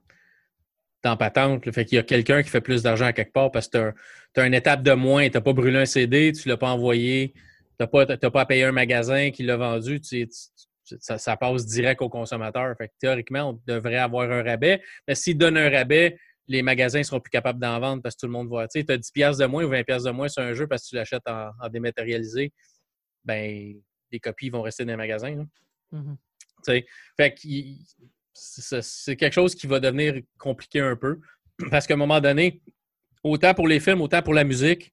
dans 1.03 1.17
Patente. 1.17 1.71
Fait 1.73 1.85
qu'il 1.85 1.97
y 1.97 1.99
a 1.99 2.05
quelqu'un 2.05 2.43
qui 2.43 2.49
fait 2.49 2.61
plus 2.61 2.83
d'argent 2.83 3.07
à 3.07 3.13
quelque 3.13 3.33
part 3.33 3.51
parce 3.51 3.69
que 3.69 3.93
tu 4.35 4.41
as, 4.41 4.47
une 4.47 4.55
étape 4.55 4.83
de 4.83 4.93
moins. 4.93 5.29
Tu 5.29 5.35
n'as 5.35 5.41
pas 5.41 5.53
brûlé 5.53 5.79
un 5.79 5.87
CD, 5.87 6.33
tu 6.33 6.49
ne 6.49 6.55
l'as 6.55 6.59
pas 6.59 6.71
envoyé, 6.71 7.33
tu 7.35 7.41
n'as 7.81 7.87
pas, 7.89 8.07
pas 8.07 8.41
à 8.41 8.47
payer 8.47 8.65
un 8.65 8.73
magasin 8.73 9.31
qui 9.31 9.43
l'a 9.43 9.57
vendu. 9.57 10.01
ça, 10.85 11.37
passe 11.37 11.67
direct 11.67 12.01
au 12.03 12.09
consommateur. 12.09 12.77
Fait 12.79 12.89
que 12.89 12.95
théoriquement, 13.01 13.51
on 13.51 13.61
devrait 13.67 13.97
avoir 13.97 14.31
un 14.31 14.45
rabais. 14.45 14.81
Mais 15.09 15.17
s'il 15.17 15.37
donne 15.37 15.57
un 15.57 15.71
rabais, 15.71 16.19
les 16.49 16.63
magasins 16.63 16.99
ne 16.99 17.05
seront 17.05 17.21
plus 17.21 17.31
capables 17.31 17.59
d'en 17.59 17.79
vendre 17.81 18.03
parce 18.03 18.15
que 18.15 18.21
tout 18.21 18.27
le 18.27 18.33
monde 18.33 18.49
va. 18.49 18.69
Tu 18.69 18.81
sais, 18.81 18.91
as 18.91 18.99
10 18.99 19.39
de 19.39 19.47
moins 19.47 19.65
ou 19.65 19.69
20 19.69 19.81
de 19.81 20.11
moins 20.11 20.29
sur 20.29 20.43
un 20.43 20.55
jeu 20.55 20.67
parce 20.67 20.85
que 20.85 20.91
tu 20.91 20.95
l'achètes 20.95 21.27
en, 21.27 21.51
dématérialisé. 21.69 22.53
Ben, 23.25 23.75
les 24.13 24.21
copies 24.21 24.51
vont 24.51 24.63
rester 24.63 24.85
dans 24.85 24.93
les 24.93 24.97
magasins. 24.97 25.45
Mm-hmm. 25.93 26.17
Fait 27.17 27.35
que 27.35 27.49
c'est 28.33 29.17
quelque 29.17 29.33
chose 29.33 29.55
qui 29.55 29.67
va 29.67 29.81
devenir 29.81 30.21
compliqué 30.39 30.81
un 30.81 30.97
peu. 30.97 31.21
Parce 31.71 31.87
qu'à 31.87 31.95
un 31.95 31.99
moment 31.99 32.21
donné, 32.21 32.61
autant 33.23 33.55
pour 33.55 33.67
les 33.67 33.81
films, 33.81 34.01
autant 34.03 34.23
pour 34.23 34.35
la 34.35 34.45
musique, 34.45 34.93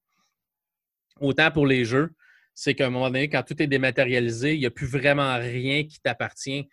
autant 1.19 1.51
pour 1.51 1.67
les 1.67 1.85
jeux, 1.85 2.13
c'est 2.53 2.73
qu'à 2.75 2.87
un 2.87 2.89
moment 2.89 3.07
donné, 3.07 3.29
quand 3.29 3.43
tout 3.43 3.61
est 3.61 3.67
dématérialisé, 3.67 4.53
il 4.53 4.59
n'y 4.59 4.65
a 4.65 4.71
plus 4.71 4.85
vraiment 4.85 5.35
rien 5.37 5.83
qui 5.83 5.99
t'appartient. 5.99 6.69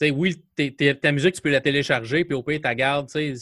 Oui, 0.00 0.42
ta 1.00 1.12
musique, 1.12 1.34
tu 1.34 1.40
peux 1.40 1.50
la 1.50 1.60
télécharger, 1.60 2.24
puis 2.24 2.34
au 2.34 2.42
pire, 2.42 2.60
tu 2.62 2.74
gardes. 2.74 3.08
Tu 3.08 3.36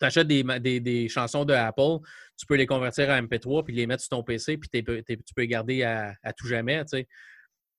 achètes 0.00 0.26
des, 0.26 1.08
chansons 1.08 1.44
de 1.44 1.54
Apple, 1.54 1.98
tu 2.36 2.46
peux 2.46 2.56
les 2.56 2.66
convertir 2.66 3.08
en 3.08 3.22
MP3 3.22 3.64
puis 3.64 3.74
les 3.74 3.86
mettre 3.86 4.02
sur 4.02 4.10
ton 4.10 4.22
PC, 4.22 4.58
puis 4.58 4.68
tu 4.68 4.82
peux 4.82 5.42
les 5.42 5.48
garder 5.48 5.82
à, 5.84 6.32
tout 6.36 6.46
jamais. 6.46 6.82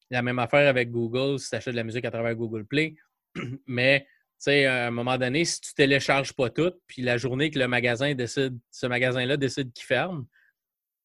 La 0.10 0.22
même 0.22 0.40
affaire 0.40 0.68
avec 0.70 0.92
Google 0.92 1.40
si 1.40 1.50
tu 1.50 1.56
achètes 1.56 1.74
de 1.74 1.78
la 1.78 1.84
musique 1.84 2.06
à 2.06 2.12
travers 2.12 2.36
Google 2.36 2.66
Play. 2.66 2.96
Mais 3.68 4.06
à 4.48 4.88
un 4.88 4.92
moment 4.92 5.18
donné, 5.18 5.46
si 5.46 5.62
tu 5.62 5.74
télécharges 5.74 6.34
pas 6.34 6.50
tout, 6.50 6.74
puis 6.88 7.02
la 7.02 7.18
journée 7.18 7.50
que 7.50 7.60
le 7.60 7.68
magasin 7.68 8.14
décide, 8.14 8.58
ce 8.72 8.88
magasin-là 8.88 9.38
décide 9.38 9.72
qu'il 9.72 9.86
ferme, 9.86 10.26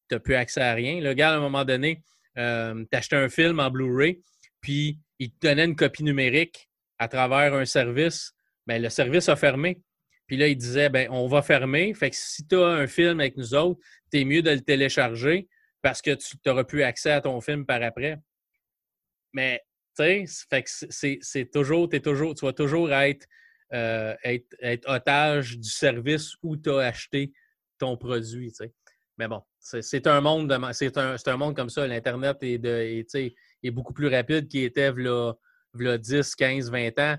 tu 0.09 0.15
n'as 0.15 0.19
plus 0.19 0.35
accès 0.35 0.61
à 0.61 0.73
rien. 0.73 0.99
Le 0.99 1.13
gars, 1.13 1.31
à 1.31 1.37
un 1.37 1.39
moment 1.39 1.63
donné, 1.63 2.03
euh, 2.37 2.83
tu 2.91 3.15
un 3.15 3.29
film 3.29 3.59
en 3.59 3.69
Blu-ray, 3.69 4.21
puis 4.61 4.99
il 5.19 5.31
te 5.31 5.47
donnait 5.47 5.65
une 5.65 5.75
copie 5.75 6.03
numérique 6.03 6.69
à 6.97 7.07
travers 7.07 7.53
un 7.53 7.65
service. 7.65 8.33
Bien, 8.67 8.79
le 8.79 8.89
service 8.89 9.29
a 9.29 9.35
fermé. 9.35 9.81
Puis 10.27 10.37
là, 10.37 10.47
il 10.47 10.57
disait, 10.57 10.89
ben, 10.89 11.07
on 11.09 11.27
va 11.27 11.41
fermer. 11.41 11.93
Fait 11.93 12.11
que 12.11 12.15
si 12.15 12.45
tu 12.45 12.55
as 12.55 12.67
un 12.67 12.87
film 12.87 13.19
avec 13.19 13.35
nous 13.35 13.55
autres, 13.55 13.79
tu 14.11 14.19
es 14.19 14.25
mieux 14.25 14.41
de 14.41 14.51
le 14.51 14.61
télécharger 14.61 15.47
parce 15.81 16.01
que 16.01 16.11
tu 16.11 16.37
n'auras 16.45 16.63
plus 16.65 16.83
accès 16.83 17.11
à 17.11 17.21
ton 17.21 17.41
film 17.41 17.65
par 17.65 17.81
après. 17.81 18.17
Mais, 19.33 19.61
tu 19.97 20.27
sais, 20.27 21.19
c'est 21.21 21.51
toujours, 21.51 21.89
toujours, 21.89 22.35
tu 22.35 22.45
vas 22.45 22.53
toujours 22.53 22.93
être, 22.93 23.25
euh, 23.73 24.15
être, 24.23 24.55
être, 24.61 24.89
otage 24.89 25.57
du 25.57 25.69
service 25.69 26.35
où 26.43 26.57
tu 26.57 26.69
as 26.69 26.79
acheté 26.79 27.31
ton 27.77 27.97
produit, 27.97 28.49
tu 28.49 28.65
sais. 28.65 28.73
Mais 29.17 29.27
bon, 29.27 29.41
c'est 29.59 30.07
un 30.07 30.21
monde 30.21 30.57
c'est 30.71 30.97
un, 30.97 31.15
un, 31.25 31.37
monde 31.37 31.55
comme 31.55 31.69
ça. 31.69 31.85
L'Internet 31.85 32.37
est, 32.41 32.57
de, 32.57 33.03
est, 33.63 33.71
beaucoup 33.71 33.93
plus 33.93 34.07
rapide 34.07 34.47
qu'il 34.47 34.63
était 34.63 34.91
y 34.93 35.87
a 35.87 35.97
10, 35.97 36.35
15, 36.35 36.71
20 36.71 36.99
ans 36.99 37.17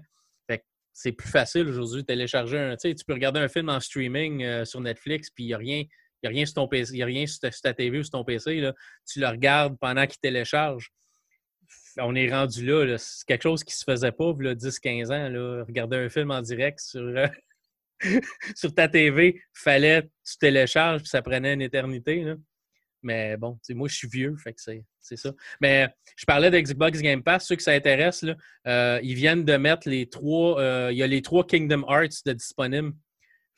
c'est 0.92 1.12
plus 1.12 1.28
facile 1.28 1.66
aujourd'hui 1.68 2.02
de 2.02 2.06
télécharger 2.06 2.58
un. 2.58 2.76
Tu 2.76 2.94
peux 3.06 3.14
regarder 3.14 3.40
un 3.40 3.48
film 3.48 3.68
en 3.70 3.80
streaming 3.80 4.42
euh, 4.44 4.64
sur 4.64 4.80
Netflix, 4.80 5.30
puis 5.30 5.44
il 5.44 5.46
n'y 5.48 5.54
a 5.54 5.58
rien. 5.58 5.84
A 6.22 6.28
rien 6.28 6.44
sur 6.44 6.56
ton 6.56 6.68
PC, 6.68 6.96
il 6.96 7.02
a 7.02 7.06
rien 7.06 7.26
sur 7.26 7.40
ta, 7.62 7.72
TV 7.72 7.98
ou 7.98 8.02
sur 8.02 8.10
ton 8.10 8.24
PC. 8.24 8.60
Là. 8.60 8.74
Tu 9.10 9.20
le 9.20 9.28
regardes 9.28 9.78
pendant 9.78 10.06
qu'il 10.06 10.18
télécharge. 10.18 10.90
On 11.96 12.14
est 12.14 12.30
rendu 12.30 12.66
là. 12.66 12.98
C'est 12.98 13.26
quelque 13.26 13.42
chose 13.42 13.64
qui 13.64 13.72
ne 13.72 13.76
se 13.76 13.84
faisait 13.84 14.12
pas 14.12 14.34
il 14.38 14.44
y 14.44 14.48
a 14.50 14.54
10-15 14.54 15.06
ans. 15.06 15.28
Là. 15.30 15.64
Regarder 15.64 15.96
un 15.96 16.10
film 16.10 16.30
en 16.30 16.42
direct 16.42 16.78
sur, 16.80 17.00
euh, 17.00 17.26
sur 18.54 18.74
ta 18.74 18.86
TV, 18.86 19.40
fallait 19.54 20.02
tu 20.02 20.36
télécharges, 20.38 21.00
puis 21.00 21.08
ça 21.08 21.22
prenait 21.22 21.54
une 21.54 21.62
éternité. 21.62 22.22
Là. 22.22 22.34
Mais 23.02 23.36
bon, 23.36 23.58
moi, 23.70 23.88
je 23.88 23.96
suis 23.96 24.08
vieux, 24.08 24.36
c'est 25.00 25.16
ça. 25.16 25.32
Mais 25.60 25.88
je 26.16 26.26
parlais 26.26 26.50
de 26.50 26.58
Xbox 26.58 27.00
Game 27.00 27.22
Pass. 27.22 27.46
Ceux 27.46 27.56
que 27.56 27.62
ça 27.62 27.72
intéresse, 27.72 28.24
euh, 28.66 29.00
ils 29.02 29.14
viennent 29.14 29.44
de 29.44 29.56
mettre 29.56 29.88
les 29.88 30.08
trois. 30.08 30.60
Euh, 30.60 30.88
il 30.92 30.98
y 30.98 31.02
a 31.02 31.06
les 31.06 31.22
trois 31.22 31.46
Kingdom 31.46 31.84
Hearts 31.88 32.24
de 32.26 32.32
disponibles. 32.32 32.92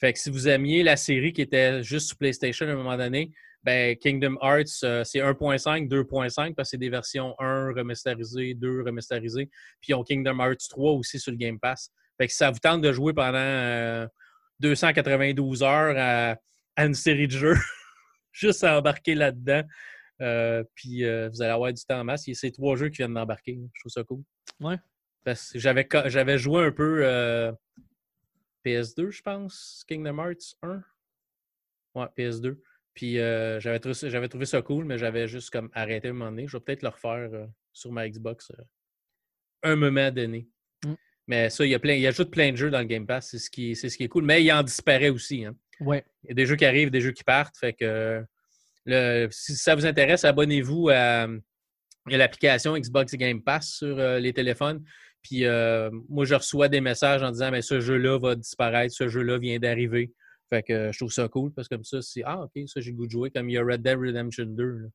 Fait 0.00 0.12
que 0.12 0.18
si 0.18 0.31
vous 0.31 0.48
aimiez 0.48 0.83
la 0.83 0.96
série 0.96 1.33
qui 1.33 1.42
était 1.42 1.83
juste 1.83 2.09
sur 2.09 2.18
PlayStation 2.18 2.66
à 2.66 2.70
un 2.70 2.76
moment 2.76 2.96
donné, 2.96 3.31
ben 3.62 3.96
Kingdom 3.96 4.37
Hearts, 4.42 4.83
euh, 4.85 5.05
c'est 5.05 5.20
1.5, 5.20 5.88
2.5 5.88 6.55
parce 6.55 6.68
que 6.68 6.70
c'est 6.70 6.78
des 6.78 6.90
versions 6.90 7.35
1 7.38 7.72
remasterisées, 7.72 8.55
2 8.55 8.83
remasterisées. 8.83 9.48
Puis 9.81 9.90
ils 9.90 9.94
ont 9.94 10.02
Kingdom 10.02 10.40
Hearts 10.40 10.68
3 10.68 10.92
aussi 10.92 11.18
sur 11.20 11.31
le 11.31 11.37
Game 11.37 11.59
Pass. 11.61 11.90
Fait 12.18 12.26
que 12.26 12.33
ça 12.33 12.50
vous 12.50 12.59
tente 12.59 12.83
de 12.83 12.92
jouer 12.92 13.12
pendant 13.12 14.07
292 14.61 15.62
heures 15.62 15.94
à, 15.98 16.37
une 16.83 16.94
série 16.94 17.26
de 17.26 17.33
jeux, 17.33 17.57
juste 18.33 18.64
à 18.64 18.79
embarquer 18.79 19.14
là-dedans, 19.14 19.62
euh, 20.21 20.64
puis 20.75 21.05
euh, 21.05 21.29
vous 21.29 21.42
allez 21.42 21.53
avoir 21.53 21.73
du 21.73 21.83
temps 21.85 22.01
en 22.01 22.05
masse. 22.05 22.25
C'est 22.33 22.51
trois 22.51 22.77
jeux 22.77 22.88
qui 22.88 22.99
viennent 22.99 23.14
d'embarquer. 23.14 23.59
Je 23.75 23.81
trouve 23.81 23.92
ça 23.92 24.05
cool. 24.05 24.23
Ouais. 24.61 24.77
Parce 25.25 25.53
que 25.53 25.59
j'avais, 25.59 25.87
j'avais 26.07 26.38
joué 26.38 26.64
un 26.64 26.73
peu 26.73 27.05
PS2, 28.64 29.11
je 29.11 29.23
pense, 29.23 29.85
Kingdom 29.88 30.18
Hearts 30.18 30.57
1. 30.62 30.83
Ouais, 31.95 32.07
PS2. 32.16 32.57
Puis 32.95 33.18
euh, 33.18 33.59
j'avais, 33.61 33.79
trouvé, 33.79 33.95
j'avais 34.11 34.29
trouvé 34.29 34.45
ça 34.45 34.61
cool, 34.62 34.85
mais 34.85 34.99
j'avais 34.99 35.27
juste 35.27 35.51
comme 35.51 35.71
arrêté 35.73 36.09
un 36.09 36.12
moment 36.12 36.31
donné. 36.31 36.47
Je 36.47 36.57
vais 36.57 36.62
peut-être 36.62 36.83
le 36.83 36.88
refaire 36.88 37.31
euh, 37.33 37.47
sur 37.73 37.92
ma 37.92 38.09
Xbox 38.09 38.51
euh, 38.51 38.62
un 39.62 39.77
moment 39.77 40.11
donné. 40.11 40.49
Mm. 40.85 40.95
Mais 41.27 41.51
ça, 41.51 41.64
il 41.64 41.71
y 41.71 41.75
a 41.75 41.79
plein, 41.79 41.95
il 41.95 42.07
ajoute 42.07 42.31
plein 42.31 42.53
de 42.53 42.57
jeux 42.57 42.71
dans 42.71 42.81
le 42.81 42.87
Game 42.87 43.07
Pass, 43.07 43.31
c'est 43.31 43.38
ce 43.38 43.51
qui, 43.51 43.75
c'est 43.77 43.88
ce 43.88 43.97
qui 43.97 44.05
est 44.05 44.09
cool. 44.09 44.25
Mais 44.25 44.42
il 44.42 44.53
en 44.53 44.62
disparaît 44.62 45.09
aussi. 45.09 45.45
Hein. 45.45 45.57
Ouais. 45.85 46.05
Il 46.25 46.29
y 46.29 46.33
a 46.33 46.35
des 46.35 46.47
jeux 46.47 46.57
qui 46.57 46.64
arrivent, 46.64 46.90
des 46.90 47.01
jeux 47.01 47.12
qui 47.12 47.25
partent. 47.25 47.57
Fait 47.57 47.73
que 47.73 48.25
le, 48.87 49.29
si 49.31 49.55
ça 49.57 49.75
vous 49.75 49.87
intéresse, 49.87 50.25
abonnez-vous 50.25 50.88
à, 50.90 51.27
l'application 52.07 52.77
Xbox 52.77 53.14
Game 53.14 53.42
Pass 53.42 53.75
sur 53.77 53.97
les 53.97 54.33
téléphones. 54.33 54.83
Puis 55.23 55.45
moi, 56.09 56.25
je 56.25 56.35
reçois 56.35 56.68
des 56.68 56.81
messages 56.81 57.23
en 57.23 57.31
disant 57.31 57.51
mais 57.51 57.62
ce 57.62 57.81
jeu-là 57.81 58.18
va 58.18 58.35
disparaître, 58.35 58.95
ce 58.95 59.09
jeu-là 59.09 59.38
vient 59.38 59.59
d'arriver. 59.59 60.12
Fait 60.53 60.62
que 60.62 60.92
je 60.92 60.99
trouve 60.99 61.12
ça 61.12 61.29
cool 61.29 61.51
parce 61.53 61.66
que 61.66 61.77
comme 61.77 61.85
ça, 61.85 62.03
c'est 62.03 62.23
Ah, 62.27 62.42
ok, 62.42 62.68
ça 62.68 62.81
j'ai 62.81 62.90
le 62.90 62.97
goût 62.97 63.07
de 63.07 63.11
jouer. 63.11 63.31
Comme 63.31 63.49
il 63.49 63.55
y 63.55 63.59
a 63.59 63.62
Red 63.62 63.83
Dead 63.83 63.99
Redemption 63.99 64.45
2 64.45 64.90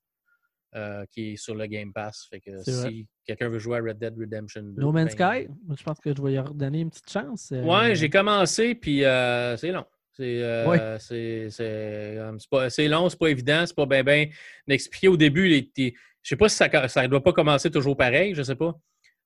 euh, 0.76 1.06
qui 1.10 1.32
est 1.32 1.36
sur 1.38 1.56
le 1.56 1.66
Game 1.66 1.92
Pass. 1.94 2.28
Fait 2.30 2.40
que 2.40 2.62
si 2.62 3.08
quelqu'un 3.26 3.50
veut 3.50 3.58
jouer 3.58 3.78
à 3.78 3.82
Red 3.82 3.98
Dead 3.98 4.14
Redemption 4.16 4.62
2. 4.62 4.82
No 4.82 4.92
Man's 4.92 5.16
ben, 5.16 5.46
Sky, 5.46 5.48
je 5.76 5.84
pense 5.84 6.00
que 6.00 6.16
je 6.16 6.22
vais 6.22 6.34
y 6.34 6.40
redonner 6.40 6.82
une 6.82 6.90
petite 6.92 7.10
chance. 7.10 7.52
Euh, 7.52 7.64
ouais, 7.64 7.96
j'ai 7.96 8.10
commencé, 8.10 8.76
puis 8.76 9.04
euh, 9.04 9.58
c'est 9.58 9.72
long. 9.72 9.86
C'est 10.18 11.50
c'est 11.50 12.88
long, 12.88 13.10
c'est 13.10 13.20
pas 13.20 13.28
évident, 13.28 13.64
c'est 13.66 13.76
pas 13.76 13.86
bien 13.86 14.04
ben, 14.04 14.30
d'expliquer 14.68 15.08
au 15.08 15.18
début. 15.18 15.48
Les, 15.48 15.72
je 15.78 16.30
sais 16.30 16.36
pas 16.36 16.50
si 16.50 16.56
ça 16.56 16.68
ne 16.68 17.08
doit 17.08 17.24
pas 17.24 17.34
commencer 17.34 17.70
toujours 17.72 17.96
pareil, 17.96 18.34
je 18.34 18.44
sais 18.44 18.56
pas. 18.56 18.78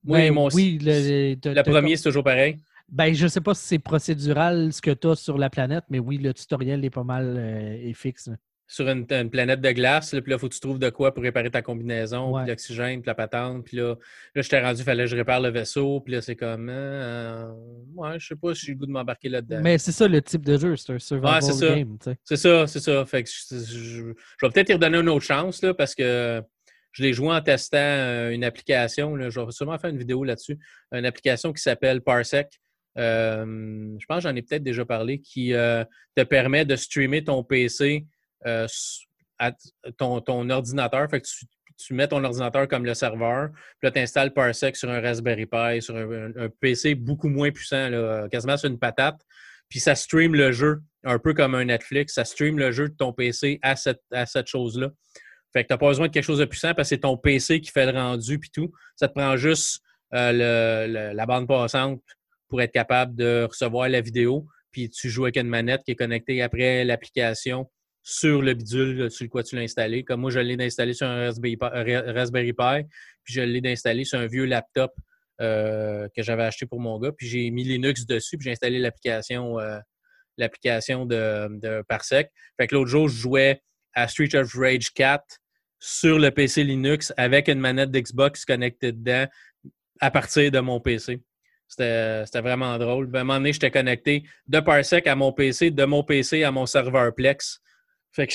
Moi, 0.04 0.30
ben, 0.30 0.48
oui, 0.52 0.78
le, 0.82 1.34
le 1.34 1.62
premier, 1.62 1.96
c'est 1.96 2.04
toujours 2.04 2.24
pareil. 2.24 2.56
Ben, 2.88 3.14
je 3.14 3.24
ne 3.24 3.28
sais 3.28 3.40
pas 3.40 3.54
si 3.54 3.66
c'est 3.66 3.78
procédural 3.78 4.72
ce 4.72 4.82
que 4.82 4.90
tu 4.90 5.06
as 5.08 5.14
sur 5.14 5.38
la 5.38 5.48
planète, 5.48 5.84
mais 5.88 5.98
oui, 5.98 6.18
le 6.18 6.34
tutoriel 6.34 6.84
est 6.84 6.90
pas 6.90 7.04
mal 7.04 7.36
euh, 7.38 7.92
fixe. 7.94 8.28
Sur 8.72 8.88
une, 8.88 9.06
planète 9.06 9.60
de 9.60 9.70
glace, 9.70 10.10
puis 10.10 10.30
là, 10.30 10.36
il 10.36 10.38
faut 10.38 10.48
que 10.48 10.54
tu 10.54 10.60
trouves 10.60 10.78
de 10.78 10.88
quoi 10.88 11.12
pour 11.12 11.22
réparer 11.22 11.50
ta 11.50 11.60
combinaison, 11.60 12.38
puis 12.38 12.46
l'oxygène, 12.48 13.02
puis 13.02 13.06
la 13.06 13.14
patente. 13.14 13.66
Puis 13.66 13.76
là, 13.76 13.96
là 14.34 14.40
je 14.40 14.48
t'ai 14.48 14.60
rendu, 14.60 14.80
il 14.80 14.84
fallait 14.84 15.04
que 15.04 15.10
je 15.10 15.16
répare 15.16 15.40
le 15.42 15.50
vaisseau, 15.50 16.00
puis 16.00 16.14
là, 16.14 16.22
c'est 16.22 16.36
comme. 16.36 16.68
Euh, 16.70 17.52
ouais, 17.94 18.18
je 18.18 18.28
sais 18.28 18.34
pas 18.36 18.54
si 18.54 18.64
j'ai 18.64 18.72
le 18.72 18.78
goût 18.78 18.86
de 18.86 18.92
m'embarquer 18.92 19.28
là-dedans. 19.28 19.60
Mais 19.62 19.76
c'est 19.76 19.92
ça 19.92 20.08
le 20.08 20.22
type 20.22 20.46
de 20.46 20.56
jeu, 20.56 20.76
c'est 20.76 20.94
un 20.94 20.98
survival 20.98 21.40
game. 21.60 21.98
C'est 22.24 22.36
ça, 22.36 22.66
c'est 22.66 22.80
ça. 22.80 23.04
Fait 23.04 23.22
que 23.22 23.28
je, 23.30 24.04
vais 24.06 24.14
peut-être 24.48 24.70
y 24.70 24.72
redonner 24.72 24.98
une 24.98 25.10
autre 25.10 25.26
chance, 25.26 25.62
là, 25.62 25.74
parce 25.74 25.94
que 25.94 26.42
je 26.92 27.02
l'ai 27.02 27.12
joué 27.12 27.28
en 27.28 27.40
testant 27.40 27.76
euh, 27.78 28.30
une 28.30 28.44
application. 28.44 29.16
Là, 29.16 29.28
je 29.28 29.38
vais 29.38 29.50
sûrement 29.50 29.78
faire 29.78 29.90
une 29.90 29.98
vidéo 29.98 30.24
là-dessus. 30.24 30.58
Une 30.92 31.04
application 31.04 31.52
qui 31.52 31.62
s'appelle 31.62 32.00
Parsec. 32.00 32.48
Euh, 32.98 33.44
je 33.98 34.06
pense 34.06 34.18
que 34.18 34.22
j'en 34.28 34.36
ai 34.36 34.42
peut-être 34.42 34.62
déjà 34.62 34.84
parlé, 34.84 35.18
qui 35.20 35.54
euh, 35.54 35.84
te 36.14 36.22
permet 36.22 36.64
de 36.64 36.76
streamer 36.76 37.24
ton 37.24 37.42
PC 37.42 38.04
euh, 38.46 38.66
à 39.38 39.52
ton, 39.98 40.20
ton, 40.20 40.48
ordinateur. 40.50 41.08
Fait 41.10 41.20
que 41.20 41.26
tu, 41.78 41.94
mets 41.94 42.08
ton 42.08 42.22
ordinateur 42.22 42.68
comme 42.68 42.84
le 42.84 42.94
serveur, 42.94 43.50
puis 43.52 43.88
là, 43.88 43.90
tu 43.90 43.98
installes 43.98 44.32
Parsec 44.32 44.76
sur 44.76 44.90
un 44.90 45.00
Raspberry 45.00 45.46
Pi, 45.46 45.82
sur 45.82 45.96
un, 45.96 46.48
PC 46.60 46.94
beaucoup 46.94 47.28
moins 47.28 47.50
puissant, 47.50 47.90
quasiment 48.30 48.56
sur 48.56 48.70
une 48.70 48.78
patate, 48.78 49.20
puis 49.68 49.80
ça 49.80 49.94
stream 49.94 50.34
le 50.34 50.52
jeu, 50.52 50.80
un 51.02 51.18
peu 51.18 51.34
comme 51.34 51.54
un 51.54 51.64
Netflix, 51.64 52.14
ça 52.14 52.24
stream 52.24 52.58
le 52.58 52.70
jeu 52.70 52.88
de 52.88 52.94
ton 52.94 53.12
PC 53.12 53.58
à 53.62 53.74
cette, 53.74 54.02
à 54.12 54.26
cette 54.26 54.46
chose-là. 54.46 54.90
Fait 55.52 55.64
que 55.64 55.68
tu 55.68 55.74
n'as 55.74 55.78
pas 55.78 55.88
besoin 55.88 56.06
de 56.06 56.12
quelque 56.12 56.24
chose 56.24 56.38
de 56.38 56.44
puissant 56.44 56.74
parce 56.74 56.88
que 56.88 56.94
c'est 56.94 57.00
ton 57.00 57.16
PC 57.16 57.60
qui 57.60 57.70
fait 57.70 57.90
le 57.90 57.98
rendu 57.98 58.38
puis 58.38 58.50
tout. 58.50 58.72
Ça 58.96 59.08
te 59.08 59.14
prend 59.14 59.36
juste 59.36 59.82
la 60.10 61.26
bande 61.26 61.48
passante 61.48 62.00
pour 62.48 62.60
être 62.62 62.72
capable 62.72 63.14
de 63.14 63.46
recevoir 63.48 63.88
la 63.88 64.00
vidéo. 64.00 64.46
Puis 64.70 64.88
tu 64.90 65.10
joues 65.10 65.24
avec 65.24 65.36
une 65.36 65.48
manette 65.48 65.82
qui 65.84 65.92
est 65.92 65.96
connectée 65.96 66.42
après 66.42 66.84
l'application 66.84 67.70
sur 68.02 68.42
le 68.42 68.54
bidule 68.54 69.10
sur 69.10 69.24
lequel 69.24 69.44
tu 69.44 69.56
l'as 69.56 69.62
installé. 69.62 70.04
Comme 70.04 70.20
moi, 70.20 70.30
je 70.30 70.40
l'ai 70.40 70.62
installé 70.62 70.92
sur 70.92 71.06
un 71.06 71.26
Raspberry 71.26 72.52
Pi, 72.52 72.86
puis 73.24 73.34
je 73.34 73.40
l'ai 73.40 73.62
installé 73.70 74.04
sur 74.04 74.18
un 74.18 74.26
vieux 74.26 74.44
laptop 74.44 74.92
euh, 75.40 76.08
que 76.14 76.22
j'avais 76.22 76.44
acheté 76.44 76.66
pour 76.66 76.80
mon 76.80 76.98
gars. 76.98 77.12
Puis 77.12 77.28
j'ai 77.28 77.50
mis 77.50 77.64
Linux 77.64 78.06
dessus, 78.06 78.36
puis 78.36 78.44
j'ai 78.44 78.52
installé 78.52 78.78
l'application 78.78 79.58
euh, 79.58 79.78
de, 80.38 81.58
de, 81.58 81.82
Parsec. 81.88 82.30
Fait 82.58 82.66
que 82.66 82.74
l'autre 82.74 82.90
jour, 82.90 83.08
je 83.08 83.16
jouais 83.16 83.62
à 83.94 84.08
Street 84.08 84.34
of 84.34 84.52
Rage 84.54 84.92
4 84.94 85.24
sur 85.78 86.18
le 86.18 86.30
PC 86.30 86.64
Linux 86.64 87.12
avec 87.16 87.48
une 87.48 87.58
manette 87.58 87.90
d'Xbox 87.90 88.44
connectée 88.44 88.92
dedans 88.92 89.26
à 90.00 90.10
partir 90.10 90.50
de 90.50 90.60
mon 90.60 90.80
PC. 90.80 91.20
C'était 91.66 92.24
vraiment 92.34 92.78
drôle. 92.78 93.08
À 93.14 93.20
un 93.20 93.24
moment 93.24 93.38
donné, 93.38 93.52
j'étais 93.52 93.70
connecté 93.70 94.24
de 94.46 94.60
Parsec 94.60 95.06
à 95.06 95.14
mon 95.14 95.32
PC, 95.32 95.70
de 95.70 95.84
mon 95.84 96.04
PC 96.04 96.44
à 96.44 96.50
mon 96.50 96.66
serveur 96.66 97.14
Plex. 97.14 97.60
Fait 98.12 98.26
que 98.26 98.34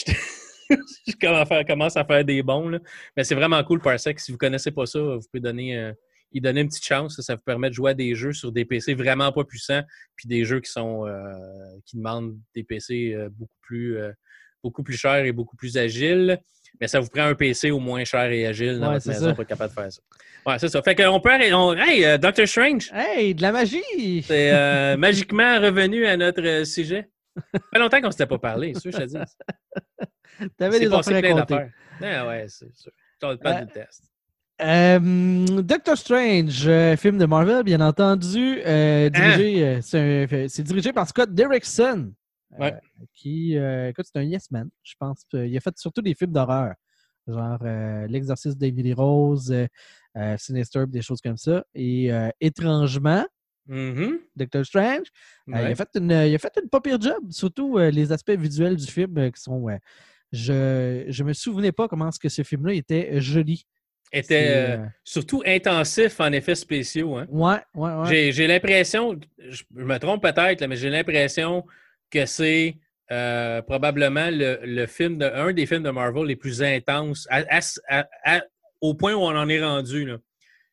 je 1.08 1.16
commence 1.68 1.98
à 1.98 2.06
faire 2.06 2.26
des 2.26 2.42
bons. 2.44 2.80
Mais 3.16 3.24
c'est 3.24 3.36
vraiment 3.36 3.64
cool, 3.64 3.80
Parsec. 3.80 4.20
Si 4.20 4.32
vous 4.32 4.36
ne 4.36 4.40
connaissez 4.40 4.72
pas 4.72 4.86
ça, 4.86 5.00
vous 5.00 5.22
pouvez 5.32 5.42
donner, 5.42 5.78
euh, 5.78 5.94
y 6.32 6.42
donner 6.42 6.62
une 6.62 6.68
petite 6.68 6.86
chance. 6.86 7.20
Ça 7.22 7.36
vous 7.36 7.42
permet 7.46 7.70
de 7.70 7.76
jouer 7.76 7.92
à 7.92 7.94
des 7.94 8.16
jeux 8.16 8.34
sur 8.34 8.52
des 8.52 8.66
PC 8.66 8.96
vraiment 8.96 9.32
pas 9.32 9.44
puissants, 9.44 9.84
puis 10.16 10.28
des 10.28 10.46
jeux 10.46 10.60
qui 10.60 10.72
sont 10.72 11.06
euh, 11.06 11.22
qui 11.86 11.98
demandent 11.98 12.38
des 12.56 12.64
PC 12.64 13.14
euh, 13.14 13.30
beaucoup 13.32 13.60
plus 13.62 13.98
beaucoup 14.64 14.84
plus 14.84 14.98
chers 14.98 15.24
et 15.24 15.32
beaucoup 15.32 15.56
plus 15.56 15.78
agiles. 15.78 16.40
Mais 16.82 16.88
ça 16.88 17.00
vous 17.00 17.08
prend 17.08 17.24
un 17.24 17.36
PC 17.36 17.72
au 17.72 17.80
moins 17.80 18.04
cher 18.04 18.26
et 18.32 18.46
agile 18.46 18.80
dans 18.80 18.92
votre 18.92 19.08
maison 19.08 19.34
pour 19.34 19.44
être 19.44 19.48
capable 19.48 19.74
de 19.74 19.80
faire 19.80 19.92
ça. 19.92 20.02
Ouais, 20.46 20.60
c'est 20.60 20.70
ça. 20.70 20.82
Fait 20.82 20.96
qu'on 20.96 21.20
peut. 21.20 21.30
On, 21.54 21.74
hey, 21.76 22.20
Doctor 22.20 22.48
Strange! 22.48 22.92
Hey, 22.94 23.34
de 23.34 23.42
la 23.42 23.52
magie! 23.52 24.24
C'est 24.24 24.98
magiquement 24.98 25.60
revenu 25.60 26.06
à 26.06 26.18
notre 26.18 26.66
sujet. 26.66 27.10
Ça 27.54 27.60
fait 27.74 27.80
longtemps 27.80 28.02
qu'on 28.02 28.08
ne 28.08 28.12
s'était 28.12 28.26
pas 28.26 28.40
parlé, 28.40 28.74
c'est 28.74 28.80
sûr, 28.80 28.92
je 28.92 28.98
te 28.98 29.04
dis. 29.04 29.18
T'avais 30.58 30.80
des 30.80 30.94
affaires 30.94 31.22
plein 31.22 31.36
d'affaires. 31.36 31.72
Ah, 32.02 32.28
ouais, 32.28 32.46
c'est 32.48 32.76
sûr. 32.76 32.92
Pas 33.20 33.36
de 33.36 33.72
test. 33.72 34.04
Doctor 35.64 35.98
Strange, 35.98 36.70
film 36.98 37.18
de 37.18 37.26
Marvel, 37.26 37.64
bien 37.64 37.82
entendu, 37.82 38.62
hein? 38.64 39.10
dirigé, 39.10 39.82
c'est 39.82 40.64
dirigé 40.64 40.94
par 40.94 41.08
Scott 41.08 41.34
Derrickson. 41.34 42.14
Ouais. 42.58 42.74
qui, 43.14 43.56
écoute, 43.56 44.06
c'est 44.12 44.20
un 44.20 44.24
yes 44.24 44.50
man, 44.52 44.70
je 44.82 44.94
pense. 45.00 45.26
Il 45.34 45.56
a 45.56 45.60
fait 45.60 45.78
surtout 45.78 46.02
des 46.02 46.16
films 46.16 46.32
d'horreur, 46.32 46.74
genre 47.28 47.60
L'exorcisme 48.08 48.58
d'Emily 48.58 48.94
Rose, 48.94 49.54
euh, 50.18 50.36
Sinister, 50.38 50.86
des 50.88 51.02
choses 51.02 51.22
comme 51.22 51.38
ça. 51.38 51.64
Et 51.76 52.12
euh, 52.12 52.30
mm-hmm. 53.68 54.20
Doctor 54.36 54.66
Strange, 54.66 55.08
euh, 55.50 55.62
il, 55.62 55.72
a 55.72 55.76
fait 55.76 55.90
une, 55.96 56.12
il 56.12 56.36
a 56.36 56.38
fait 56.38 56.60
une 56.62 56.70
pas 56.70 56.82
pire 56.82 57.00
job, 57.02 57.24
surtout 57.30 57.78
les 57.78 58.12
aspects 58.12 58.32
visuels 58.32 58.76
du 58.76 58.88
film 58.88 59.32
qui 59.32 59.42
sont. 59.42 59.68
je 60.32 61.04
ne 61.08 61.24
me 61.24 61.34
souvenais 61.34 61.72
pas 61.72 61.88
comment 61.88 62.12
ce 62.12 62.20
que 62.20 62.30
ce 62.30 62.44
film-là 62.44 62.74
était 62.74 63.20
joli 63.22 63.66
était 64.14 64.80
surtout 65.04 65.44
intensif 65.46 66.22
en 66.22 66.32
effets 66.32 66.56
spéciaux. 66.56 67.18
Hein? 67.18 67.28
Ouais, 67.30 67.58
ouais, 67.76 67.92
ouais. 67.92 68.32
J'ai 68.32 68.48
l'impression, 68.48 69.20
je, 69.38 69.64
me 69.74 69.98
trompe 69.98 70.22
peut-être, 70.22 70.66
mais 70.66 70.78
j'ai 70.78 70.90
l'impression 70.90 71.66
que 72.10 72.26
c'est 72.26 72.78
probablement 73.68 74.30
le, 74.32 74.86
film 74.86 75.18
de, 75.18 75.26
un 75.26 75.52
des 75.52 75.66
films 75.66 75.84
de 75.84 75.90
Marvel 75.90 76.26
les 76.26 76.38
plus 76.38 76.64
intenses 76.64 77.28
au 78.82 78.94
point 78.94 79.14
où 79.14 79.20
on 79.20 79.36
en 79.36 79.50
est 79.50 79.64
rendu, 79.64 80.06
là, 80.06 80.18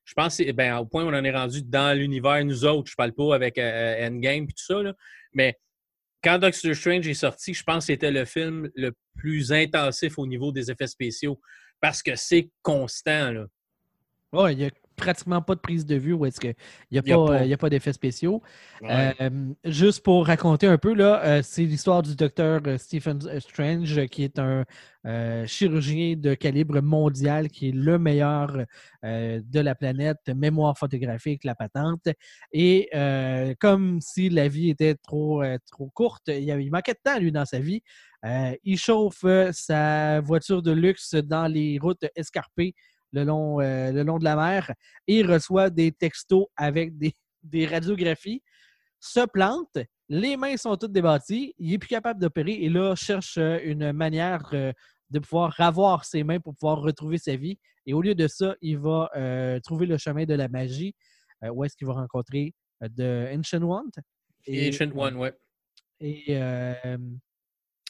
je 0.05 0.15
pense 0.15 0.41
ben, 0.41 0.79
au 0.79 0.87
point 0.87 1.05
où 1.05 1.09
on 1.09 1.15
en 1.15 1.25
est 1.25 1.35
rendu 1.35 1.63
dans 1.63 1.97
l'univers, 1.97 2.45
nous 2.45 2.65
autres, 2.65 2.91
je 2.91 2.97
parle 2.97 3.13
pas 3.13 3.35
avec 3.35 3.59
euh, 3.59 3.63
euh, 3.63 4.09
Endgame 4.09 4.45
et 4.45 4.49
tout 4.49 4.65
ça, 4.65 4.83
là, 4.83 4.95
mais 5.33 5.59
quand 6.23 6.39
Doctor 6.39 6.75
Strange 6.75 7.07
est 7.07 7.15
sorti, 7.15 7.53
je 7.53 7.63
pense 7.63 7.87
que 7.87 7.93
c'était 7.93 8.11
le 8.11 8.25
film 8.25 8.71
le 8.75 8.93
plus 9.15 9.53
intensif 9.53 10.19
au 10.19 10.27
niveau 10.27 10.53
des 10.53 10.71
effets 10.71 10.87
spéciaux 10.87 11.39
parce 11.81 12.03
que 12.03 12.17
c'est 12.17 12.51
constant. 12.63 13.31
Là. 13.31 14.51
Il 14.51 14.59
y 14.59 14.65
a 14.65 14.71
pratiquement 14.97 15.43
pas 15.43 15.55
de 15.55 15.61
prise 15.61 15.85
de 15.87 15.97
vue 15.97 16.13
où 16.13 16.25
est-ce 16.27 16.41
qu'il 16.41 16.55
n'y 16.93 16.99
a, 16.99 17.03
pas, 17.03 17.39
a 17.39 17.57
pas 17.57 17.71
d'effets 17.71 17.93
spéciaux. 17.93 18.43
Ouais. 18.83 19.15
Euh, 19.21 19.31
juste 19.65 20.03
pour 20.03 20.27
raconter 20.27 20.67
un 20.67 20.79
peu, 20.79 20.95
là, 20.95 21.23
euh, 21.25 21.41
c'est 21.43 21.65
l'histoire 21.65 22.03
du 22.03 22.15
docteur 22.15 22.61
euh, 22.67 22.79
Stephen 22.79 23.21
Strange, 23.41 24.07
qui 24.07 24.25
est 24.25 24.39
un 24.39 24.65
euh, 25.07 25.47
chirurgien 25.47 26.17
de 26.17 26.35
calibre 26.35 26.81
mondial, 26.81 27.49
qui 27.49 27.69
est 27.69 27.73
le 27.73 27.99
meilleur 27.99 28.57
euh, 29.05 29.41
de 29.45 29.61
la 29.61 29.75
planète, 29.75 30.19
mémoire 30.35 30.79
photographique, 30.79 31.45
la 31.45 31.55
patente. 31.55 32.09
Et 32.53 32.89
comme 33.61 34.01
si 34.01 34.31
la 34.31 34.49
vie 34.49 34.71
était 34.71 34.95
trop, 34.95 35.43
trop 35.71 35.91
courte, 35.91 36.29
il, 36.29 36.45
y 36.45 36.51
avait- 36.53 36.65
il 36.65 36.71
manquait 36.71 36.95
de 36.95 37.01
temps, 37.05 37.19
lui, 37.19 37.33
dans 37.33 37.45
sa 37.45 37.59
vie. 37.59 37.83
Il 38.65 38.79
chauffe 38.79 39.27
sa 39.53 40.21
voiture 40.21 40.63
de 40.63 40.73
luxe 40.73 41.15
dans 41.15 41.47
les 41.47 41.79
routes 41.79 42.07
escarpées 42.17 42.75
le 43.15 43.25
long, 43.25 43.61
euh, 43.61 43.93
le 43.93 44.03
long 44.03 44.19
de 44.19 44.25
la 44.25 44.37
mer 44.37 44.73
et 45.07 45.21
il 45.21 45.31
reçoit 45.31 45.71
des 45.71 45.93
textos 45.93 46.47
avec 46.57 46.97
des, 46.97 47.13
des 47.43 47.67
radiographies, 47.67 48.43
se 49.01 49.27
plante, 49.27 49.79
les 50.09 50.37
mains 50.37 50.57
sont 50.57 50.77
toutes 50.77 50.93
débattues, 50.93 51.53
il 51.59 51.73
est 51.75 51.79
plus 51.79 51.89
capable 51.89 52.21
d'opérer 52.21 52.53
et 52.53 52.69
là 52.69 52.95
cherche 52.95 53.39
euh, 53.39 53.59
une 53.65 53.93
manière 53.93 54.49
euh, 54.53 54.73
de 55.11 55.19
pouvoir 55.19 55.55
avoir 55.59 56.05
ses 56.05 56.25
mains 56.25 56.41
pour 56.41 56.55
pouvoir 56.55 56.81
retrouver 56.81 57.19
sa 57.19 57.37
vie. 57.37 57.59
Et 57.87 57.93
au 57.93 58.03
lieu 58.03 58.15
de 58.15 58.27
ça, 58.27 58.55
il 58.63 58.79
va 58.79 59.11
euh, 59.15 59.61
trouver 59.61 59.87
le 59.87 59.99
chemin 59.99 60.25
de 60.25 60.35
la 60.35 60.49
magie, 60.49 60.95
où 61.53 61.63
est-ce 61.63 61.77
qu'il 61.77 61.87
va 61.87 61.93
rencontrer 61.93 62.55
The 62.81 63.29
Ancient 63.37 63.63
One. 63.63 63.91
Et 64.47 64.69
Ancient 64.69 64.91
One, 64.97 65.17
ouais. 65.17 65.35
Et 66.01 66.25
euh, 66.31 66.99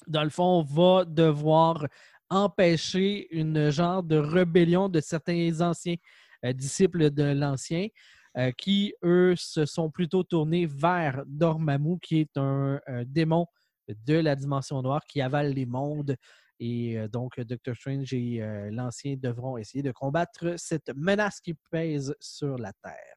dans 0.07 0.23
le 0.25 0.31
fond, 0.31 0.63
va 0.63 1.05
devoir 1.05 1.87
empêcher 2.31 3.29
une 3.35 3.71
genre 3.71 4.03
de 4.03 4.17
rébellion 4.17 4.89
de 4.89 5.01
certains 5.01 5.61
anciens 5.61 5.97
euh, 6.45 6.53
disciples 6.53 7.11
de 7.11 7.23
l'Ancien 7.23 7.89
euh, 8.37 8.51
qui, 8.53 8.95
eux, 9.05 9.35
se 9.37 9.65
sont 9.65 9.91
plutôt 9.91 10.23
tournés 10.23 10.67
vers 10.67 11.23
Dormammu, 11.27 11.99
qui 12.01 12.21
est 12.21 12.37
un, 12.37 12.81
démon 13.07 13.47
de 13.89 14.15
la 14.15 14.35
dimension 14.37 14.83
noire 14.83 15.05
qui 15.09 15.21
avale 15.21 15.53
les 15.53 15.67
mondes. 15.67 16.17
Et 16.61 16.99
euh, 16.99 17.09
donc, 17.09 17.41
Doctor 17.41 17.75
Strange 17.75 18.13
et 18.13 18.41
l'Ancien 18.71 19.17
devront 19.17 19.57
essayer 19.57 19.83
de 19.83 19.93
combattre 19.93 20.55
cette 20.57 20.91
menace 20.95 21.41
qui 21.41 21.55
pèse 21.71 22.15
sur 22.21 22.59
la 22.59 22.73
Terre. 22.83 23.17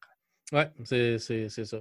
Ouais, 0.52 0.70
c'est 0.84 1.18
ça. 1.48 1.80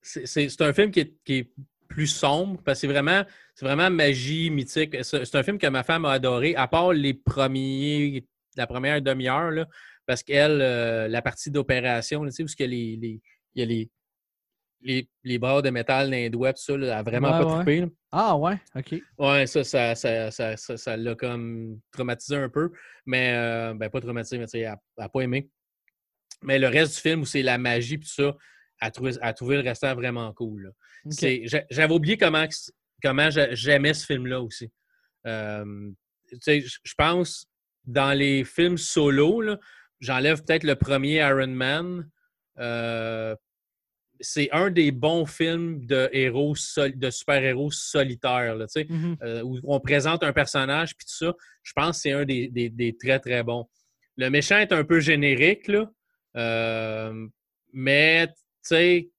C'est 0.00 0.62
un 0.62 0.72
film 0.72 0.90
qui 0.90 1.14
qui 1.24 1.34
est 1.34 1.52
plus 1.88 2.06
sombre 2.06 2.60
parce 2.62 2.78
que 2.78 2.80
c'est 2.82 2.92
vraiment, 2.92 3.24
c'est 3.54 3.64
vraiment 3.64 3.90
magie 3.90 4.50
mythique. 4.50 4.96
C'est 5.02 5.34
un 5.34 5.42
film 5.42 5.58
que 5.58 5.66
ma 5.66 5.82
femme 5.82 6.04
a 6.04 6.12
adoré, 6.12 6.54
à 6.54 6.68
part 6.68 6.92
les 6.92 7.14
premiers, 7.14 8.24
la 8.56 8.66
première 8.66 9.00
demi-heure, 9.02 9.66
parce 10.06 10.22
qu'elle, 10.22 10.60
euh, 10.60 11.08
la 11.08 11.22
partie 11.22 11.50
d'opération, 11.50 12.24
tu 12.24 12.30
sais, 12.32 12.42
parce 12.44 12.54
que 12.54 12.64
les, 12.64 12.96
les- 12.96 13.20
il 13.54 13.60
y 13.60 13.62
a 13.62 13.66
les, 13.66 13.90
les, 14.82 15.08
les 15.24 15.38
barres 15.38 15.62
de 15.62 15.70
métal 15.70 16.06
dans 16.06 16.12
les 16.16 16.30
doigts, 16.30 16.52
tout 16.52 16.62
ça, 16.62 16.76
là, 16.76 16.86
elle 16.86 16.92
a 16.92 17.02
vraiment 17.02 17.32
Ouais, 17.32 17.38
pas 17.44 17.44
ouais. 17.50 17.54
trippé. 17.64 17.80
là. 17.80 17.86
Ah 18.12 18.36
ouais, 18.36 18.56
OK. 18.76 18.94
Ouais, 19.18 19.46
ça, 19.46 19.64
ça, 19.64 19.94
ça, 19.94 20.30
ça, 20.30 20.56
ça, 20.56 20.76
ça 20.76 20.96
l'a 20.96 21.14
comme 21.14 21.80
traumatisé 21.90 22.36
un 22.36 22.48
peu. 22.48 22.70
Mais, 23.04 23.32
euh, 23.34 23.74
ben, 23.74 23.90
pas 23.90 24.00
traumatisé, 24.00 24.38
mais 24.38 24.44
tu 24.46 24.52
sais, 24.52 24.60
elle 24.60 24.76
n'a 24.96 25.08
pas 25.08 25.20
aimé. 25.20 25.48
Mais 26.42 26.58
le 26.58 26.68
reste 26.68 26.94
du 26.94 27.00
film 27.00 27.22
où 27.22 27.26
c'est 27.26 27.42
la 27.42 27.58
magie 27.58 27.98
tout 27.98 28.06
ça, 28.06 28.36
trouvé, 28.90 29.12
elle 29.20 29.28
a 29.28 29.32
trouvé 29.32 29.56
le 29.56 29.62
restant 29.62 29.94
vraiment 29.94 30.32
cool. 30.32 30.72
J'avais 31.70 31.92
oublié 31.92 32.16
comment, 32.16 32.46
comment 33.02 33.30
j'a- 33.30 33.54
j'aimais 33.54 33.94
ce 33.94 34.06
film-là 34.06 34.40
aussi. 34.40 34.70
Euh, 35.26 35.90
je 36.30 36.94
pense, 36.96 37.46
dans 37.84 38.12
les 38.16 38.44
films 38.44 38.78
solo, 38.78 39.42
j'enlève 40.00 40.42
peut-être 40.44 40.64
le 40.64 40.74
premier 40.76 41.16
Iron 41.16 41.46
Man. 41.48 42.08
Euh, 42.58 43.34
c'est 44.20 44.50
un 44.50 44.68
des 44.70 44.90
bons 44.90 45.26
films 45.26 45.86
de 45.86 46.08
héros 46.12 46.54
sol- 46.56 46.98
de 46.98 47.08
super-héros 47.10 47.70
solitaires. 47.70 48.56
là, 48.56 48.66
Mhm. 48.88 49.16
euh, 49.22 49.42
où 49.42 49.58
on 49.64 49.78
présente 49.80 50.22
un 50.24 50.32
personnage 50.32 50.96
puis 50.96 51.06
tout 51.06 51.24
ça, 51.26 51.32
je 51.62 51.72
pense 51.72 51.96
que 51.98 52.02
c'est 52.02 52.12
un 52.12 52.24
des, 52.24 52.48
des- 52.48 52.68
des 52.70 52.96
très, 52.96 53.20
très 53.20 53.42
bons. 53.44 53.68
Le 54.16 54.28
méchant 54.28 54.58
est 54.58 54.72
un 54.72 54.82
peu 54.84 54.98
générique, 54.98 55.68
là, 55.68 55.88
euh, 56.36 57.26
mais 57.72 58.28
tu 58.68 58.74
sais, 58.74 59.10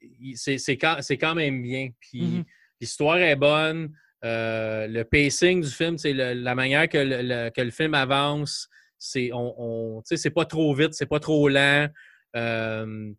il- 0.00 0.36
c'est 0.36 0.76
quand, 0.76 0.98
quand 1.10 1.34
même 1.34 1.62
bien. 1.62 1.90
Puis 2.00 2.22
Mhm. 2.22 2.44
l'histoire 2.80 3.18
est 3.18 3.36
bonne. 3.36 3.92
euh, 4.24 4.86
le 4.88 5.04
pacing 5.04 5.60
du 5.62 5.68
film, 5.70 5.98
c'est 5.98 6.12
la 6.14 6.54
manière 6.54 6.88
que 6.88 6.98
le, 6.98 7.20
le- 7.22 7.50
que 7.50 7.60
le 7.60 7.70
film 7.70 7.94
avance. 7.94 8.68
C'est 8.98 9.30
on, 9.32 10.02
c'est 10.04 10.30
pas 10.30 10.46
trop 10.46 10.74
vite, 10.74 10.94
c'est 10.94 11.06
pas 11.06 11.20
trop 11.20 11.48
lent. 11.48 11.86
Euh, 12.34 13.12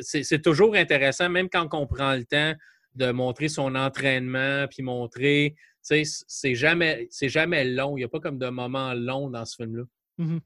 c'est 0.00 0.42
toujours 0.42 0.74
intéressant, 0.74 1.28
même 1.30 1.48
quand 1.48 1.68
on 1.72 1.86
prend 1.86 2.14
le 2.14 2.24
temps 2.24 2.54
de 2.94 3.10
montrer 3.10 3.48
son 3.48 3.74
entraînement, 3.74 4.66
puis 4.70 4.82
montrer, 4.82 5.54
tu 5.86 6.04
sais, 6.04 6.24
c'est 6.28 6.54
jamais, 6.54 7.08
jamais 7.22 7.64
long. 7.64 7.96
Il 7.96 8.00
n'y 8.00 8.04
a 8.04 8.08
pas 8.08 8.20
comme 8.20 8.38
de 8.38 8.48
moments 8.48 8.92
longs 8.94 9.30
dans 9.30 9.44
ce 9.46 9.56
film-là. 9.56 9.84
Mhm. 10.18 10.40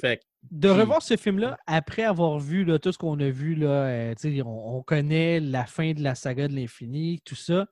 Fait 0.00 0.20
De 0.50 0.68
revoir 0.68 1.02
ce 1.02 1.16
film-là 1.16 1.56
après 1.66 2.02
avoir 2.02 2.38
vu 2.38 2.64
là, 2.64 2.78
tout 2.78 2.92
ce 2.92 2.98
qu'on 2.98 3.18
a 3.20 3.30
vu, 3.30 3.54
là, 3.54 3.68
euh, 3.68 4.14
tu 4.14 4.34
sais, 4.36 4.42
on, 4.42 4.76
on 4.76 4.82
connaît 4.82 5.40
la 5.40 5.64
fin 5.66 5.92
de 5.92 6.02
la 6.02 6.14
saga 6.14 6.48
de 6.48 6.54
l'infini, 6.54 7.20
tout 7.24 7.34
ça. 7.34 7.66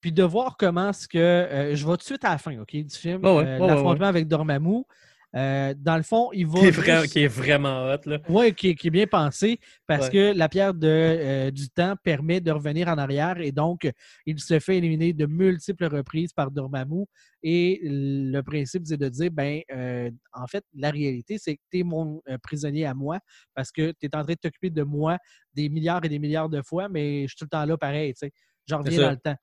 Puis 0.00 0.12
de 0.12 0.22
voir 0.22 0.56
comment 0.58 0.92
ce 0.92 1.08
que. 1.08 1.18
euh, 1.18 1.74
je 1.74 1.84
vais 1.86 1.92
tout 1.92 1.96
de 1.98 2.02
suite 2.02 2.24
à 2.24 2.30
la 2.30 2.38
fin, 2.38 2.58
OK, 2.60 2.76
du 2.76 2.94
film. 2.94 3.24
Ouais, 3.24 3.30
euh, 3.30 3.34
ouais, 3.44 3.60
ouais, 3.60 3.66
L'affrontement 3.66 4.06
avec 4.06 4.28
Dormammu. 4.28 4.84
Euh, 5.34 5.74
dans 5.76 5.96
le 5.98 6.02
fond, 6.02 6.30
il 6.32 6.46
va. 6.46 6.60
qui, 6.60 6.66
est 6.66 6.70
vra- 6.70 7.00
juste- 7.02 7.12
qui 7.12 7.20
est 7.24 7.26
vraiment 7.28 7.92
hot, 7.92 7.98
là. 8.06 8.18
Ouais, 8.28 8.52
qui, 8.52 8.68
est- 8.68 8.74
qui 8.74 8.86
est 8.86 8.90
bien 8.90 9.06
pensé 9.06 9.58
parce 9.86 10.06
Ouais. 10.06 10.12
que 10.12 10.38
la 10.38 10.48
pierre 10.48 10.72
de, 10.72 10.86
euh, 10.88 11.50
du 11.50 11.68
temps 11.68 11.94
permet 12.02 12.40
de 12.40 12.50
revenir 12.52 12.88
en 12.88 12.96
arrière 12.96 13.38
et 13.40 13.52
donc 13.52 13.90
il 14.24 14.38
se 14.40 14.58
fait 14.60 14.78
éliminer 14.78 15.12
de 15.12 15.26
multiples 15.26 15.86
reprises 15.86 16.32
par 16.32 16.50
Dormammu. 16.50 17.04
Et 17.42 17.80
le 17.82 18.40
principe, 18.40 18.84
c'est 18.86 18.96
de 18.96 19.08
dire 19.08 19.30
ben, 19.30 19.60
euh, 19.72 20.10
en 20.32 20.46
fait, 20.46 20.64
la 20.74 20.90
réalité, 20.90 21.36
c'est 21.38 21.56
que 21.56 21.62
tu 21.70 21.80
es 21.80 21.82
mon 21.82 22.22
prisonnier 22.42 22.86
à 22.86 22.94
moi 22.94 23.18
parce 23.54 23.70
que 23.70 23.90
tu 24.00 24.06
es 24.06 24.16
en 24.16 24.22
train 24.22 24.32
de 24.32 24.38
t'occuper 24.38 24.70
de 24.70 24.82
moi 24.84 25.18
des 25.54 25.68
milliards 25.68 26.04
et 26.04 26.08
des 26.08 26.18
milliards 26.18 26.48
de 26.48 26.62
fois, 26.62 26.88
mais 26.88 27.22
je 27.22 27.28
suis 27.28 27.36
tout 27.36 27.44
le 27.44 27.50
temps 27.50 27.64
là 27.66 27.76
pareil. 27.76 28.14
tu 28.14 28.20
sais. 28.20 28.32
Je 28.68 28.74
reviens 28.74 29.00
dans 29.02 29.10
le 29.10 29.16
temps. 29.18 29.36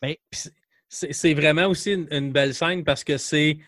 Puis 0.00 0.18
c'est- 0.88 1.34
vraiment 1.34 1.66
aussi 1.66 1.92
une, 1.92 2.08
une 2.10 2.32
belle 2.32 2.54
scène 2.54 2.82
parce 2.82 3.04
que 3.04 3.16
c'est. 3.18 3.58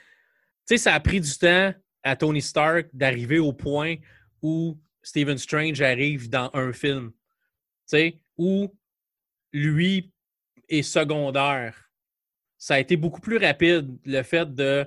Sais, 0.71 0.77
ça 0.77 0.95
a 0.95 1.01
pris 1.01 1.21
du 1.21 1.37
temps 1.37 1.75
à 2.05 2.15
Tony 2.15 2.41
Stark 2.41 2.91
d'arriver 2.93 3.41
au 3.41 3.53
point 3.53 3.97
où 4.41 4.81
Stephen 5.03 5.37
Strange 5.37 5.83
arrive 5.83 6.31
dans 6.31 6.49
un 6.55 6.73
film. 6.73 7.11
Tu 7.91 8.21
où 8.39 8.73
lui 9.53 10.13
est 10.69 10.83
secondaire. 10.83 11.91
Ça 12.57 12.75
a 12.75 12.79
été 12.79 12.97
beaucoup 12.97 13.21
plus 13.21 13.39
rapide, 13.39 13.99
le 14.05 14.23
fait 14.23 14.55
de 14.55 14.87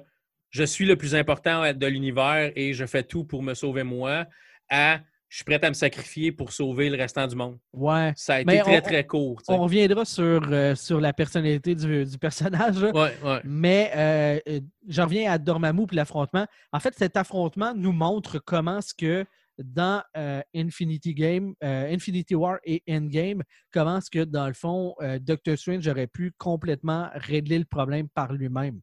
je 0.51 0.63
suis 0.63 0.85
le 0.85 0.95
plus 0.95 1.15
important 1.15 1.73
de 1.73 1.87
l'univers 1.87 2.53
et 2.55 2.73
je 2.73 2.85
fais 2.85 3.03
tout 3.03 3.25
pour 3.25 3.43
me 3.43 3.53
sauver 3.53 3.83
moi, 3.83 4.25
à 4.69 5.01
je 5.33 5.37
suis 5.37 5.45
prêt 5.45 5.65
à 5.65 5.69
me 5.69 5.73
sacrifier 5.73 6.31
pour 6.31 6.51
sauver 6.51 6.91
le 6.91 6.95
restant 6.95 7.25
du 7.25 7.35
monde. 7.35 7.57
Ouais. 7.73 8.13
Ça 8.15 8.35
a 8.35 8.41
été 8.41 8.45
Mais 8.53 8.59
très, 8.61 8.77
on- 8.77 8.81
très 8.81 9.03
court. 9.03 9.41
On 9.47 9.57
reviendra 9.63 10.05
sur, 10.05 10.43
euh, 10.51 10.75
sur 10.75 11.01
la 11.01 11.11
personnalité 11.11 11.73
du, 11.73 12.05
du 12.05 12.17
personnage. 12.19 12.79
là. 12.79 12.91
Ouais, 12.91 13.17
ouais. 13.23 13.41
Mais 13.43 13.91
euh, 13.95 14.59
je 14.87 15.01
reviens 15.01 15.31
à 15.31 15.39
Dormammu 15.39 15.87
et 15.91 15.95
l'affrontement. 15.95 16.45
En 16.71 16.79
fait, 16.79 16.93
cet 16.95 17.17
affrontement 17.17 17.73
nous 17.73 17.91
montre 17.91 18.37
comment 18.37 18.79
ce 18.79 18.93
que 18.93 19.25
dans 19.57 20.03
euh, 20.15 20.39
Infinity 20.55 21.15
Game, 21.15 21.55
euh, 21.63 21.91
Infinity 21.91 22.35
War 22.35 22.59
et 22.63 22.83
Endgame, 22.87 23.41
comment 23.71 23.99
ce 24.01 24.11
que 24.11 24.25
dans 24.25 24.45
le 24.45 24.53
fond, 24.53 24.93
Doctor 25.21 25.57
Strange 25.57 25.87
aurait 25.87 26.05
pu 26.05 26.31
complètement 26.37 27.09
régler 27.15 27.57
le 27.57 27.65
problème 27.65 28.07
par 28.07 28.33
lui-même. 28.33 28.81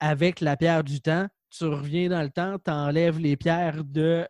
Avec 0.00 0.40
la 0.40 0.56
pierre 0.56 0.84
du 0.84 1.02
temps, 1.02 1.26
tu 1.50 1.64
reviens 1.64 2.08
dans 2.08 2.22
le 2.22 2.30
temps, 2.30 2.56
tu 2.64 2.70
enlèves 2.70 3.18
les 3.18 3.36
pierres 3.36 3.84
de, 3.84 4.26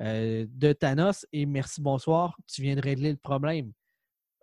euh, 0.00 0.46
de 0.48 0.72
Thanos 0.72 1.26
et 1.32 1.46
merci, 1.46 1.80
bonsoir, 1.80 2.36
tu 2.46 2.62
viens 2.62 2.76
de 2.76 2.80
régler 2.80 3.10
le 3.10 3.18
problème 3.18 3.72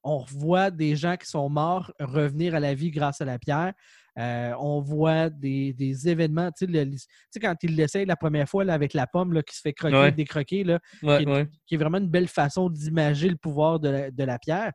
on 0.04 0.20
voit 0.20 0.72
des 0.72 0.96
gens 0.96 1.18
qui 1.18 1.28
sont 1.28 1.50
morts 1.50 1.92
revenir 2.00 2.56
à 2.56 2.62
la 2.62 2.74
vie 2.74 2.92
grâce 2.92 3.20
à 3.20 3.26
la 3.26 3.38
pierre. 3.38 3.74
Euh, 4.18 4.54
on 4.58 4.80
voit 4.80 5.30
des, 5.30 5.74
des 5.74 6.08
événements. 6.08 6.50
Tu 6.52 6.66
sais, 6.66 6.72
le- 6.72 6.90
tu 6.92 6.98
sais, 7.32 7.40
quand 7.42 7.56
il 7.62 7.76
l'essaye 7.76 8.06
la 8.06 8.16
première 8.16 8.48
fois 8.48 8.64
là, 8.64 8.74
avec 8.74 8.94
la 8.94 9.06
pomme 9.06 9.34
là, 9.34 9.44
qui 9.44 9.54
se 9.54 9.60
fait 9.60 9.74
croquer, 9.74 9.98
Ouais. 9.98 10.12
décroquer, 10.14 10.64
là, 10.64 10.80
Ouais, 11.04 11.18
qui, 11.18 11.24
est, 11.24 11.28
ouais. 11.28 11.48
qui 11.66 11.76
est 11.76 11.78
vraiment 11.78 11.98
une 11.98 12.08
belle 12.10 12.30
façon 12.30 12.70
d'imager 12.70 13.28
le 13.28 13.36
pouvoir 13.36 13.82
de 13.82 13.90
la, 13.90 14.12
de 14.12 14.24
la 14.24 14.40
pierre. 14.40 14.72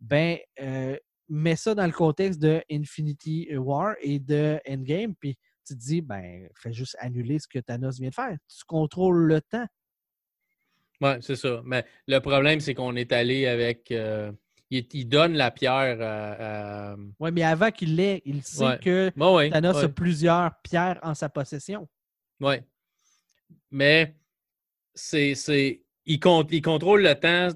Ben, 0.00 0.36
euh, 0.60 0.94
mets 1.30 1.56
ça 1.56 1.74
dans 1.74 1.86
le 1.86 1.92
contexte 1.92 2.40
de 2.42 2.62
Infinity 2.70 3.48
War 3.56 3.94
et 4.02 4.18
de 4.18 4.60
Endgame, 4.68 5.14
puis 5.18 5.38
tu 5.66 5.74
te 5.74 5.78
dis, 5.78 6.02
ben, 6.02 6.48
fais 6.54 6.72
juste 6.74 6.96
annuler 7.00 7.38
ce 7.38 7.48
que 7.48 7.60
Thanos 7.60 7.98
vient 7.98 8.10
de 8.10 8.14
faire. 8.14 8.36
Tu 8.48 8.64
contrôles 8.66 9.26
le 9.26 9.40
temps. 9.40 9.66
Oui, 11.00 11.10
c'est 11.20 11.36
ça. 11.36 11.62
Mais 11.64 11.84
le 12.06 12.18
problème, 12.20 12.60
c'est 12.60 12.74
qu'on 12.74 12.96
est 12.96 13.12
allé 13.12 13.46
avec. 13.46 13.90
euh, 13.90 14.32
il, 14.70 14.86
il 14.92 15.08
donne 15.08 15.34
la 15.34 15.50
pierre 15.50 16.00
à. 16.00 16.92
à- 16.92 16.96
Oui, 17.20 17.30
mais 17.32 17.42
avant 17.44 17.70
qu'il 17.70 17.96
l'ait, 17.96 18.22
il 18.24 18.42
sait 18.42 18.64
Ouais. 18.64 18.78
que 18.82 19.12
Bon, 19.16 19.36
oui, 19.38 19.50
Thanos 19.50 19.76
ouais, 19.76 19.84
a 19.84 19.88
plusieurs 19.88 20.50
pierres 20.62 20.98
en 21.02 21.14
sa 21.14 21.28
possession. 21.28 21.88
ouais. 22.40 22.62
Mais 23.70 24.14
c'est, 24.94 25.34
c'est, 25.34 25.82
il, 26.06 26.18
compte, 26.20 26.48
il 26.52 26.62
contrôle 26.62 27.02
le 27.02 27.14
temps 27.14 27.48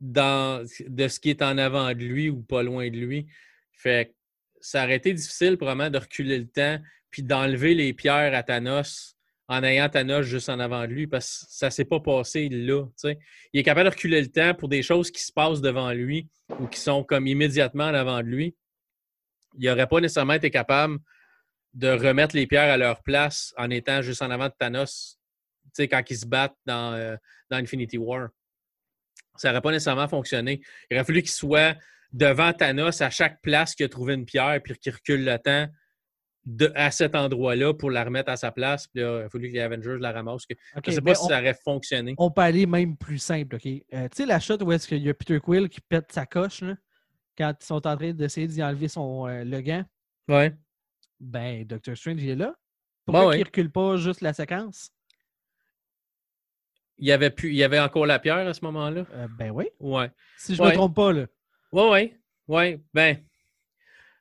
dans, 0.00 0.64
de 0.86 1.08
ce 1.08 1.20
qui 1.20 1.30
est 1.30 1.42
en 1.42 1.56
avant 1.58 1.88
de 1.90 2.04
lui 2.04 2.28
ou 2.28 2.42
pas 2.42 2.62
loin 2.62 2.88
de 2.90 2.96
lui. 2.96 3.26
Fait 3.72 4.06
que 4.08 4.12
ça 4.60 4.84
aurait 4.84 4.96
été 4.96 5.12
difficile 5.14 5.56
probablement 5.56 5.90
de 5.90 5.98
reculer 5.98 6.38
le 6.38 6.48
temps 6.48 6.78
puis 7.10 7.22
d'enlever 7.22 7.74
les 7.74 7.92
pierres 7.92 8.34
à 8.34 8.42
Thanos 8.42 9.16
en 9.52 9.62
ayant 9.64 9.88
Thanos 9.90 10.22
juste 10.22 10.48
en 10.48 10.58
avant 10.60 10.82
de 10.82 10.92
lui 10.92 11.06
parce 11.06 11.40
que 11.40 11.46
ça 11.50 11.66
ne 11.66 11.70
s'est 11.70 11.84
pas 11.84 12.00
passé 12.00 12.48
là. 12.48 12.86
Il 13.52 13.60
est 13.60 13.62
capable 13.62 13.90
de 13.90 13.94
reculer 13.94 14.22
le 14.22 14.28
temps 14.28 14.54
pour 14.54 14.70
des 14.70 14.82
choses 14.82 15.10
qui 15.10 15.22
se 15.22 15.30
passent 15.30 15.60
devant 15.60 15.92
lui 15.92 16.30
ou 16.58 16.66
qui 16.66 16.80
sont 16.80 17.04
comme 17.04 17.26
immédiatement 17.26 17.84
en 17.84 17.94
avant 17.94 18.18
de 18.18 18.28
lui. 18.28 18.56
Il 19.58 19.68
n'aurait 19.68 19.86
pas 19.86 20.00
nécessairement 20.00 20.32
été 20.32 20.50
capable 20.50 20.98
de 21.74 21.88
remettre 21.88 22.34
les 22.34 22.46
pierres 22.46 22.72
à 22.72 22.78
leur 22.78 23.02
place 23.02 23.52
en 23.58 23.68
étant 23.68 24.00
juste 24.00 24.22
en 24.22 24.30
avant 24.30 24.46
de 24.46 24.54
Thanos 24.58 25.18
quand 25.78 26.02
ils 26.08 26.16
se 26.16 26.26
battent 26.26 26.56
dans, 26.64 26.94
euh, 26.94 27.16
Infinity 27.50 27.98
War. 27.98 28.28
Ça 29.36 29.48
n'aurait 29.48 29.60
pas 29.60 29.70
nécessairement 29.70 30.08
fonctionné. 30.08 30.62
Il 30.90 30.96
aurait 30.96 31.04
fallu 31.04 31.20
qu'il 31.20 31.30
soit 31.30 31.76
devant 32.10 32.54
Thanos 32.54 33.02
à 33.02 33.10
chaque 33.10 33.42
place 33.42 33.74
qu'il 33.74 33.84
a 33.84 33.88
trouvé 33.90 34.14
une 34.14 34.24
pierre 34.24 34.58
puis 34.64 34.78
qu'il 34.78 34.94
recule 34.94 35.24
le 35.26 35.38
temps 35.38 35.68
à 36.74 36.90
cet 36.90 37.14
endroit-là 37.14 37.72
pour 37.74 37.90
la 37.90 38.04
remettre 38.04 38.30
à 38.30 38.36
sa 38.36 38.50
place. 38.50 38.86
Puis 38.88 39.02
il 39.02 39.04
a 39.04 39.28
fallu 39.28 39.48
que 39.48 39.54
les 39.54 39.60
Avengers 39.60 39.96
la 40.00 40.12
ramassent. 40.12 40.46
je 40.48 40.90
ne 40.90 40.94
sais 40.94 41.00
pas 41.00 41.14
si 41.14 41.26
ça 41.26 41.38
aurait 41.38 41.56
fonctionné. 41.64 42.14
On 42.18 42.30
peut 42.30 42.42
aller 42.42 42.66
même 42.66 42.96
plus 42.96 43.18
simple. 43.18 43.56
ok? 43.56 43.66
Euh, 43.66 44.08
tu 44.08 44.16
sais, 44.16 44.26
la 44.26 44.40
shot 44.40 44.62
où 44.62 44.72
est-ce 44.72 44.88
qu'il 44.88 45.02
y 45.02 45.08
a 45.08 45.14
Peter 45.14 45.38
Quill 45.40 45.68
qui 45.68 45.80
pète 45.80 46.10
sa 46.10 46.26
coche 46.26 46.62
là, 46.62 46.74
quand 47.38 47.54
ils 47.60 47.64
sont 47.64 47.86
en 47.86 47.96
train 47.96 48.12
d'essayer 48.12 48.46
d'y 48.46 48.62
enlever 48.62 48.88
son, 48.88 49.28
euh, 49.28 49.44
le 49.44 49.60
gant? 49.60 49.84
Ouais. 50.28 50.52
Ben, 51.20 51.64
Doctor 51.64 51.96
Strange, 51.96 52.22
il 52.22 52.30
est 52.30 52.36
là. 52.36 52.54
Pourquoi 53.04 53.36
il 53.36 53.40
ne 53.40 53.44
recule 53.44 53.70
pas 53.70 53.96
juste 53.96 54.20
la 54.20 54.32
séquence? 54.32 54.90
Il 56.98 57.08
y 57.08 57.12
avait, 57.12 57.30
plus, 57.30 57.50
il 57.50 57.56
y 57.56 57.64
avait 57.64 57.80
encore 57.80 58.06
la 58.06 58.18
pierre 58.18 58.46
à 58.46 58.54
ce 58.54 58.64
moment-là? 58.64 59.04
Euh, 59.12 59.26
ben 59.36 59.50
oui. 59.50 59.66
Ouais. 59.80 60.10
Si 60.36 60.54
je 60.54 60.62
ne 60.62 60.68
me 60.68 60.72
trompe 60.72 60.94
pas, 60.94 61.12
là. 61.12 61.26
Oui, 61.72 61.82
oui. 61.90 62.14
Oui. 62.48 62.82
Ben, 62.92 63.16
tu 63.16 63.22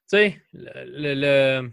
sais, 0.08 0.42
le 0.54 1.70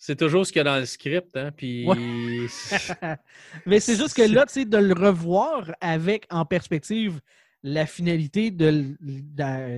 c'est 0.00 0.16
toujours 0.16 0.46
ce 0.46 0.50
qu'il 0.50 0.60
y 0.60 0.62
a 0.62 0.64
dans 0.64 0.78
le 0.78 0.86
script, 0.86 1.36
hein, 1.36 1.50
puis... 1.54 1.86
Mais 3.66 3.80
c'est 3.80 3.96
juste 3.96 4.14
que 4.14 4.22
là, 4.22 4.46
tu 4.46 4.54
sais, 4.54 4.64
de 4.64 4.78
le 4.78 4.94
revoir 4.94 5.70
avec 5.82 6.26
en 6.30 6.46
perspective 6.46 7.20
la 7.62 7.84
finalité 7.84 8.50
de, 8.50 8.96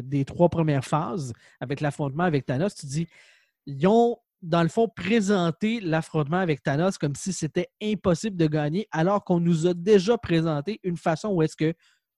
des 0.00 0.24
trois 0.24 0.48
premières 0.48 0.84
phases 0.84 1.32
avec 1.58 1.80
l'affrontement 1.80 2.22
avec 2.22 2.46
Thanos, 2.46 2.72
tu 2.76 2.86
dis, 2.86 3.08
ils 3.66 3.84
ont, 3.88 4.16
dans 4.42 4.62
le 4.62 4.68
fond, 4.68 4.88
présenté 4.88 5.80
l'affrontement 5.80 6.38
avec 6.38 6.62
Thanos 6.62 6.98
comme 6.98 7.16
si 7.16 7.32
c'était 7.32 7.70
impossible 7.82 8.36
de 8.36 8.46
gagner, 8.46 8.86
alors 8.92 9.24
qu'on 9.24 9.40
nous 9.40 9.66
a 9.66 9.74
déjà 9.74 10.16
présenté 10.18 10.78
une 10.84 10.96
façon 10.96 11.30
où 11.30 11.42
est-ce 11.42 11.56
que 11.56 11.74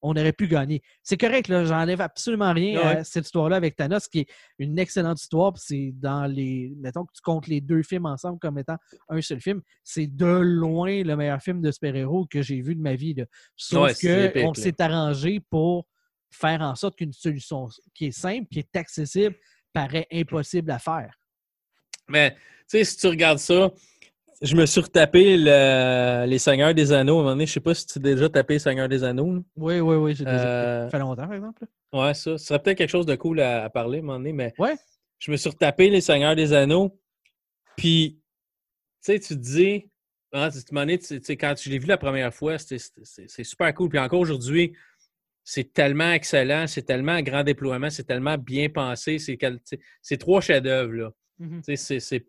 on 0.07 0.15
aurait 0.17 0.35
pu 0.35 0.47
gagner. 0.47 0.83
C'est 1.03 1.17
correct, 1.17 1.49
là, 1.49 1.65
j'enlève 1.65 2.03
absolument 2.03 2.53
rien 2.53 2.79
à 2.79 3.05
cette 3.05 3.25
histoire-là 3.25 3.57
avec 3.57 3.75
Thanos, 3.75 4.07
qui 4.07 4.21
est 4.21 4.27
une 4.59 4.79
excellente 4.79 5.19
histoire. 5.19 5.57
C'est 5.57 5.93
dans 5.95 6.27
les. 6.27 6.75
Mettons 6.77 7.07
que 7.07 7.13
tu 7.15 7.23
comptes 7.23 7.47
les 7.47 7.63
deux 7.63 7.83
films 7.83 8.05
ensemble 8.05 8.39
comme 8.39 8.59
étant 8.59 8.77
un 9.09 9.21
seul 9.23 9.41
film. 9.41 9.63
C'est 9.83 10.07
de 10.07 10.27
loin 10.27 11.03
le 11.03 11.17
meilleur 11.17 11.41
film 11.41 11.63
de 11.63 11.71
super-héros 11.71 12.27
que 12.27 12.43
j'ai 12.43 12.61
vu 12.61 12.75
de 12.75 12.83
ma 12.83 12.95
vie. 12.95 13.15
Là. 13.15 13.25
Sauf 13.57 13.99
qu'on 13.99 14.53
s'est 14.53 14.81
arrangé 14.83 15.41
pour 15.41 15.87
faire 16.31 16.61
en 16.61 16.75
sorte 16.75 16.97
qu'une 16.97 17.15
solution 17.15 17.69
qui 17.95 18.07
est 18.07 18.13
simple, 18.13 18.47
qui 18.53 18.59
est 18.59 18.77
accessible, 18.77 19.37
paraît 19.73 20.07
impossible 20.13 20.71
à 20.71 20.79
faire. 20.79 21.19
Mais, 22.09 22.33
tu 22.33 22.39
sais, 22.67 22.85
si 22.85 22.99
tu 22.99 23.07
regardes 23.07 23.39
ça, 23.39 23.73
je 24.45 24.57
me 24.57 24.67
suis 24.67 24.81
retapé 24.81 25.37
les 25.39 26.39
Seigneurs 26.39 26.75
des 26.75 26.93
Anneaux. 26.93 27.17
À 27.17 27.21
un 27.21 27.23
moment 27.23 27.31
donné, 27.31 27.47
je 27.47 27.53
sais 27.53 27.61
pas 27.61 27.75
si 27.75 27.87
tu 27.87 27.99
as 27.99 28.03
déjà 28.03 28.29
tapé 28.29 28.59
Seigneurs 28.59 28.89
des 28.89 29.03
Anneaux. 29.03 29.43
Oui, 29.57 29.81
oui, 29.81 29.97
oui. 29.97 30.15
J'ai 30.15 30.25
déjà 30.25 30.47
euh, 30.47 30.85
Ça 30.85 30.91
fait 30.91 30.99
longtemps, 30.99 31.27
par 31.27 31.35
exemple. 31.35 31.65
Ouais, 31.93 32.13
ça. 32.13 32.37
Ce 32.37 32.45
serait 32.45 32.63
peut-être 32.63 32.77
quelque 32.77 32.91
chose 32.91 33.07
de 33.07 33.15
cool 33.17 33.41
à, 33.41 33.71
parler 33.71 33.99
à 33.99 34.03
un 34.03 34.05
moment 34.05 34.19
donné, 34.19 34.33
mais 34.35 34.53
ouais. 34.59 34.77
je 35.19 35.31
me 35.31 35.37
suis 35.39 35.49
retapé 35.49 35.89
les 35.89 36.03
Seigneurs 36.03 36.37
des 36.37 36.53
Anneaux. 36.53 37.01
Puis, 37.77 38.21
tu 39.03 39.13
sais, 39.13 39.19
tu 39.19 39.35
te 39.35 39.41
dis, 39.41 39.91
hein, 40.33 40.51
tu, 40.51 41.37
quand 41.37 41.55
je 41.59 41.71
l'ai 41.71 41.79
vu 41.79 41.87
la 41.87 41.99
première 41.99 42.33
fois, 42.33 42.59
c'est 42.59 42.79
super 43.45 43.73
cool. 43.73 43.89
Puis 43.89 43.99
encore 43.99 44.21
aujourd'hui, 44.21 44.75
c'est 45.43 45.73
tellement 45.73 46.13
excellent, 46.13 46.67
c'est 46.67 46.83
tellement 46.83 47.21
grand 47.23 47.45
déploiement, 47.45 47.89
c'est 47.89 48.05
tellement 48.05 48.37
bien 48.37 48.69
pensé. 48.69 49.19
C'est 49.19 50.19
trois 50.19 50.43
chefs-d'œuvre. 50.43 51.15
Mm-hmm. 51.41 52.23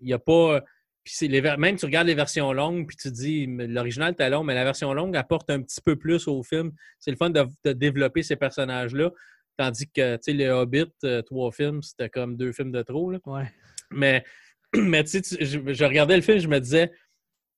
Il 0.00 0.06
n'y 0.06 0.12
a 0.12 0.18
pas 0.18 0.62
puis 1.08 1.40
même 1.58 1.76
tu 1.76 1.86
regardes 1.86 2.06
les 2.06 2.14
versions 2.14 2.52
longues, 2.52 2.86
puis 2.86 2.96
tu 2.96 3.10
dis 3.10 3.46
l'original 3.46 4.14
est 4.18 4.30
long, 4.30 4.44
mais 4.44 4.54
la 4.54 4.64
version 4.64 4.92
longue 4.92 5.16
apporte 5.16 5.48
un 5.50 5.62
petit 5.62 5.80
peu 5.80 5.96
plus 5.96 6.28
au 6.28 6.42
film. 6.42 6.72
C'est 6.98 7.10
le 7.10 7.16
fun 7.16 7.30
de, 7.30 7.72
développer 7.72 8.22
ces 8.22 8.36
personnages-là. 8.36 9.10
Tandis 9.56 9.88
que 9.90 10.16
tu 10.16 10.22
sais, 10.22 10.32
les 10.34 10.48
Hobbit, 10.48 10.92
euh, 11.04 11.22
trois 11.22 11.50
films, 11.50 11.82
c'était 11.82 12.10
comme 12.10 12.36
deux 12.36 12.52
films 12.52 12.72
de 12.72 12.82
trop. 12.82 13.10
Là. 13.10 13.18
Ouais. 13.26 13.50
Mais, 13.90 14.24
mais 14.76 15.02
tu 15.02 15.22
sais, 15.22 15.44
je, 15.44 15.84
regardais 15.84 16.16
le 16.16 16.22
film, 16.22 16.38
je 16.38 16.48
me 16.48 16.60
disais, 16.60 16.92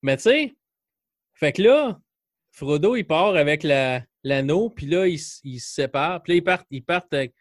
mais 0.02 0.16
tu 0.16 0.22
sais, 0.22 0.54
fait 1.34 1.52
que 1.52 1.62
là, 1.62 2.00
Frodo, 2.52 2.96
il 2.96 3.04
part 3.04 3.34
avec 3.36 3.64
l'anneau, 4.24 4.70
puis 4.70 4.86
là, 4.86 5.06
il, 5.08 5.18
se 5.18 5.40
sépare. 5.58 6.22
Puis 6.22 6.32
là, 6.32 6.36
ils 6.36 6.44
partent, 6.44 6.66
ils 6.70 6.84
partent 6.84 7.12
avec 7.12 7.34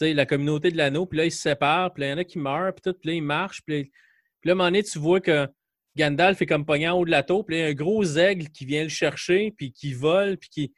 la 0.00 0.26
communauté 0.26 0.70
de 0.70 0.76
l'anneau, 0.76 1.06
puis 1.06 1.18
là, 1.18 1.24
ils 1.24 1.32
se 1.32 1.40
séparent, 1.40 1.92
puis 1.92 2.02
là, 2.02 2.08
il 2.08 2.10
y 2.10 2.14
en 2.14 2.18
a 2.18 2.24
qui 2.24 2.38
meurent, 2.38 2.74
puis 2.74 2.82
tout, 2.82 2.98
puis 2.98 3.10
là, 3.10 3.14
ils 3.14 3.22
marchent, 3.22 3.62
puis 3.62 3.90
puis 4.42 4.48
là, 4.48 4.52
à 4.52 4.54
un 4.54 4.56
moment 4.56 4.66
donné, 4.66 4.82
tu 4.82 4.98
vois 4.98 5.20
que 5.20 5.48
Gandalf 5.96 6.42
est 6.42 6.46
comme 6.46 6.66
pogné 6.66 6.88
en 6.88 6.98
haut 6.98 7.04
de 7.04 7.10
la 7.10 7.22
tour, 7.22 7.46
puis 7.46 7.56
il 7.56 7.60
y 7.60 7.62
a 7.62 7.66
un 7.66 7.74
gros 7.74 8.04
aigle 8.04 8.48
qui 8.48 8.66
vient 8.66 8.82
le 8.82 8.88
chercher, 8.88 9.54
puis 9.56 9.72
qui 9.72 9.94
vole, 9.94 10.36
puis 10.36 10.50
qui. 10.50 10.74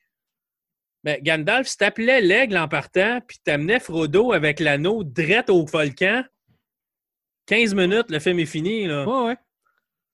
Mais 1.03 1.21
Gandalf, 1.23 1.67
si 1.67 1.77
t'appelais 1.77 2.21
l'aigle 2.21 2.57
en 2.59 2.69
partant, 2.69 3.21
puis 3.27 3.39
t'amenais 3.43 3.81
Frodo 3.81 4.33
avec 4.33 4.61
l'anneau 4.61 5.03
direct 5.03 5.51
au 5.51 5.65
volcan, 5.65 6.23
15 7.47 7.75
minutes, 7.75 8.11
le 8.11 8.19
film 8.19 8.39
est 8.39 8.47
fini. 8.47 8.87
Là. 8.87 9.07
Ouais, 9.07 9.29
ouais. 9.29 9.37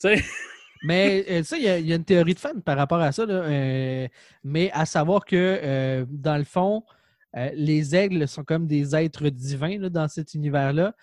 Tu 0.00 0.16
sais. 0.16 0.24
Mais 0.82 1.26
euh, 1.28 1.42
ça, 1.42 1.58
il 1.58 1.64
y, 1.64 1.92
a 1.92 1.96
une 1.96 2.04
théorie 2.04 2.34
de 2.34 2.38
fan 2.38 2.62
par 2.62 2.76
rapport 2.78 3.00
à 3.00 3.12
ça. 3.12 3.26
Là, 3.26 3.34
euh, 3.34 4.08
mais 4.42 4.70
à 4.72 4.86
savoir 4.86 5.26
que, 5.26 5.36
euh, 5.62 6.06
dans 6.08 6.38
le 6.38 6.44
fond, 6.44 6.84
euh, 7.36 7.50
les 7.54 7.94
aigles 7.94 8.26
sont 8.26 8.44
comme 8.44 8.66
des 8.66 8.96
êtres 8.96 9.28
divins 9.28 9.78
dans 9.88 10.08
cet 10.08 10.34
univers-là. 10.34 10.94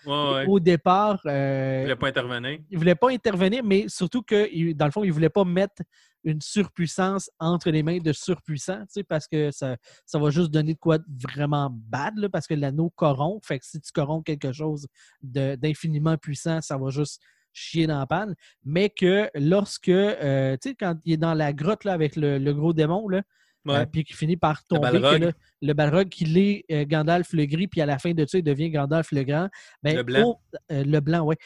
Au 0.46 0.60
départ. 0.60 1.20
Euh, 1.26 1.78
ils 1.78 1.78
ne 1.78 1.82
voulaient 1.84 1.96
pas 1.96 2.08
intervenir. 2.08 2.58
Ils 2.70 2.74
ne 2.74 2.78
voulaient 2.78 2.94
pas 2.94 3.10
intervenir, 3.10 3.64
mais 3.64 3.86
surtout 3.88 4.22
que, 4.22 4.72
dans 4.72 4.84
le 4.84 4.90
fond, 4.90 5.04
ils 5.04 5.08
ne 5.08 5.12
voulaient 5.12 5.28
pas 5.28 5.44
mettre 5.44 5.82
une 6.24 6.40
surpuissance 6.40 7.30
entre 7.38 7.70
les 7.70 7.82
mains 7.82 7.98
de 7.98 8.12
surpuissants, 8.12 8.84
parce 9.08 9.26
que 9.26 9.50
ça, 9.50 9.76
ça 10.04 10.18
va 10.18 10.30
juste 10.30 10.50
donner 10.50 10.74
de 10.74 10.78
quoi 10.78 10.98
vraiment 11.08 11.70
bad, 11.72 12.28
parce 12.28 12.46
que 12.46 12.54
l'anneau 12.54 12.90
corrompt. 12.90 13.44
Fait 13.46 13.58
que 13.58 13.64
si 13.64 13.80
tu 13.80 13.92
corromps 13.92 14.22
quelque 14.22 14.52
chose 14.52 14.86
d'infiniment 15.22 16.16
puissant, 16.16 16.60
ça 16.60 16.76
va 16.76 16.90
juste 16.90 17.22
chier 17.52 17.86
dans 17.86 17.98
la 17.98 18.06
panne. 18.06 18.34
Mais 18.64 18.90
que 18.90 19.30
lorsque, 19.34 19.88
euh, 19.88 20.56
tu 20.60 20.70
sais, 20.70 20.74
quand 20.74 20.96
il 21.04 21.14
est 21.14 21.18
dans 21.18 21.34
la 21.34 21.52
grotte 21.52 21.84
là, 21.84 21.92
avec 21.92 22.16
le, 22.16 22.38
le 22.38 22.52
gros 22.52 22.72
démon, 22.72 23.08
là, 23.08 23.22
euh, 23.68 23.86
puis 23.86 24.04
qui 24.04 24.12
finit 24.12 24.36
par 24.36 24.64
tomber. 24.64 24.90
Le, 24.92 25.32
le 25.62 25.72
Balrog, 25.72 26.08
qui 26.08 26.24
est 26.38 26.64
euh, 26.70 26.84
Gandalf 26.84 27.32
le 27.32 27.44
gris, 27.46 27.68
puis 27.68 27.80
à 27.80 27.86
la 27.86 27.98
fin 27.98 28.12
de 28.12 28.24
ça, 28.26 28.38
il 28.38 28.44
devient 28.44 28.70
Gandalf 28.70 29.12
le 29.12 29.22
grand. 29.22 29.48
Ben, 29.82 29.96
le 29.96 30.02
blanc. 30.02 30.40
Euh, 30.72 30.84
le 30.84 31.00
blanc, 31.00 31.26
oui. 31.26 31.36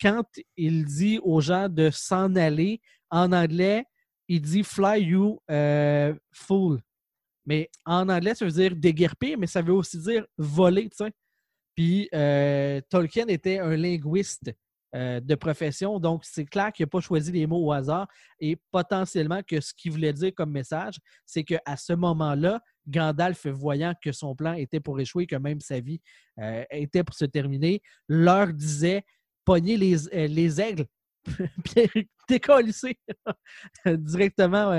quand 0.00 0.24
il 0.56 0.84
dit 0.84 1.18
aux 1.22 1.40
gens 1.40 1.68
de 1.68 1.90
s'en 1.90 2.34
aller, 2.36 2.80
en 3.10 3.32
anglais, 3.32 3.84
il 4.28 4.40
dit 4.40 4.62
Fly 4.62 5.02
you 5.02 5.40
fool. 6.32 6.80
Mais 7.44 7.70
en 7.84 8.08
anglais, 8.08 8.34
ça 8.34 8.44
veut 8.44 8.52
dire 8.52 8.76
déguerpir, 8.76 9.36
mais 9.38 9.46
ça 9.46 9.62
veut 9.62 9.72
aussi 9.72 9.98
dire 9.98 10.24
voler, 10.38 10.88
tu 10.88 11.04
sais. 11.04 11.12
Puis 11.74 12.08
Tolkien 12.88 13.26
était 13.28 13.58
un 13.58 13.76
linguiste. 13.76 14.52
Euh, 14.94 15.20
de 15.20 15.34
profession. 15.34 15.98
Donc, 15.98 16.22
c'est 16.22 16.44
clair 16.44 16.70
qu'il 16.70 16.84
n'a 16.84 16.88
pas 16.88 17.00
choisi 17.00 17.32
les 17.32 17.46
mots 17.46 17.64
au 17.64 17.72
hasard 17.72 18.06
et 18.38 18.58
potentiellement 18.70 19.40
que 19.42 19.58
ce 19.58 19.72
qu'il 19.72 19.90
voulait 19.90 20.12
dire 20.12 20.34
comme 20.34 20.50
message, 20.50 20.96
c'est 21.24 21.44
qu'à 21.44 21.76
ce 21.78 21.94
moment-là, 21.94 22.60
Gandalf, 22.86 23.46
voyant 23.46 23.94
que 24.04 24.12
son 24.12 24.36
plan 24.36 24.52
était 24.52 24.80
pour 24.80 25.00
échouer, 25.00 25.26
que 25.26 25.36
même 25.36 25.60
sa 25.60 25.80
vie 25.80 26.02
euh, 26.38 26.62
était 26.70 27.04
pour 27.04 27.14
se 27.14 27.24
terminer, 27.24 27.80
leur 28.06 28.52
disait 28.52 29.02
Pognez 29.46 29.78
les, 29.78 30.08
euh, 30.08 30.26
les 30.26 30.60
aigles, 30.60 30.84
puis 31.64 32.10
décollissez 32.28 32.98
directement 33.86 34.72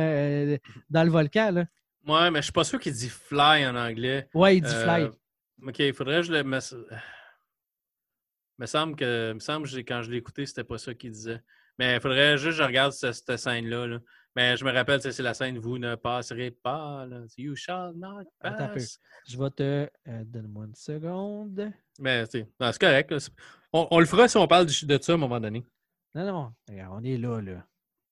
dans 0.91 1.03
le 1.03 1.09
volcan. 1.09 1.49
Là. 1.53 1.65
Ouais, 2.05 2.29
mais 2.29 2.37
je 2.37 2.43
suis 2.43 2.51
pas 2.51 2.63
sûr 2.63 2.79
qu'il 2.79 2.93
dit 2.93 3.09
fly 3.09 3.65
en 3.65 3.75
anglais. 3.75 4.29
Ouais, 4.35 4.57
il 4.57 4.61
dit 4.61 4.75
fly. 4.75 5.09
OK, 5.65 5.79
il 5.79 5.93
faudrait 5.93 6.17
que 6.17 6.27
je 6.27 6.33
le. 6.33 6.43
Me 8.59 8.65
semble 8.65 8.95
que, 8.95 9.33
me 9.33 9.39
semble 9.39 9.67
que 9.67 9.77
quand 9.77 10.03
je 10.03 10.11
l'ai 10.11 10.17
écouté, 10.17 10.45
c'était 10.45 10.63
pas 10.63 10.77
ça 10.77 10.93
qu'il 10.93 11.11
disait. 11.11 11.41
Mais 11.79 11.95
il 11.95 12.01
faudrait 12.01 12.37
juste 12.37 12.57
que 12.57 12.63
je 12.63 12.63
regarde 12.63 12.91
cette, 12.91 13.37
scène-là. 13.37 13.99
Mais 14.35 14.57
je 14.57 14.65
me 14.65 14.71
rappelle, 14.71 15.01
c'est 15.01 15.21
la 15.21 15.33
scène 15.33 15.57
Vous 15.57 15.77
ne 15.77 15.95
passerez 15.95 16.51
pas. 16.51 17.07
You 17.37 17.55
shall 17.55 17.93
not 17.95 18.25
pass. 18.39 18.99
Je 19.27 19.37
vais 19.37 19.49
te. 19.51 19.89
Euh, 20.07 20.23
donne-moi 20.25 20.65
une 20.65 20.75
seconde. 20.75 21.71
Mais 21.99 22.25
c'est 22.29 22.47
correct. 22.79 23.13
On, 23.71 23.99
le 23.99 24.05
fera 24.05 24.27
si 24.27 24.37
on 24.37 24.47
parle 24.47 24.67
de 24.67 24.99
ça 25.01 25.11
à 25.11 25.15
un 25.15 25.17
moment 25.17 25.39
donné. 25.39 25.65
Non, 26.13 26.25
non. 26.25 26.53
on 26.91 27.03
est 27.03 27.17
là, 27.17 27.41
là. 27.41 27.65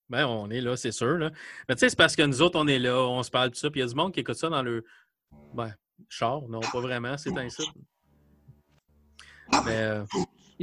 Ben, 0.09 0.25
on 0.25 0.49
est 0.49 0.59
là, 0.59 0.75
c'est 0.75 0.91
sûr. 0.91 1.17
Là. 1.17 1.31
Mais 1.69 1.75
tu 1.75 1.79
sais, 1.79 1.89
c'est 1.89 1.97
parce 1.97 2.15
que 2.15 2.23
nous 2.23 2.41
autres, 2.41 2.59
on 2.59 2.67
est 2.67 2.79
là, 2.79 2.97
on 2.97 3.23
se 3.23 3.31
parle 3.31 3.51
de 3.51 3.55
ça, 3.55 3.69
puis 3.69 3.79
il 3.79 3.83
y 3.83 3.85
a 3.85 3.89
du 3.89 3.95
monde 3.95 4.13
qui 4.13 4.19
écoute 4.19 4.35
ça 4.35 4.49
dans 4.49 4.61
le. 4.61 4.83
Ben, 5.53 5.73
char, 6.09 6.41
non, 6.49 6.59
pas 6.59 6.81
vraiment, 6.81 7.17
c'est 7.17 7.35
ainsi. 7.37 7.63
Mais. 9.65 9.77
Euh, 9.77 10.05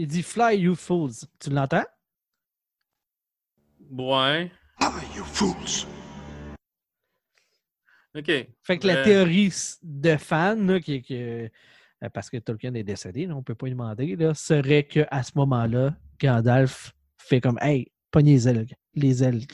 Il 0.00 0.06
dit 0.06 0.22
Fly, 0.22 0.60
you 0.60 0.76
fools. 0.76 1.26
Tu 1.40 1.50
l'entends? 1.50 1.84
Ouais. 3.90 4.48
you 5.16 5.24
fools. 5.24 5.88
OK. 8.16 8.46
Fait 8.62 8.78
que 8.78 8.86
la 8.86 9.02
théorie 9.02 9.52
de 9.82 10.16
fan, 10.16 10.68
là, 10.68 10.78
qui, 10.78 11.02
qui, 11.02 11.20
euh, 11.20 11.48
parce 12.14 12.30
que 12.30 12.36
Tolkien 12.36 12.74
est 12.74 12.84
décédé, 12.84 13.26
on 13.26 13.38
ne 13.38 13.42
peut 13.42 13.56
pas 13.56 13.66
lui 13.66 13.72
demander, 13.72 14.14
là, 14.14 14.34
serait 14.34 14.84
qu'à 14.84 15.20
ce 15.24 15.32
moment-là, 15.34 15.96
Gandalf 16.20 16.92
fait 17.16 17.40
comme 17.40 17.58
Hey, 17.60 17.90
pognez 18.12 18.34
les 18.34 18.48
aigles. 18.48 18.74
Les 18.94 19.24
aigles. 19.24 19.46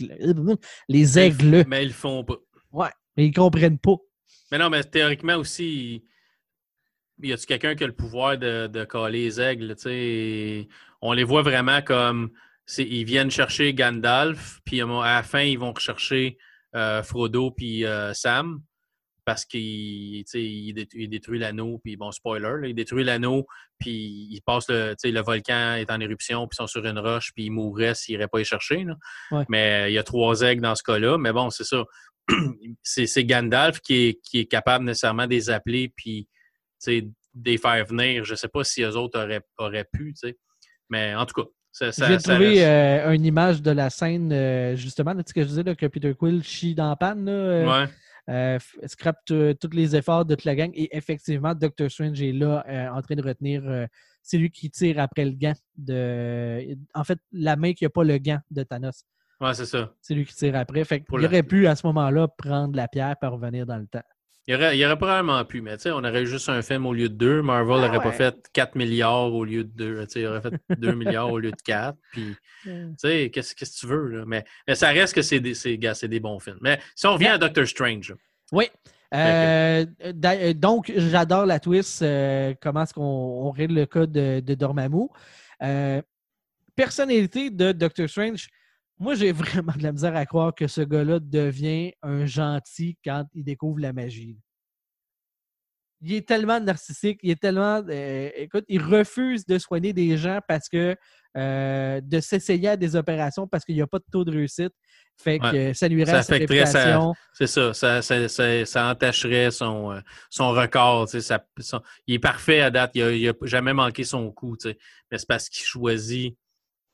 Les 0.91 1.19
aigles. 1.19 1.65
Mais 1.67 1.85
ils 1.85 1.89
le 1.89 1.95
font 1.95 2.23
pas. 2.23 2.37
Ouais, 2.71 2.91
mais 3.17 3.29
ils 3.29 3.33
comprennent 3.33 3.79
pas. 3.79 3.97
Mais 4.53 4.59
non, 4.59 4.69
mais 4.69 4.85
théoriquement 4.85 5.37
aussi, 5.37 6.05
y 7.23 7.33
a-tu 7.33 7.47
quelqu'un 7.47 7.75
qui 7.75 7.85
a 7.85 7.87
le 7.87 7.95
pouvoir 7.95 8.39
de, 8.39 8.67
de 8.67 8.85
coller 8.85 9.25
les 9.25 9.41
aigles? 9.41 9.75
On 11.01 11.13
les 11.13 11.25
voit 11.25 11.43
vraiment 11.43 11.83
comme 11.83 12.31
ils 12.79 13.05
viennent 13.05 13.31
chercher 13.31 13.75
Gandalf, 13.75 14.61
puis 14.65 14.81
à 14.81 14.87
la 14.87 15.23
fin, 15.23 15.43
ils 15.43 15.59
vont 15.59 15.73
rechercher 15.73 16.39
euh, 16.75 17.03
Frodo 17.03 17.51
puis 17.51 17.85
euh, 17.85 18.13
Sam 18.15 18.61
parce 19.25 19.45
qu'il 19.45 20.25
il 20.35 21.09
détruit, 21.09 21.39
l'anneau, 21.39 21.81
puis 21.83 21.97
bon, 21.97 22.13
spoiler, 22.13 22.69
il 22.69 22.75
détruit 22.75 23.05
l'anneau, 23.05 23.47
puis 23.79 24.29
il 24.31 24.41
passe 24.45 24.69
le, 24.69 24.95
le 25.03 25.21
volcan 25.23 25.77
est 25.77 25.91
en 25.91 25.99
éruption, 26.01 26.47
puis 26.47 26.57
ils 26.57 26.63
sont 26.63 26.67
sur 26.67 26.85
une 26.85 26.99
roche, 26.99 27.33
puis 27.35 27.47
ils 27.47 27.51
mourraient 27.51 27.95
s'ils 27.95 28.17
n'iraient 28.17 28.29
pas 28.29 28.41
y 28.41 28.45
chercher. 28.45 28.85
Mais 29.49 29.91
il 29.91 29.95
y 29.95 29.99
a 29.99 30.03
trois 30.03 30.43
aigles 30.43 30.61
dans 30.61 30.75
ce 30.75 30.83
cas-là. 30.83 31.17
Mais 31.17 31.33
bon, 31.33 31.49
c'est 31.51 31.65
ça. 31.65 31.85
c'est 32.83 33.25
Gandalf 33.25 33.81
qui 33.81 33.95
est, 33.95 34.21
qui 34.23 34.41
est 34.41 34.47
capable 34.47 34.85
nécessairement 34.85 35.27
de 35.27 35.31
les 35.31 35.49
appeler, 35.51 35.93
puis 35.97 36.29
des 37.35 37.59
faire 37.59 37.85
venir. 37.85 38.25
Je 38.25 38.33
ne 38.33 38.37
sais 38.37 38.49
pas 38.49 38.65
si 38.65 38.83
eux 38.83 38.97
autres 38.97 39.23
auraient, 39.23 39.43
auraient 39.59 39.89
pu, 39.91 40.15
mais 40.89 41.15
en 41.15 41.27
tout 41.27 41.43
cas. 41.43 41.49
Ça, 41.73 41.91
J'ai 41.91 42.19
trouvé 42.19 42.65
euh, 42.65 43.11
une 43.11 43.25
image 43.25 43.61
de 43.61 43.73
la 43.73 43.91
scène, 43.91 44.33
euh, 44.33 44.77
justement, 44.77 45.13
ce 45.27 45.35
que 45.35 45.43
je 45.43 45.49
disais, 45.49 45.65
que 45.75 45.87
Peter 45.87 46.15
Quill 46.15 46.41
chie 46.45 46.73
dans 46.73 46.89
la 46.89 46.95
panne. 46.95 47.27
Là, 47.27 47.89
euh, 48.31 48.59
scrape 48.87 49.19
tous 49.27 49.71
les 49.73 49.97
efforts 49.97 50.25
de 50.25 50.37
toute 50.37 50.45
la 50.45 50.55
gang. 50.55 50.71
Et 50.75 50.97
effectivement, 50.97 51.53
Doctor 51.53 51.91
Strange 51.91 52.23
est 52.23 52.33
là 52.33 52.65
en 52.95 53.03
train 53.03 53.17
de 53.17 53.23
retenir. 53.23 53.63
c'est 54.23 54.39
lui 54.39 54.51
qui 54.51 54.71
tire 54.71 55.01
après 55.01 55.25
le 55.25 55.33
gant 55.33 55.55
de. 55.77 56.77
En 56.95 57.03
fait, 57.03 57.19
la 57.33 57.57
main 57.57 57.73
qui 57.73 57.85
n'a 57.85 57.91
pas 57.91 58.05
le 58.05 58.19
gant 58.19 58.39
de 58.53 58.63
Thanos. 58.63 59.05
Ouais, 59.41 59.53
c'est 59.53 59.67
ça. 59.67 59.93
C'est 60.01 60.15
lui 60.15 60.25
qui 60.25 60.35
tire 60.35 60.55
après. 60.55 60.85
Fait 60.85 61.05
il 61.13 61.25
aurait 61.25 61.43
pu, 61.43 61.67
à 61.67 61.75
ce 61.75 61.85
moment-là, 61.89 62.29
prendre 62.29 62.77
la 62.77 62.87
pierre 62.87 63.17
et 63.21 63.27
revenir 63.27 63.67
dans 63.67 63.79
le 63.79 63.89
temps. 63.89 64.05
Il 64.47 64.55
aurait, 64.55 64.77
il 64.77 64.85
aurait 64.85 64.97
probablement 64.97 65.43
pu, 65.45 65.63
mais 65.63 65.77
tu 65.77 65.85
sais, 65.85 65.91
on 65.91 66.05
aurait 66.05 66.27
juste 66.27 66.51
un 66.51 66.61
film 66.61 66.85
au 66.85 66.93
lieu 66.93 67.09
de 67.09 67.15
deux. 67.15 67.41
Marvel 67.41 67.77
n'aurait 67.77 67.97
ah 67.97 68.01
pas 68.01 68.13
fait 68.13 68.37
4 68.53 68.75
milliards 68.75 69.33
au 69.33 69.45
lieu 69.45 69.65
de 69.65 69.71
deux. 69.71 70.07
Il 70.17 70.27
aurait 70.27 70.43
fait 70.43 70.55
2 70.79 70.95
milliards 70.95 71.33
au 71.33 71.39
lieu 71.39 71.51
de 71.51 71.63
4. 71.65 71.97
Puis, 72.13 72.37
tu 72.65 72.71
sais, 72.99 73.31
qu'est-ce 73.31 73.55
que 73.55 73.65
tu 73.65 73.87
veux? 73.87 74.09
Là? 74.09 74.25
Mais, 74.27 74.45
mais, 74.69 74.75
ça 74.75 74.89
reste 74.89 75.15
que 75.15 75.23
c'est 75.23 75.41
des, 75.41 75.55
des 75.55 76.21
bons 76.21 76.39
films. 76.39 76.59
Mais 76.61 76.79
si 76.95 77.07
on 77.07 77.15
revient 77.15 77.29
à 77.29 77.39
Doctor 77.39 77.67
Strange. 77.67 78.15
Oui. 78.53 78.69
Euh, 79.15 79.87
euh, 80.05 80.53
donc, 80.55 80.93
j'adore 80.95 81.47
la 81.47 81.61
twist. 81.61 82.03
Euh, 82.03 82.55
comment 82.61 82.83
est-ce 82.83 82.95
qu'on 82.95 83.51
règle 83.51 83.75
le 83.75 83.87
cas 83.87 84.07
de, 84.07 84.41
de 84.41 84.55
Dormammu? 84.55 85.09
personnalité 86.77 87.51
de 87.51 87.71
Doctor 87.71 88.09
Strange, 88.09 88.49
moi, 88.99 89.15
j'ai 89.15 89.33
vraiment 89.33 89.73
de 89.77 89.83
la 89.83 89.93
misère 89.93 90.17
à 90.17 90.27
croire 90.27 90.55
que 90.55 90.67
ce 90.67 90.81
gars-là 90.81 91.19
devient 91.21 91.93
un 92.03 92.27
gentil 92.27 92.97
quand 93.05 93.25
il 93.35 93.45
découvre 93.45 93.81
la 93.81 93.93
magie. 93.93 94.39
Il 96.01 96.13
est 96.13 96.29
tellement 96.29 96.61
narcissique, 96.61 97.19
il 97.23 97.31
est 97.31 97.41
tellement. 97.41 97.83
Euh, 97.89 98.31
écoute, 98.35 98.65
il 98.69 98.83
refuse 98.83 99.47
de 99.47 99.59
soigner 99.59 99.93
des 99.93 100.17
gens 100.17 100.41
parce 100.47 100.69
que. 100.69 100.97
Euh, 101.37 102.01
de 102.01 102.21
s'essayer 102.21 102.69
à 102.69 102.77
des 102.77 102.95
opérations 102.95 103.49
parce 103.49 103.65
qu'il 103.65 103.75
n'y 103.75 103.83
a 103.83 103.89
pas 103.89 103.99
de 103.99 104.05
taux 104.13 104.25
de 104.25 104.31
réussite. 104.31 104.73
Fait 105.17 105.41
que 105.41 105.73
ça 105.73 105.89
lui 105.89 106.05
reste 106.05 106.29
sa. 106.29 107.13
C'est 107.33 107.49
ça, 107.49 108.03
ça, 108.03 108.91
entacherait 108.91 109.51
son, 109.51 109.91
euh, 109.91 110.01
son 110.31 110.51
record. 110.51 111.09
il 112.07 112.15
est 112.15 112.19
parfait 112.21 112.61
à 112.61 112.71
date, 112.71 112.93
il 112.95 113.27
n'a 113.27 113.33
jamais 113.43 113.73
manqué 113.73 114.05
son 114.05 114.31
coup. 114.31 114.57
Mais 114.65 115.19
c'est 115.19 115.27
parce 115.27 115.49
qu'il 115.49 115.65
choisit 115.65 116.37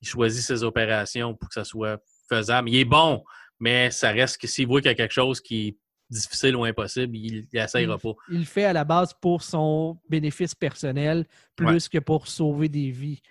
il 0.00 0.08
choisit 0.08 0.42
ses 0.42 0.62
opérations 0.62 1.34
pour 1.34 1.48
que 1.48 1.54
ça 1.54 1.64
soit 1.64 2.02
faisable. 2.28 2.68
Il 2.70 2.76
est 2.76 2.84
bon, 2.84 3.22
mais 3.58 3.90
ça 3.90 4.10
reste 4.10 4.40
que 4.40 4.46
s'il 4.46 4.66
voit 4.66 4.80
qu'il 4.80 4.90
y 4.90 4.92
a 4.92 4.94
quelque 4.94 5.12
chose 5.12 5.40
qui 5.40 5.68
est 5.68 5.76
difficile 6.10 6.56
ou 6.56 6.64
impossible, 6.64 7.16
il 7.16 7.46
n'essayera 7.52 7.98
pas. 7.98 8.12
Il 8.30 8.40
le 8.40 8.44
fait 8.44 8.64
à 8.64 8.72
la 8.72 8.84
base 8.84 9.14
pour 9.14 9.42
son 9.42 9.98
bénéfice 10.08 10.54
personnel 10.54 11.26
plus 11.54 11.88
que 11.88 11.98
pour 11.98 12.26
sauver 12.26 12.68
des 12.68 12.90
vies. 12.90 13.22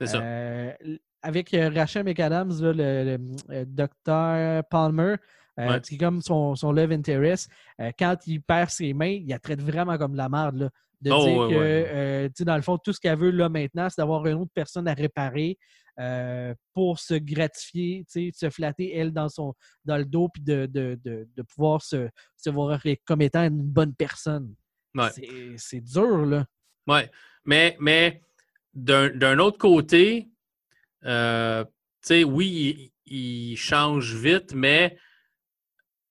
C'est 0.00 0.06
ça. 0.06 0.20
Euh, 0.20 0.72
avec 1.22 1.52
euh, 1.52 1.70
Rachel 1.74 2.04
McAdams, 2.04 2.52
le, 2.60 3.18
euh, 3.50 3.64
docteur 3.66 4.64
Palmer, 4.64 5.16
qui 5.82 5.96
est 5.96 5.98
comme 5.98 6.20
son, 6.22 6.54
son 6.54 6.70
love 6.70 6.92
interest, 6.92 7.50
quand 7.98 8.16
il 8.26 8.40
perd 8.40 8.70
ses 8.70 8.94
mains, 8.94 9.18
il 9.20 9.28
la 9.28 9.40
traite 9.40 9.60
vraiment 9.60 9.98
comme 9.98 10.12
de 10.12 10.16
la 10.16 10.28
merde. 10.28 10.70
de 11.00 11.10
oh, 11.10 11.48
dire 11.48 11.58
que, 11.58 12.44
dans 12.44 12.54
le 12.54 12.62
fond, 12.62 12.78
tout 12.78 12.92
ce 12.92 13.00
qu'elle 13.00 13.18
veut 13.18 13.32
là 13.32 13.48
maintenant, 13.48 13.88
c'est 13.90 14.00
d'avoir 14.00 14.24
une 14.26 14.34
autre 14.34 14.52
personne 14.54 14.86
à 14.86 14.94
réparer, 14.94 15.58
euh, 15.98 16.54
pour 16.74 16.98
se 16.98 17.14
gratifier, 17.14 18.04
se 18.08 18.50
flatter, 18.50 18.94
elle, 18.94 19.12
dans, 19.12 19.28
son, 19.28 19.54
dans 19.84 19.96
le 19.96 20.04
dos, 20.04 20.28
puis 20.28 20.42
de, 20.42 20.66
de, 20.66 21.42
pouvoir 21.42 21.82
se, 21.82 22.08
se, 22.36 22.50
voir 22.50 22.80
comme 23.04 23.22
étant 23.22 23.42
une 23.42 23.62
bonne 23.62 23.94
personne. 23.94 24.54
C'est 25.56 25.80
dur, 25.80 26.24
là. 26.24 26.46
Oui, 26.86 27.00
mais, 27.44 27.76
mais 27.80 28.22
d'un 28.74 29.38
autre 29.38 29.58
côté, 29.58 30.28
euh, 31.04 31.64
oui, 32.10 32.92
il, 33.06 33.56
change 33.56 34.14
vite, 34.14 34.54
mais 34.54 34.96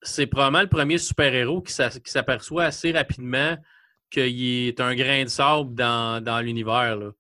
c'est 0.02 0.28
probablement 0.28 0.62
le 0.62 0.70
premier 0.70 0.98
super-héros 0.98 1.62
qui 1.62 1.74
s'aperçoit 1.74 2.66
assez 2.66 2.92
rapidement 2.92 3.58
qu'il 4.10 4.68
est 4.68 4.80
un 4.80 4.96
grain 4.96 5.24
de 5.24 5.30
sable 5.30 5.74
dans, 5.74 6.24
dans 6.24 6.40
l'univers 6.40 7.12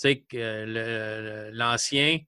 sais, 0.00 0.20
que 0.20 1.50
l'ancien 1.52 2.18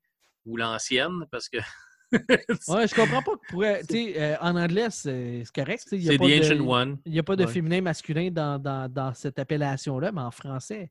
ou 0.45 0.57
l'ancienne, 0.57 1.27
parce 1.31 1.49
que. 1.49 1.59
ouais, 2.13 2.87
je 2.87 2.95
comprends 2.95 3.23
pas 3.23 3.33
que 3.33 3.47
pourrait. 3.49 3.83
Euh, 3.93 4.37
en 4.41 4.57
anglais, 4.57 4.89
c'est 4.91 5.45
correct. 5.55 5.85
C'est 5.87 5.99
The 5.99 6.21
Ancient 6.21 6.61
One. 6.61 6.99
Il 7.07 7.13
n'y 7.13 7.19
a 7.19 7.23
pas 7.23 7.37
de 7.37 7.47
féminin 7.47 7.81
masculin 7.81 8.31
dans, 8.31 8.59
dans, 8.59 8.91
dans 8.91 9.15
cette 9.15 9.39
appellation-là, 9.39 10.13
mais 10.13 10.21
en 10.21 10.31
français. 10.31 10.91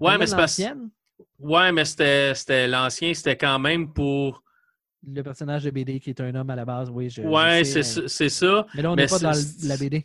Ouais, 0.00 0.16
mais 0.18 0.26
c'est 0.26 0.72
Ouais, 1.38 1.72
mais 1.72 1.84
c'était 1.84 2.68
l'ancien, 2.68 3.12
c'était 3.14 3.36
quand 3.36 3.58
même 3.58 3.92
pour. 3.92 4.42
Le 5.06 5.22
personnage 5.22 5.64
de 5.64 5.70
BD 5.70 5.98
qui 5.98 6.10
est 6.10 6.20
un 6.20 6.34
homme 6.34 6.50
à 6.50 6.56
la 6.56 6.66
base, 6.66 6.90
oui. 6.90 7.08
Je, 7.08 7.22
ouais, 7.22 7.64
c'est 7.64 8.28
ça. 8.28 8.66
Mais 8.74 8.82
là, 8.82 8.92
on 8.92 8.96
n'est 8.96 9.06
pas 9.06 9.18
dans 9.18 9.32
la 9.62 9.76
BD. 9.76 10.04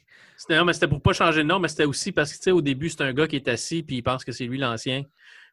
Non, 0.50 0.64
mais 0.64 0.74
c'était 0.74 0.88
pour 0.88 1.02
pas 1.02 1.14
changer 1.14 1.43
de 1.43 1.48
nom, 1.48 1.60
mais 1.60 1.68
c'était 1.68 1.86
aussi 1.86 2.12
parce 2.12 2.32
que, 2.32 2.38
tu 2.38 2.43
sais, 2.43 2.52
au 2.52 2.62
début, 2.62 2.89
c'est 2.89 3.02
un 3.02 3.14
gars 3.14 3.28
qui 3.28 3.36
est 3.36 3.48
assis 3.48 3.84
puis 3.84 3.98
il 3.98 4.04
pense 4.04 4.24
que 4.24 4.32
c'est 4.32 4.46
lui 4.46 4.58
l'ancien. 4.58 5.04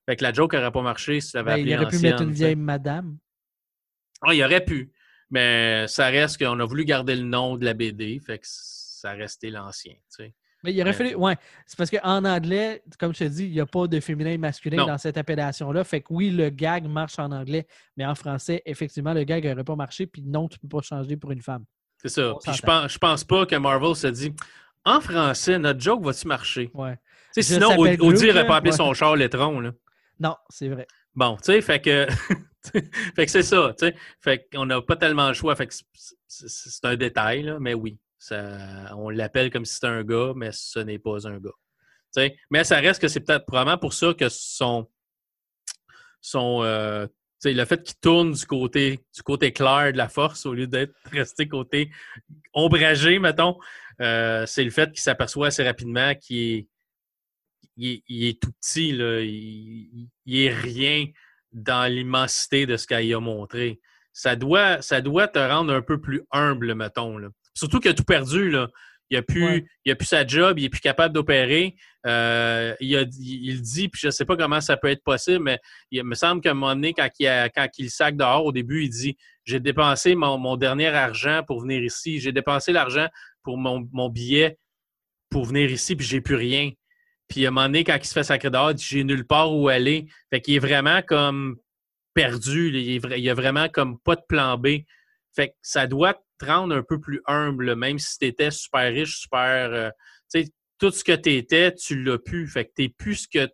Fait 0.07 0.17
que 0.17 0.25
la 0.25 0.33
joke 0.33 0.55
n'aurait 0.55 0.73
pas 0.73 0.83
marché 0.83 1.21
si 1.21 1.31
ça 1.31 1.41
avait 1.41 1.53
ben, 1.53 1.61
appelé 1.61 1.71
Il 1.71 1.77
aurait 1.79 1.89
pu 1.89 1.99
mettre 1.99 2.23
une 2.23 2.33
vieille 2.33 2.57
madame. 2.57 3.19
Ah, 4.23 4.35
il 4.35 4.43
aurait 4.43 4.65
pu. 4.65 4.93
Mais 5.31 5.87
ça 5.89 6.07
reste 6.07 6.39
qu'on 6.39 6.59
a 6.61 6.65
voulu 6.65 6.85
garder 6.85 7.17
le 7.17 7.25
nom 7.25 7.57
de 7.57 7.65
la 7.65 7.75
BD, 7.75 8.21
fait 8.25 8.39
que 8.39 8.47
ça 8.47 9.13
restait 9.13 9.51
l'ancien. 9.51 9.95
Tu 9.95 10.25
sais. 10.25 10.35
Mais 10.65 10.73
il 10.73 10.81
aurait 10.81 10.93
fallu. 10.93 11.15
Ouais, 11.15 11.37
c'est 11.67 11.77
parce 11.77 11.91
qu'en 11.91 12.25
anglais, 12.25 12.83
comme 12.99 13.13
je 13.15 13.21
te 13.21 13.25
dis, 13.25 13.47
il 13.47 13.53
n'y 13.53 13.61
a 13.61 13.67
pas 13.67 13.87
de 13.87 13.99
féminin 13.99 14.31
et 14.31 14.39
masculin 14.39 14.87
dans 14.87 14.99
cette 14.99 15.17
appellation-là. 15.17 15.83
Fait 15.85 16.03
que 16.03 16.07
oui, 16.11 16.31
le 16.31 16.51
gag 16.51 16.87
marche 16.87 17.19
en 17.19 17.33
anglais, 17.33 17.67
mais 17.97 18.07
en 18.07 18.15
français, 18.15 18.63
effectivement, 18.65 19.13
le 19.13 19.25
gag 19.25 19.45
n'aurait 19.45 19.65
pas 19.65 19.75
marché. 19.75 20.07
Puis 20.07 20.23
non, 20.23 20.49
tu 20.49 20.59
ne 20.59 20.69
peux 20.69 20.77
pas 20.77 20.83
changer 20.83 21.17
pour 21.17 21.33
une 21.33 21.43
femme. 21.43 21.65
C'est 21.99 22.11
ça. 22.11 22.35
Puis 22.45 22.53
je 22.55 22.63
pense, 22.63 22.93
je 22.93 22.99
pense 22.99 23.25
pas 23.25 23.47
que 23.47 23.57
Marvel 23.57 23.97
se 23.97 24.07
dit 24.07 24.33
en 24.85 25.01
français, 25.01 25.59
notre 25.59 25.81
joke 25.81 26.05
va-tu 26.05 26.27
marcher? 26.27 26.71
Ouais. 26.75 26.97
Sinon, 27.39 27.77
Audi 27.77 28.27
n'aurait 28.27 28.47
pas 28.47 28.57
appelé 28.57 28.73
son 28.73 28.93
char 28.95 29.17
Letron. 29.17 29.61
Là. 29.61 29.73
Non, 30.23 30.37
c'est 30.49 30.69
vrai. 30.69 30.87
Bon, 31.17 31.37
tu 31.37 31.47
sais, 31.47 31.61
fait 31.61 31.81
que, 31.81 32.07
fait 32.73 33.27
que 33.27 33.31
c'est 33.31 33.43
ça, 33.43 33.75
tu 33.77 33.87
sais. 33.87 33.97
Fait 34.21 34.49
qu'on 34.53 34.67
n'a 34.67 34.81
pas 34.81 34.95
tellement 34.95 35.27
le 35.27 35.35
choix. 35.35 35.57
Fait 35.57 35.67
que 35.67 35.75
c'est 36.29 36.85
un 36.85 36.97
détail, 36.97 37.43
là, 37.43 37.59
mais 37.59 37.75
oui. 37.75 37.99
Ça, 38.19 38.95
on 38.97 39.11
l'appelle 39.11 39.51
comme 39.51 39.65
si 39.65 39.75
c'était 39.75 39.89
un 39.89 40.05
gars, 40.05 40.33
mais 40.37 40.51
ce 40.53 40.79
n'est 40.79 41.01
pas 41.01 41.27
un 41.27 41.41
gars. 41.41 42.31
Mais 42.51 42.63
ça 42.63 42.77
reste 42.77 43.01
que 43.01 43.09
c'est 43.09 43.21
peut-être 43.21 43.47
probablement 43.47 43.79
pour 43.79 43.95
ça 43.95 44.15
que 44.15 44.29
son, 44.29 44.89
son 46.21 46.63
euh, 46.63 47.09
le 47.45 47.65
fait 47.65 47.83
qu'il 47.83 47.97
tourne 47.97 48.33
du 48.33 48.47
côté, 48.47 49.01
du 49.13 49.23
côté 49.25 49.53
clair 49.53 49.93
de 49.93 49.97
la 49.97 50.09
force 50.09 50.47
au 50.47 50.55
lieu 50.55 50.69
d'être 50.69 50.95
resté 51.11 51.49
côté 51.49 51.91
ombragé, 52.55 53.19
mettons, 53.19 53.59
euh, 54.01 54.47
c'est 54.47 54.63
le 54.63 54.71
fait 54.71 54.93
qu'il 54.93 55.01
s'aperçoit 55.01 55.49
assez 55.49 55.65
rapidement 55.65 56.15
qu'il 56.15 56.59
est 56.59 56.67
il, 57.77 58.03
est 58.09 58.41
tout 58.41 58.53
petit, 58.61 58.91
Il, 58.91 60.37
est 60.37 60.53
rien 60.53 61.07
dans 61.53 61.91
l'immensité 61.91 62.67
de 62.67 62.77
ce 62.77 62.87
qu'elle 62.87 63.13
a 63.15 63.21
montré. 63.21 63.81
ça 64.13 64.37
doit, 64.37 64.81
ça 64.83 65.01
doit 65.01 65.29
te 65.29 65.39
rendre 65.39 65.73
un 65.73 65.83
peu 65.83 66.01
plus 66.01 66.23
humble, 66.31 66.75
mettons. 66.75 67.19
Là. 67.19 67.29
Surtout 67.55 67.81
qu'il 67.81 67.91
a 67.91 67.95
tout 67.95 68.05
perdu. 68.05 68.51
Là. 68.51 68.69
Il 69.11 69.17
n'a 69.17 69.23
plus, 69.23 69.69
plus 69.85 70.07
sa 70.07 70.27
job, 70.27 70.59
il 70.59 70.63
n'est 70.63 70.69
plus 70.71 70.81
capable 70.81 71.15
d'opérer. 71.15 71.77
Euh, 72.07 72.75
il, 72.81 72.93
il, 73.21 73.61
dit, 73.61 73.91
puis 73.91 74.01
je 74.01 74.07
ne 74.07 74.11
sais 74.11 74.25
pas 74.25 74.37
comment 74.39 74.63
ça 74.63 74.79
peut 74.79 74.89
être 74.89 75.05
possible, 75.05 75.45
mais 75.45 75.61
il 75.91 76.03
me 76.03 76.15
semble 76.15 76.41
qu'à 76.41 76.53
un 76.53 76.55
moment 76.55 76.75
donné, 76.75 76.95
quand 76.95 77.09
il, 77.19 77.27
a, 77.27 77.51
quand 77.51 77.69
il 77.77 77.91
sac 77.91 78.17
dehors, 78.17 78.47
au 78.47 78.53
début, 78.53 78.85
il 78.85 78.89
dit 78.89 79.17
J'ai 79.45 79.61
dépensé 79.61 80.15
mon, 80.15 80.57
dernier 80.57 80.89
argent 80.89 81.43
pour 81.47 81.61
venir 81.61 81.83
ici. 81.83 82.21
J'ai 82.21 82.33
dépensé 82.33 82.73
l'argent 82.73 83.07
pour 83.43 83.59
mon, 83.59 84.09
billet 84.09 84.57
pour 85.29 85.45
venir 85.45 85.71
ici, 85.71 85.95
puis 85.95 86.07
j'ai 86.07 86.23
plus 86.23 86.37
rien. 86.37 86.71
Puis 87.29 87.47
à 87.47 87.49
un 87.49 87.51
moment 87.53 87.67
donné, 87.67 87.85
quand 87.85 87.97
il 87.97 88.05
se 88.05 88.13
fait 88.13 88.25
sacrer 88.25 88.51
dehors, 88.51 88.73
il 88.73 88.77
dit 88.77 88.85
J'ai 88.85 89.05
nulle 89.05 89.27
part 89.27 89.55
où 89.55 89.69
aller. 89.69 90.07
Fait 90.31 90.41
qu'il 90.41 90.55
est 90.55 90.59
vraiment 90.59 91.03
comme 91.03 91.57
perdu. 92.15 92.71
Il, 92.77 93.01
n'y 93.01 93.31
a 93.31 93.35
vraiment 93.35 93.69
comme 93.69 93.99
pas 94.01 94.17
de 94.17 94.23
plan 94.29 94.59
B. 94.59 94.69
Fait 95.35 95.49
que 95.49 95.55
ça 95.63 95.87
doit 95.87 96.15
te 96.39 96.45
rendre 96.45 96.75
un 96.75 96.83
peu 96.83 97.01
plus 97.01 97.23
humble, 97.27 97.75
même 97.75 97.99
si 97.99 98.19
tu 98.19 98.27
étais 98.27 98.51
super 98.51 98.93
riche, 98.93 99.21
super. 99.21 99.73
Euh, 99.73 99.91
tu 100.31 100.43
sais, 100.43 100.53
tout 100.79 100.91
ce 100.91 101.05
que 101.05 101.17
tu 101.17 101.33
étais, 101.33 101.75
tu 101.75 102.03
l'as 102.03 102.19
pu. 102.19 102.47
Fait 102.47 102.67
que 102.67 102.73
tu 102.77 102.83
n'es 102.83 102.89
plus 102.91 103.15
ce 103.15 103.29
que, 103.29 103.51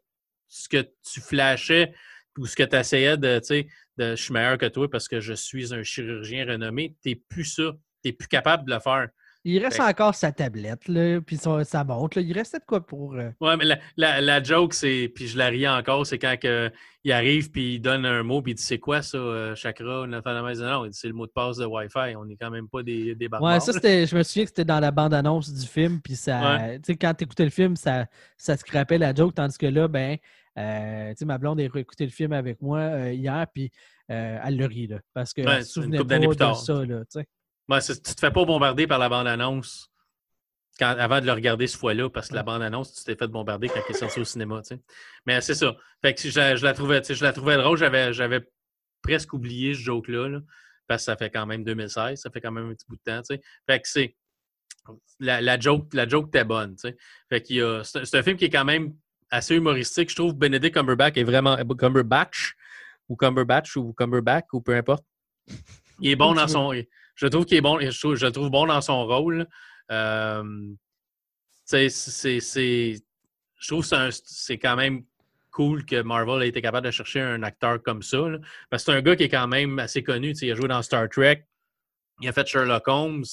ce 0.48 0.68
que 0.68 0.88
tu 1.02 1.20
flashais 1.20 1.94
ou 2.36 2.46
ce 2.46 2.56
que 2.56 2.62
tu 2.62 2.76
essayais 2.76 3.16
de, 3.16 3.38
tu 3.38 3.46
sais, 3.46 3.68
je 3.98 4.14
suis 4.14 4.32
meilleur 4.32 4.58
que 4.58 4.66
toi 4.66 4.88
parce 4.88 5.08
que 5.08 5.20
je 5.20 5.34
suis 5.34 5.74
un 5.74 5.82
chirurgien 5.82 6.46
renommé. 6.46 6.96
Tu 7.04 7.16
plus 7.16 7.44
ça. 7.44 7.72
Tu 8.04 8.12
plus 8.12 8.28
capable 8.28 8.64
de 8.68 8.74
le 8.74 8.80
faire. 8.80 9.08
Il 9.44 9.64
reste 9.64 9.80
encore 9.80 10.14
sa 10.14 10.32
tablette, 10.32 10.88
là, 10.88 11.20
puis 11.20 11.36
sa, 11.36 11.84
montre. 11.84 12.18
Il 12.18 12.32
restait 12.32 12.58
de 12.58 12.64
quoi 12.66 12.84
pour. 12.84 13.14
Euh, 13.14 13.30
ouais, 13.40 13.56
mais 13.56 13.64
la, 13.96 14.20
la, 14.20 14.42
joke, 14.42 14.74
c'est. 14.74 15.10
Puis 15.14 15.28
je 15.28 15.38
la 15.38 15.46
ris 15.46 15.68
encore, 15.68 16.06
c'est 16.06 16.18
quand 16.18 16.36
que, 16.40 16.70
il 17.04 17.12
arrive, 17.12 17.50
puis 17.50 17.74
il 17.74 17.80
donne 17.80 18.04
un 18.04 18.22
mot, 18.24 18.42
puis 18.42 18.52
il 18.52 18.54
dit 18.56 18.62
C'est 18.62 18.78
quoi 18.78 19.00
ça, 19.00 19.16
euh, 19.16 19.54
Chakra 19.54 20.06
Non, 20.06 20.20
il 20.84 20.90
dit 20.90 20.98
C'est 20.98 21.08
le 21.08 21.14
mot 21.14 21.26
de 21.26 21.30
passe 21.30 21.58
de 21.58 21.66
Wi-Fi. 21.66 22.16
On 22.16 22.24
n'est 22.24 22.36
quand 22.36 22.50
même 22.50 22.68
pas 22.68 22.82
des, 22.82 23.14
des 23.14 23.28
barbares. 23.28 23.54
Ouais, 23.54 23.60
ça, 23.60 23.72
c'était. 23.72 24.06
Je 24.06 24.16
me 24.16 24.22
souviens 24.22 24.44
que 24.44 24.50
c'était 24.50 24.64
dans 24.64 24.80
la 24.80 24.90
bande-annonce 24.90 25.52
du 25.52 25.66
film, 25.66 26.00
puis 26.00 26.16
ça. 26.16 26.58
Tu 26.74 26.80
sais, 26.84 26.96
quand 26.96 27.14
tu 27.14 27.24
écoutais 27.24 27.44
le 27.44 27.50
film, 27.50 27.76
ça, 27.76 28.06
ça 28.36 28.56
scrapait 28.56 28.98
la 28.98 29.14
joke, 29.14 29.34
tandis 29.34 29.58
que 29.58 29.66
là, 29.66 29.88
ben. 29.88 30.16
Euh, 30.58 31.10
tu 31.10 31.18
sais, 31.18 31.24
ma 31.24 31.38
blonde 31.38 31.60
a 31.60 31.62
écouté 31.62 32.04
le 32.04 32.10
film 32.10 32.32
avec 32.32 32.60
moi 32.60 33.12
hier, 33.12 33.46
puis 33.54 33.70
elle 34.08 34.56
le 34.56 34.66
rit, 34.66 34.88
là. 34.88 34.98
Parce 35.14 35.32
que 35.32 35.42
ouais, 35.42 35.62
se 35.62 35.74
souvenait 35.74 35.98
pas 35.98 36.18
de 36.18 36.54
ça, 36.54 36.84
là, 36.84 37.00
tu 37.04 37.20
sais. 37.20 37.28
Ouais, 37.68 37.80
tu 37.82 38.00
te 38.00 38.20
fais 38.20 38.30
pas 38.30 38.44
bombarder 38.44 38.86
par 38.86 38.98
la 38.98 39.08
bande-annonce 39.08 39.90
avant 40.80 41.20
de 41.20 41.26
le 41.26 41.32
regarder 41.32 41.66
ce 41.66 41.76
fois-là, 41.76 42.08
parce 42.08 42.28
que 42.28 42.34
la 42.34 42.42
bande-annonce, 42.42 42.94
tu 42.94 43.04
t'es 43.04 43.16
fait 43.16 43.26
bombarder 43.26 43.68
quand 43.68 43.80
il 43.88 43.94
est 43.94 43.98
sorti 43.98 44.20
au 44.20 44.24
cinéma. 44.24 44.62
Tu 44.62 44.76
sais. 44.76 44.80
Mais 45.26 45.40
c'est 45.40 45.54
ça. 45.54 45.74
Fait 46.02 46.14
que 46.14 46.20
je, 46.28 46.64
la 46.64 46.72
trouvais, 46.72 47.02
je 47.02 47.24
la 47.24 47.32
trouvais 47.32 47.56
drôle. 47.56 47.76
J'avais, 47.78 48.48
presque 49.02 49.32
oublié 49.32 49.74
ce 49.74 49.80
joke-là. 49.80 50.40
parce 50.86 51.02
que 51.02 51.04
ça 51.06 51.16
fait 51.16 51.30
quand 51.30 51.46
même 51.46 51.64
2016, 51.64 52.20
ça 52.20 52.30
fait 52.30 52.40
quand 52.40 52.52
même 52.52 52.70
un 52.70 52.74
petit 52.74 52.86
bout 52.88 52.96
de 52.96 53.02
temps. 53.02 53.22
Tu 53.22 53.34
sais. 53.34 53.40
Fait 53.66 53.80
que 53.80 53.88
c'est. 53.88 54.16
La, 55.20 55.40
la, 55.40 55.58
joke, 55.58 55.92
la 55.92 56.08
joke 56.08 56.28
était 56.28 56.44
bonne. 56.44 56.76
Tu 56.76 56.88
sais. 56.88 56.96
Fait 57.28 57.42
qu'il 57.42 57.56
y 57.56 57.84
c'est, 57.84 58.14
un 58.14 58.22
film 58.22 58.36
qui 58.36 58.44
est 58.44 58.50
quand 58.50 58.64
même 58.64 58.94
assez 59.30 59.56
humoristique. 59.56 60.10
Je 60.10 60.16
trouve 60.16 60.34
Benedict 60.34 60.74
Cumberbatch 60.74 61.16
est 61.16 61.24
vraiment. 61.24 61.56
Cumberbatch 61.56 62.54
ou 63.08 63.16
Cumberbatch 63.16 63.76
ou 63.76 63.92
Cumberbatch 63.92 64.46
ou 64.52 64.60
peu 64.60 64.74
importe. 64.74 65.04
Il 66.00 66.10
est 66.10 66.16
bon 66.16 66.34
dans 66.34 66.48
son 66.48 66.72
je 67.18 67.26
trouve 67.26 67.44
qu'il 67.44 67.56
est 67.56 67.60
bon, 67.60 67.80
je 67.80 67.98
trouve, 67.98 68.30
trouve 68.30 68.48
bon 68.48 68.66
dans 68.66 68.80
son 68.80 69.04
rôle. 69.04 69.48
Euh, 69.90 70.44
c'est, 71.64 71.88
je 71.88 73.66
trouve 73.66 73.88
que 73.88 74.10
c'est 74.24 74.58
quand 74.58 74.76
même 74.76 75.02
cool 75.50 75.84
que 75.84 76.00
Marvel 76.00 76.44
ait 76.44 76.48
été 76.48 76.62
capable 76.62 76.86
de 76.86 76.92
chercher 76.92 77.20
un 77.20 77.42
acteur 77.42 77.82
comme 77.82 78.02
ça. 78.02 78.18
parce 78.70 78.84
que 78.84 78.92
c'est 78.92 78.98
un 78.98 79.02
gars 79.02 79.16
qui 79.16 79.24
est 79.24 79.28
quand 79.28 79.48
même 79.48 79.80
assez 79.80 80.04
connu. 80.04 80.30
Il 80.30 80.52
a 80.52 80.54
joué 80.54 80.68
dans 80.68 80.80
Star 80.80 81.08
Trek, 81.08 81.44
il 82.20 82.28
a 82.28 82.32
fait 82.32 82.46
Sherlock 82.46 82.86
Holmes. 82.86 83.24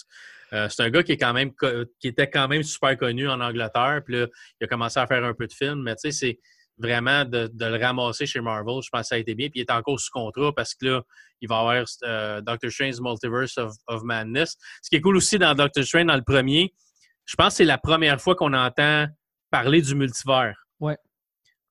Euh, 0.53 0.67
c'est 0.67 0.81
un 0.81 0.89
gars 0.89 1.03
qui 1.03 1.11
est 1.11 1.17
quand 1.17 1.33
même 1.33 1.51
qui 1.99 2.07
était 2.07 2.29
quand 2.29 2.47
même 2.47 2.63
super 2.63 2.97
connu 2.97 3.29
en 3.29 3.39
Angleterre. 3.39 4.01
Puis 4.03 4.15
là, 4.15 4.27
il 4.59 4.63
a 4.63 4.67
commencé 4.67 4.99
à 4.99 5.05
faire 5.05 5.23
un 5.23 5.35
peu 5.35 5.45
de 5.45 5.53
films. 5.53 5.83
Mais 5.83 5.95
tu 5.95 6.11
sais, 6.11 6.39
vraiment 6.77 7.25
de, 7.25 7.49
le 7.57 7.83
ramasser 7.83 8.25
chez 8.25 8.41
Marvel, 8.41 8.81
je 8.83 8.89
pense 8.89 9.01
que 9.01 9.07
ça 9.07 9.15
a 9.15 9.17
été 9.17 9.35
bien. 9.35 9.49
Puis 9.49 9.61
il 9.61 9.63
est 9.63 9.71
encore 9.71 9.99
sous 9.99 10.11
contrat 10.11 10.53
parce 10.53 10.75
que 10.75 10.85
là, 10.85 11.01
il 11.41 11.47
va 11.47 11.55
y 11.55 11.59
avoir 11.59 11.85
euh, 12.03 12.41
Doctor 12.41 12.71
Strange 12.71 12.99
Multiverse 12.99 13.57
of, 13.57 14.03
Madness. 14.03 14.57
Ce 14.81 14.89
qui 14.89 14.95
est 14.95 15.01
cool 15.01 15.17
aussi 15.17 15.37
dans 15.37 15.53
Doctor 15.53 15.83
Strange, 15.83 16.07
dans 16.07 16.15
le 16.15 16.23
premier, 16.23 16.73
je 17.25 17.35
pense 17.35 17.49
que 17.49 17.57
c'est 17.57 17.65
la 17.65 17.77
première 17.77 18.21
fois 18.21 18.35
qu'on 18.35 18.53
entend 18.53 19.07
parler 19.51 19.81
du 19.81 19.95
multivers. 19.95 20.55
Ouais. 20.79 20.97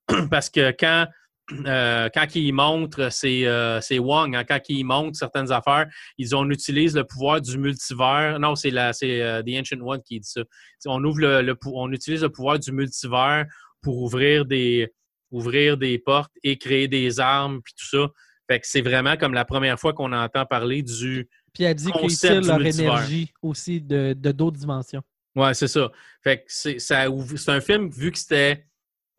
Parce 0.30 0.50
que 0.50 0.70
quand, 0.78 1.06
euh, 1.66 2.08
quand 2.14 2.34
il 2.34 2.52
montre, 2.52 3.10
c'est 3.10 3.46
euh, 3.46 3.80
Wong, 3.98 4.34
hein, 4.34 4.44
quand 4.44 4.60
il 4.68 4.84
montre 4.84 5.16
certaines 5.16 5.52
affaires, 5.52 5.86
ils 6.18 6.34
on 6.34 6.48
utilise 6.50 6.94
le 6.96 7.04
pouvoir 7.04 7.40
du 7.40 7.58
multivers. 7.58 8.38
Non, 8.38 8.54
c'est 8.54 8.70
The 8.70 9.60
Ancient 9.60 9.80
One 9.80 10.02
qui 10.02 10.20
dit 10.20 10.28
ça. 10.28 10.42
On, 10.86 11.02
ouvre 11.04 11.20
le, 11.20 11.56
on 11.66 11.92
utilise 11.92 12.22
le 12.22 12.30
pouvoir 12.30 12.58
du 12.58 12.72
multivers 12.72 13.46
pour 13.84 14.02
ouvrir 14.02 14.46
des, 14.46 14.92
ouvrir 15.30 15.76
des 15.76 15.98
portes 15.98 16.32
et 16.42 16.58
créer 16.58 16.88
des 16.88 17.20
armes, 17.20 17.60
puis 17.62 17.74
tout 17.74 17.86
ça. 17.86 18.08
Fait 18.50 18.58
que 18.58 18.66
c'est 18.66 18.80
vraiment 18.80 19.16
comme 19.16 19.34
la 19.34 19.44
première 19.44 19.78
fois 19.78 19.92
qu'on 19.92 20.12
entend 20.12 20.44
parler 20.46 20.82
du. 20.82 21.28
Puis 21.52 21.64
elle 21.64 21.76
dit 21.76 21.92
qu'ils 21.92 22.16
tirent 22.16 22.40
leur 22.40 22.64
énergie 22.64 23.32
aussi 23.42 23.80
de 23.80 24.12
d'autres 24.14 24.58
dimensions. 24.58 25.02
Ouais, 25.36 25.54
c'est 25.54 25.68
ça. 25.68 25.90
Fait 26.22 26.38
que 26.38 26.44
c'est, 26.48 26.78
c'est 26.78 27.48
un 27.48 27.60
film, 27.60 27.90
vu 27.90 28.10
que 28.10 28.18
c'était 28.18 28.66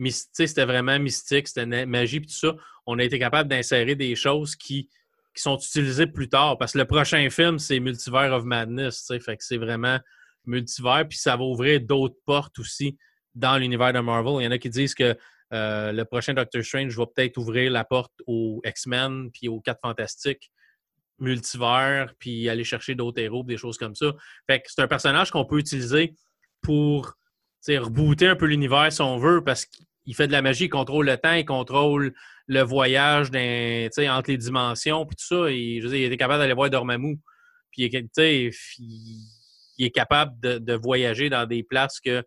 c'était 0.09 0.65
vraiment 0.65 0.99
mystique, 0.99 1.47
c'était 1.47 1.85
magie 1.85 2.19
puis 2.19 2.27
tout 2.27 2.35
ça, 2.35 2.53
on 2.85 2.99
a 2.99 3.03
été 3.03 3.17
capable 3.17 3.49
d'insérer 3.49 3.95
des 3.95 4.13
choses 4.15 4.55
qui, 4.55 4.89
qui 5.33 5.41
sont 5.41 5.57
utilisées 5.57 6.07
plus 6.07 6.27
tard. 6.27 6.57
Parce 6.57 6.73
que 6.73 6.79
le 6.79 6.85
prochain 6.85 7.29
film, 7.29 7.59
c'est 7.59 7.79
Multiverse 7.79 8.31
of 8.31 8.43
Madness. 8.43 9.09
Fait 9.21 9.37
que 9.37 9.43
c'est 9.43 9.57
vraiment 9.57 9.99
multivers, 10.45 11.07
puis 11.07 11.17
ça 11.17 11.35
va 11.35 11.43
ouvrir 11.43 11.81
d'autres 11.81 12.17
portes 12.25 12.59
aussi 12.59 12.97
dans 13.35 13.57
l'univers 13.57 13.93
de 13.93 13.99
Marvel. 13.99 14.41
Il 14.41 14.45
y 14.45 14.47
en 14.47 14.51
a 14.51 14.57
qui 14.57 14.69
disent 14.69 14.95
que 14.95 15.15
euh, 15.53 15.91
le 15.91 16.05
prochain 16.05 16.33
Doctor 16.33 16.63
Strange 16.63 16.97
va 16.97 17.05
peut-être 17.05 17.37
ouvrir 17.37 17.71
la 17.71 17.83
porte 17.83 18.13
aux 18.25 18.61
X-Men 18.65 19.29
puis 19.31 19.47
aux 19.47 19.61
Quatre 19.61 19.81
Fantastiques 19.81 20.51
multivers, 21.19 22.13
puis 22.19 22.49
aller 22.49 22.63
chercher 22.63 22.95
d'autres 22.95 23.21
héros, 23.21 23.43
des 23.43 23.57
choses 23.57 23.77
comme 23.77 23.95
ça. 23.95 24.13
Fait 24.49 24.59
que 24.59 24.65
c'est 24.67 24.81
un 24.81 24.87
personnage 24.87 25.31
qu'on 25.31 25.45
peut 25.45 25.59
utiliser 25.59 26.13
pour 26.61 27.13
rebooter 27.67 28.27
un 28.27 28.35
peu 28.35 28.45
l'univers 28.45 28.91
si 28.91 29.01
on 29.01 29.17
veut, 29.17 29.43
parce 29.43 29.65
qu'il 29.65 30.15
fait 30.15 30.27
de 30.27 30.31
la 30.31 30.41
magie, 30.41 30.65
il 30.65 30.69
contrôle 30.69 31.05
le 31.05 31.17
temps, 31.17 31.33
il 31.33 31.45
contrôle 31.45 32.13
le 32.47 32.61
voyage 32.61 33.27
entre 33.27 34.31
les 34.31 34.37
dimensions, 34.37 35.05
puis 35.05 35.15
tout 35.15 35.25
ça. 35.25 35.49
Et, 35.49 35.79
je 35.79 35.87
veux 35.87 35.93
dire, 35.93 35.99
il 35.99 36.05
était 36.05 36.17
capable 36.17 36.39
d'aller 36.39 36.53
voir 36.53 36.69
Dormammu. 36.69 37.17
Puis 37.71 37.83
il, 37.83 38.51
il 39.77 39.85
est 39.85 39.91
capable 39.91 40.39
de, 40.39 40.73
voyager 40.73 41.29
dans 41.29 41.45
des 41.45 41.63
places 41.63 41.99
que 41.99 42.23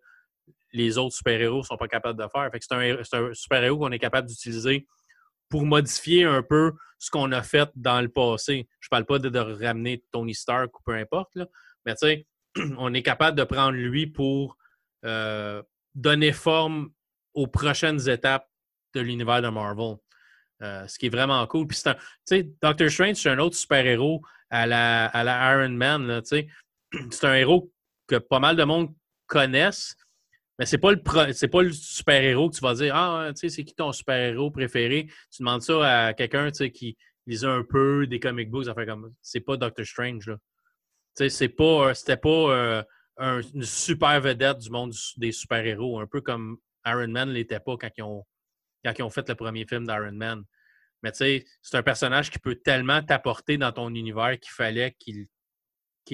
les 0.71 0.97
autres 0.97 1.15
super-héros 1.15 1.59
ne 1.59 1.63
sont 1.63 1.77
pas 1.77 1.87
capables 1.87 2.19
de 2.19 2.27
faire. 2.29 2.49
C'est 2.59 3.15
un, 3.15 3.33
super-héros 3.33 3.79
qu'on 3.79 3.91
est 3.91 3.99
capable 3.99 4.27
d'utiliser 4.27 4.85
pour 5.49 5.65
modifier 5.65 6.25
un 6.25 6.43
peu 6.43 6.73
ce 6.99 7.09
qu'on 7.09 7.31
a 7.31 7.41
fait 7.41 7.69
dans 7.75 8.01
le 8.01 8.09
passé. 8.09 8.67
Je 8.79 8.89
parle 8.89 9.05
pas 9.05 9.19
de, 9.19 9.39
ramener 9.39 10.03
Tony 10.11 10.35
Stark 10.35 10.77
ou 10.79 10.83
peu 10.83 10.93
importe, 10.93 11.37
mais 11.85 11.95
tu 11.95 12.07
sais, 12.07 12.27
on 12.77 12.93
est 12.93 13.03
capable 13.03 13.37
de 13.37 13.43
prendre 13.43 13.71
lui 13.71 14.07
pour 14.07 14.57
euh, 15.05 15.63
donner 15.95 16.31
forme 16.31 16.91
aux 17.33 17.47
prochaines 17.47 18.09
étapes 18.09 18.47
de 18.93 19.01
l'univers 19.01 19.41
de 19.41 19.49
Marvel. 19.49 19.95
Euh, 20.61 20.85
ce 20.87 20.99
qui 20.99 21.05
est 21.05 21.09
vraiment 21.09 21.45
cool. 21.47 21.67
Puis 21.67 21.81
Doctor 22.61 22.89
Strange, 22.89 23.15
c'est 23.15 23.29
un 23.29 23.39
autre 23.39 23.55
super-héros 23.55 24.21
à 24.49 24.67
la, 24.67 25.05
à 25.05 25.23
la 25.23 25.53
Iron 25.53 25.69
Man. 25.69 26.21
C'est 27.11 27.25
un 27.25 27.35
héros 27.35 27.71
que 28.07 28.15
pas 28.15 28.39
mal 28.39 28.55
de 28.55 28.63
monde 28.63 28.93
connaissent, 29.27 29.95
mais 30.59 30.65
c'est 30.65 30.77
pas 30.77 30.91
le 30.91 31.01
pas 31.01 31.61
le 31.61 31.71
super-héros 31.71 32.49
que 32.49 32.55
tu 32.57 32.61
vas 32.61 32.73
dire 32.73 32.93
Ah, 32.93 33.29
tu 33.29 33.39
sais, 33.39 33.49
c'est 33.49 33.63
qui 33.63 33.73
ton 33.73 33.93
super-héros 33.93 34.51
préféré? 34.51 35.07
Tu 35.31 35.41
demandes 35.41 35.61
ça 35.61 36.07
à 36.07 36.13
quelqu'un 36.13 36.51
qui 36.51 36.97
lisait 37.25 37.47
un 37.47 37.63
peu 37.63 38.05
des 38.05 38.19
comic 38.19 38.51
books, 38.51 38.65
fait 38.65 38.85
comme 38.85 39.13
c'est 39.21 39.39
pas 39.39 39.55
Doctor 39.55 39.85
Strange. 39.85 40.27
Là. 40.27 40.35
Tu 41.15 41.23
sais, 41.23 41.29
c'est 41.29 41.49
pas 41.49 41.93
c'était 41.93 42.17
pas 42.17 42.83
euh, 43.19 43.41
une 43.53 43.63
super 43.63 44.19
vedette 44.19 44.57
du 44.57 44.69
monde 44.69 44.93
des 45.15 45.31
super-héros, 45.31 45.99
un 46.01 46.07
peu 46.07 46.19
comme 46.19 46.57
Iron 46.85 47.07
Man 47.07 47.29
l'était 47.29 47.61
pas 47.61 47.77
quand 47.77 47.89
ils 47.97 48.03
ont 48.03 48.25
quand 48.83 48.93
ils 48.97 49.03
ont 49.03 49.09
fait 49.09 49.27
le 49.29 49.35
premier 49.35 49.65
film 49.65 49.87
d'Iron 49.87 50.11
Man. 50.11 50.43
Mais 51.03 51.13
tu 51.13 51.19
sais, 51.19 51.45
c'est 51.61 51.77
un 51.77 51.83
personnage 51.83 52.29
qui 52.29 52.39
peut 52.39 52.55
tellement 52.55 53.01
t'apporter 53.01 53.57
dans 53.57 53.71
ton 53.71 53.95
univers 53.95 54.37
qu'il 54.37 54.51
fallait 54.51 54.93
qu'il 54.99 55.27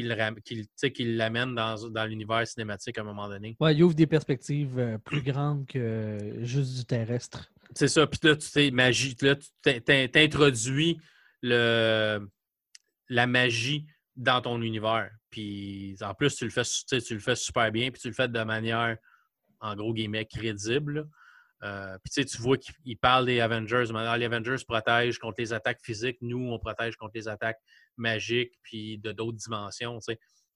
qu'il 0.02 1.18
l'amène 1.18 1.56
dans, 1.56 1.90
dans 1.90 2.06
l'univers 2.06 2.46
cinématique 2.48 2.98
à 2.98 3.02
un 3.02 3.06
moment 3.06 3.28
donné. 3.28 3.56
Ouais, 3.60 3.76
il 3.76 3.84
ouvre 3.84 3.96
des 3.96 4.08
perspectives 4.08 4.78
euh, 4.78 4.98
plus 4.98 5.22
grandes 5.22 5.66
que 5.66 6.40
juste 6.42 6.76
du 6.78 6.86
terrestre. 6.86 7.52
C'est 7.74 7.88
ça. 7.88 8.08
Puis 8.08 8.20
là, 8.24 8.36
tu 8.36 8.48
sais, 8.48 8.72
magie. 8.72 9.16
Là, 9.22 9.36
tu 9.36 9.82
t'introduis 9.82 11.00
le, 11.42 12.28
la 13.10 13.28
magie 13.28 13.86
dans 14.16 14.42
ton 14.42 14.62
univers. 14.62 15.10
Puis 15.30 15.96
en 16.02 16.14
plus, 16.14 16.36
tu 16.36 16.46
le 16.46 16.52
fais, 16.52 16.64
tu 16.64 17.14
le 17.14 17.20
fais 17.20 17.36
super 17.36 17.72
bien, 17.72 17.92
puis 17.92 18.02
tu 18.02 18.08
le 18.08 18.14
fais 18.14 18.28
de 18.28 18.44
manière, 18.44 18.98
en 19.60 19.76
gros 19.76 19.94
guillemets, 19.94 20.26
crédible. 20.26 21.08
Euh, 21.64 21.98
puis 22.04 22.26
tu 22.26 22.38
vois 22.42 22.58
qu'il 22.58 22.98
parle 22.98 23.26
des 23.26 23.40
Avengers. 23.40 23.86
Maintenant, 23.92 24.16
les 24.16 24.26
Avengers 24.26 24.64
protègent 24.68 25.18
contre 25.18 25.36
les 25.40 25.54
attaques 25.54 25.82
physiques. 25.82 26.18
Nous, 26.22 26.50
on 26.52 26.60
protège 26.60 26.96
contre 26.96 27.14
les 27.16 27.28
attaques 27.28 27.60
magiques 27.98 28.54
puis 28.62 28.98
de 28.98 29.12
d'autres 29.12 29.38
dimensions. 29.38 30.00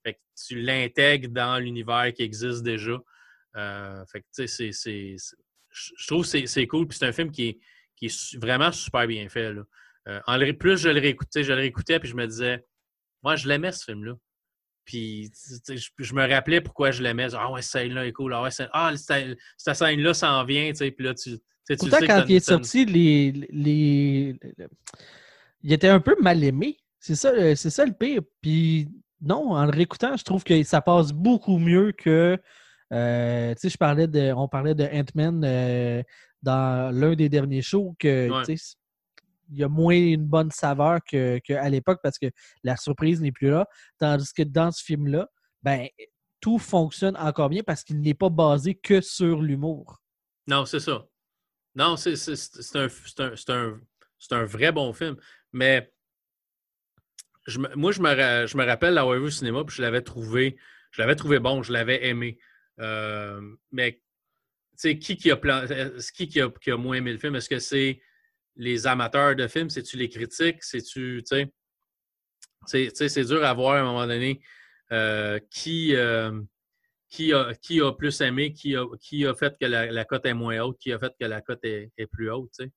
Tu 0.04 0.62
l'intègres 0.62 1.30
dans 1.30 1.58
l'univers 1.58 2.12
qui 2.14 2.24
existe 2.24 2.64
déjà. 2.64 2.98
Euh, 3.56 4.04
je 5.72 6.08
trouve 6.08 6.30
que 6.30 6.46
c'est 6.46 6.68
cool. 6.68 6.88
Puis 6.88 6.98
c'est 6.98 7.08
un 7.08 7.12
film 7.12 7.32
qui 7.32 7.60
est, 8.02 8.38
vraiment 8.38 8.72
super 8.72 9.08
bien 9.08 9.28
fait. 9.30 9.54
Euh, 10.08 10.20
en, 10.28 10.40
plus, 10.54 10.78
je 10.78 10.90
le 10.90 11.00
réécoutais, 11.00 11.44
je 11.44 11.50
le 11.50 11.60
réécoutais, 11.60 12.00
puis 12.00 12.10
je 12.10 12.16
me 12.16 12.26
disais, 12.26 12.66
moi, 13.24 13.36
je 13.36 13.48
l'aimais 13.48 13.72
ce 13.72 13.86
film-là. 13.86 14.14
Puis 14.90 15.32
je, 16.00 16.14
me 16.16 16.28
rappelais 16.28 16.62
pourquoi 16.62 16.90
je 16.90 17.04
l'aimais. 17.04 17.28
Ah 17.36 17.52
ouais, 17.52 17.62
cette 17.62 17.84
scène-là 17.84 18.08
est 18.08 18.12
cool. 18.12 18.34
Ah, 18.34 18.42
ouais, 18.42 18.50
ah 18.74 18.92
cette, 18.98 19.38
scène-là 19.76 20.16
s'en 20.16 20.44
vient. 20.46 20.72
Puis 20.74 20.96
là, 20.98 21.14
tu, 21.14 21.38
tu 21.68 21.78
sais 21.78 22.08
quand 22.08 22.26
il 22.28 22.38
est 22.38 22.44
sorti, 22.44 22.86
les, 22.86 23.32
les, 23.52 24.36
il 25.62 25.72
était 25.72 25.90
un 25.90 26.00
peu 26.00 26.16
mal 26.20 26.44
aimé. 26.44 26.76
C'est 27.00 27.14
ça, 27.14 27.32
c'est 27.56 27.70
ça 27.70 27.86
le 27.86 27.94
pire. 27.94 28.22
Puis 28.42 28.90
non, 29.22 29.52
en 29.52 29.64
le 29.66 29.72
réécoutant, 29.72 30.18
je 30.18 30.24
trouve 30.24 30.44
que 30.44 30.64
ça 30.64 30.82
passe 30.82 31.12
beaucoup 31.12 31.60
mieux 31.60 31.92
que. 31.92 32.36
Euh, 32.92 33.54
tu 33.54 33.62
sais, 33.62 33.70
je 33.70 33.78
parlais 33.78 34.08
de, 34.08 34.34
on 34.34 34.48
parlait 34.48 34.74
de 34.74 34.86
Ant-Man 34.86 35.44
euh, 35.46 36.02
dans 36.42 36.92
l'un 36.92 37.14
des 37.14 37.30
derniers 37.30 37.62
shows 37.62 37.96
que 38.00 38.28
il 39.50 39.58
y 39.58 39.64
a 39.64 39.68
moins 39.68 39.96
une 39.96 40.26
bonne 40.26 40.52
saveur 40.52 41.00
qu'à 41.04 41.70
l'époque 41.70 42.00
parce 42.04 42.18
que 42.18 42.28
la 42.64 42.78
surprise 42.78 43.22
n'est 43.22 43.32
plus 43.32 43.50
là. 43.50 43.68
Tandis 43.98 44.32
que 44.34 44.44
dans 44.44 44.72
ce 44.72 44.84
film-là, 44.84 45.28
ben, 45.64 45.88
tout 46.40 46.60
fonctionne 46.60 47.18
encore 47.18 47.50
bien 47.50 47.64
parce 47.64 47.84
qu'il 47.84 48.00
n'est 48.00 48.14
pas 48.14 48.30
basé 48.30 48.76
que 48.76 49.02
sur 49.02 49.42
l'humour. 49.42 50.02
Non, 50.48 50.66
c'est 50.66 50.80
ça. 50.80 51.06
Non, 51.76 51.96
c'est 51.98 52.16
un, 52.76 52.88
un, 53.50 53.80
un, 54.32 54.46
vrai 54.46 54.72
bon 54.72 54.94
film. 54.94 55.16
Mais 55.54 55.92
je, 57.46 57.60
moi, 57.76 57.92
je 57.92 58.02
me, 58.02 58.48
je 58.48 58.58
me 58.58 58.66
rappelle 58.66 58.94
l'avoir 58.94 59.18
vu 59.18 59.26
au 59.26 59.30
cinéma 59.30 59.64
puis 59.66 59.76
je 59.76 59.82
l'avais 59.82 60.02
trouvé, 60.02 60.58
je 60.92 61.02
l'avais 61.02 61.16
trouvé 61.16 61.40
bon, 61.40 61.64
je 61.64 61.74
l'avais 61.74 62.08
aimé. 62.08 62.40
Euh, 62.80 63.42
mais 63.72 64.02
qui, 64.78 65.00
qui, 65.00 65.32
a, 65.32 65.38
qui, 66.16 66.28
qui, 66.28 66.42
a, 66.42 66.50
qui 66.50 66.72
a 66.72 66.78
moins 66.78 66.96
aimé 66.96 67.12
le 67.12 67.18
film? 67.18 67.36
Est-ce 67.36 67.50
que 67.50 67.60
c'est 67.60 68.02
les 68.56 68.88
amateurs 68.88 69.36
de 69.36 69.48
films? 69.48 69.70
C'est-tu 69.70 69.98
les 69.98 70.10
critiques? 70.10 70.64
C'est-tu, 70.64 71.24
tu 71.24 71.46
sais, 72.66 73.10
c'est 73.10 73.26
dur 73.26 73.44
à 73.44 73.54
voir 73.54 73.76
à 73.76 73.80
un 73.80 73.84
moment 73.84 74.08
donné 74.08 74.42
euh, 74.92 75.40
qui, 75.52 75.96
euh, 75.96 76.42
qui, 77.10 77.32
a, 77.34 77.54
qui 77.62 77.82
a 77.82 77.92
plus 77.92 78.22
aimé, 78.22 78.54
qui 78.54 78.76
a, 78.76 78.86
qui 79.00 79.26
a 79.26 79.36
fait 79.36 79.56
que 79.60 79.66
la, 79.66 80.06
cote 80.06 80.26
est 80.26 80.34
moins 80.34 80.60
haute, 80.60 80.78
qui 80.80 80.92
a 80.92 81.00
fait 81.00 81.14
que 81.20 81.26
la 81.26 81.42
cote 81.42 81.64
est, 81.64 81.92
plus 82.12 82.32
haute, 82.32 82.52
tu 82.58 82.66
sais? 82.66 82.72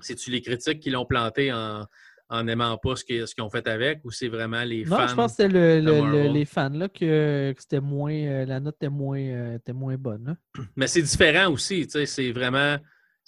C'est-tu 0.00 0.30
les 0.30 0.40
critiques 0.40 0.80
qui 0.80 0.90
l'ont 0.90 1.06
planté 1.06 1.52
en, 1.52 1.84
en 2.28 2.44
n'aimant 2.44 2.76
pas 2.78 2.94
ce 2.94 3.04
qu'ils 3.04 3.24
ont 3.40 3.50
fait 3.50 3.66
avec 3.66 4.00
ou 4.04 4.10
c'est 4.10 4.28
vraiment 4.28 4.62
les 4.62 4.84
fans? 4.84 4.98
Non, 4.98 5.08
je 5.08 5.14
pense 5.14 5.36
que 5.36 5.42
c'était 5.42 6.28
les 6.28 6.44
fans 6.44 6.68
là, 6.70 6.88
que, 6.88 7.54
c'était 7.58 7.80
moins. 7.80 8.14
Euh, 8.14 8.44
la 8.46 8.60
note 8.60 8.76
était 8.76 8.88
moins, 8.88 9.54
était 9.54 9.72
moins 9.72 9.96
bonne. 9.96 10.36
Mais 10.76 10.86
c'est 10.86 11.02
différent 11.02 11.50
aussi, 11.50 11.86
tu 11.86 11.92
sais, 11.92 12.06
c'est 12.06 12.32
vraiment 12.32 12.78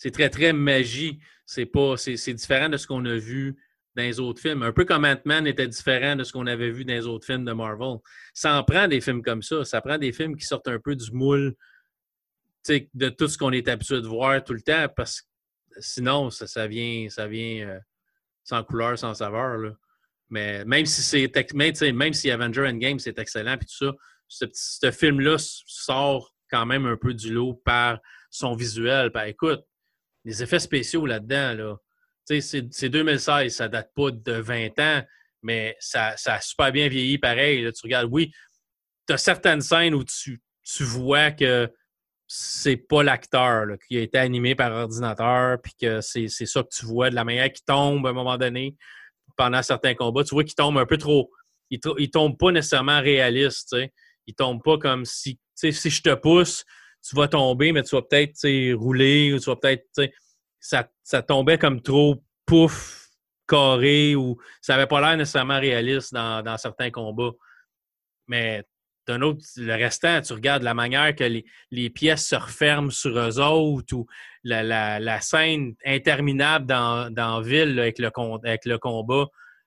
c'est 0.00 0.12
très, 0.12 0.30
très 0.30 0.54
magie. 0.54 1.20
C'est 1.44 1.66
différent 2.32 2.70
de 2.70 2.78
ce 2.78 2.86
qu'on 2.86 3.04
a 3.04 3.16
vu 3.16 3.54
dans 3.94 4.02
les 4.02 4.18
autres 4.18 4.40
films. 4.40 4.62
Un 4.62 4.72
peu 4.72 4.86
comme 4.86 5.04
Ant-Man 5.04 5.46
était 5.46 5.68
différent 5.68 6.16
de 6.16 6.24
ce 6.24 6.32
qu'on 6.32 6.46
avait 6.46 6.70
vu 6.70 6.86
dans 6.86 6.94
les 6.94 7.06
autres 7.06 7.26
films 7.26 7.44
de 7.44 7.52
Marvel. 7.52 7.98
Ça 8.32 8.58
en 8.58 8.64
prend 8.64 8.88
des 8.88 9.02
films 9.02 9.20
comme 9.20 9.42
ça. 9.42 9.62
Ça 9.62 9.82
prend 9.82 9.98
des 9.98 10.12
films 10.12 10.36
qui 10.36 10.46
sortent 10.46 10.68
un 10.68 10.78
peu 10.78 10.96
du 10.96 11.12
moule 11.12 11.54
de 12.66 13.08
tout 13.10 13.28
ce 13.28 13.36
qu'on 13.36 13.52
est 13.52 13.68
habitué 13.68 14.00
de 14.00 14.06
voir 14.06 14.42
tout 14.42 14.54
le 14.54 14.62
temps 14.62 14.86
parce 14.96 15.20
que 15.20 15.26
sinon, 15.80 16.30
ça, 16.30 16.66
vient, 16.66 17.10
ça 17.10 17.26
vient 17.26 17.68
euh, 17.68 17.78
sans 18.42 18.64
couleur, 18.64 18.98
sans 18.98 19.12
saveur. 19.12 19.74
Mais 20.30 20.64
même 20.64 20.86
si 20.86 21.02
c'est 21.02 21.52
même 21.52 22.14
si 22.14 22.30
Avenger 22.30 22.66
Endgame 22.66 22.98
c'est 22.98 23.18
excellent 23.18 23.58
puis 23.58 23.66
tout 23.66 23.92
ça, 24.28 24.48
ce, 24.54 24.90
film-là 24.92 25.36
sort 25.38 26.34
quand 26.50 26.64
même 26.64 26.86
un 26.86 26.96
peu 26.96 27.12
du 27.12 27.34
lot 27.34 27.60
par 27.66 27.98
son 28.30 28.54
visuel. 28.54 29.10
Ben, 29.10 29.24
écoute, 29.24 29.62
les 30.24 30.42
effets 30.42 30.58
spéciaux 30.58 31.06
là-dedans, 31.06 31.54
là, 31.54 31.76
c'est 32.40 32.88
2016, 32.88 33.54
ça 33.54 33.68
date 33.68 33.90
pas 33.94 34.10
de 34.10 34.32
20 34.32 34.78
ans, 34.78 35.02
mais 35.42 35.76
ça, 35.80 36.16
ça 36.16 36.34
a 36.34 36.40
super 36.40 36.70
bien 36.70 36.88
vieilli 36.88 37.18
pareil. 37.18 37.68
tu 37.72 37.80
regardes, 37.82 38.08
oui, 38.10 38.30
tu 39.06 39.14
as 39.14 39.18
certaines 39.18 39.62
scènes 39.62 39.94
où 39.94 40.04
tu, 40.04 40.40
tu 40.62 40.84
vois 40.84 41.32
que 41.32 41.72
c'est 42.28 42.76
pas 42.76 43.02
l'acteur 43.02 43.66
qui 43.88 43.96
a 43.96 44.02
été 44.02 44.18
animé 44.18 44.54
par 44.54 44.70
ordinateur, 44.70 45.60
puis 45.60 45.72
que 45.80 46.00
c'est 46.00 46.28
ça 46.28 46.62
que 46.62 46.68
tu 46.68 46.86
vois 46.86 47.10
de 47.10 47.16
la 47.16 47.24
manière 47.24 47.50
qu'il 47.50 47.64
tombe 47.64 48.06
à 48.06 48.10
un 48.10 48.12
moment 48.12 48.38
donné 48.38 48.76
pendant 49.36 49.62
certains 49.62 49.94
combats. 49.94 50.22
Tu 50.22 50.34
vois 50.34 50.44
qu'il 50.44 50.54
tombe 50.54 50.78
un 50.78 50.86
peu 50.86 50.96
trop. 50.96 51.32
Il, 51.70 51.80
il 51.98 52.10
tombe 52.10 52.38
pas 52.38 52.52
nécessairement 52.52 53.00
réaliste. 53.00 53.70
sais. 53.70 53.92
Il 54.28 54.34
tombe 54.34 54.62
pas 54.62 54.78
comme 54.78 55.04
si, 55.04 55.40
si 55.56 55.72
je 55.72 56.02
te 56.02 56.14
pousse, 56.14 56.64
tu 57.02 57.16
vas 57.16 57.28
tomber, 57.28 57.72
mais 57.72 57.82
tu 57.82 57.94
vas 57.94 58.02
peut-être 58.02 58.74
rouler 58.74 59.32
ou 59.32 59.38
tu 59.38 59.46
vas 59.46 59.56
peut-être. 59.56 59.86
Ça, 60.58 60.88
ça 61.02 61.22
tombait 61.22 61.58
comme 61.58 61.80
trop 61.80 62.22
pouf, 62.44 63.08
carré 63.48 64.14
ou 64.14 64.38
ça 64.60 64.74
n'avait 64.74 64.86
pas 64.86 65.00
l'air 65.00 65.16
nécessairement 65.16 65.58
réaliste 65.58 66.12
dans, 66.14 66.56
certains 66.56 66.90
combats. 66.90 67.32
Mais 68.28 68.64
d'un 69.06 69.22
autre, 69.22 69.40
le 69.56 69.74
restant, 69.74 70.20
tu 70.20 70.32
regardes 70.34 70.62
la 70.62 70.74
manière 70.74 71.14
que 71.16 71.24
les, 71.70 71.90
pièces 71.90 72.28
se 72.28 72.36
referment 72.36 72.90
sur 72.90 73.18
eux 73.18 73.40
autres 73.40 73.94
ou 73.94 74.06
la, 74.44 75.20
scène 75.20 75.74
interminable 75.84 76.66
dans, 76.66 77.10
dans 77.12 77.40
Ville 77.40 77.78
avec, 77.78 77.98
le, 77.98 78.10
avec 78.44 78.64
le 78.66 78.78
combat 78.78 79.26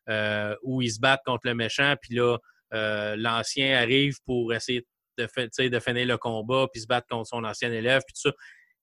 euh, 0.09 0.55
où 0.63 0.81
ils 0.81 0.91
se 0.91 0.99
battent 0.99 1.23
contre 1.25 1.47
le 1.47 1.55
méchant, 1.55 1.95
puis 2.01 2.15
là, 2.15 2.37
euh, 2.73 3.15
l'ancien 3.17 3.77
arrive 3.77 4.17
pour 4.25 4.53
essayer 4.53 4.81
de, 4.81 4.87
de 5.17 5.79
finir 5.79 6.05
le 6.07 6.17
combat, 6.17 6.67
puis 6.71 6.81
se 6.81 6.87
battre 6.87 7.07
contre 7.07 7.27
son 7.27 7.43
ancien 7.43 7.71
élève, 7.71 8.01
puis 8.05 8.13
tout 8.13 8.29
ça. 8.29 8.35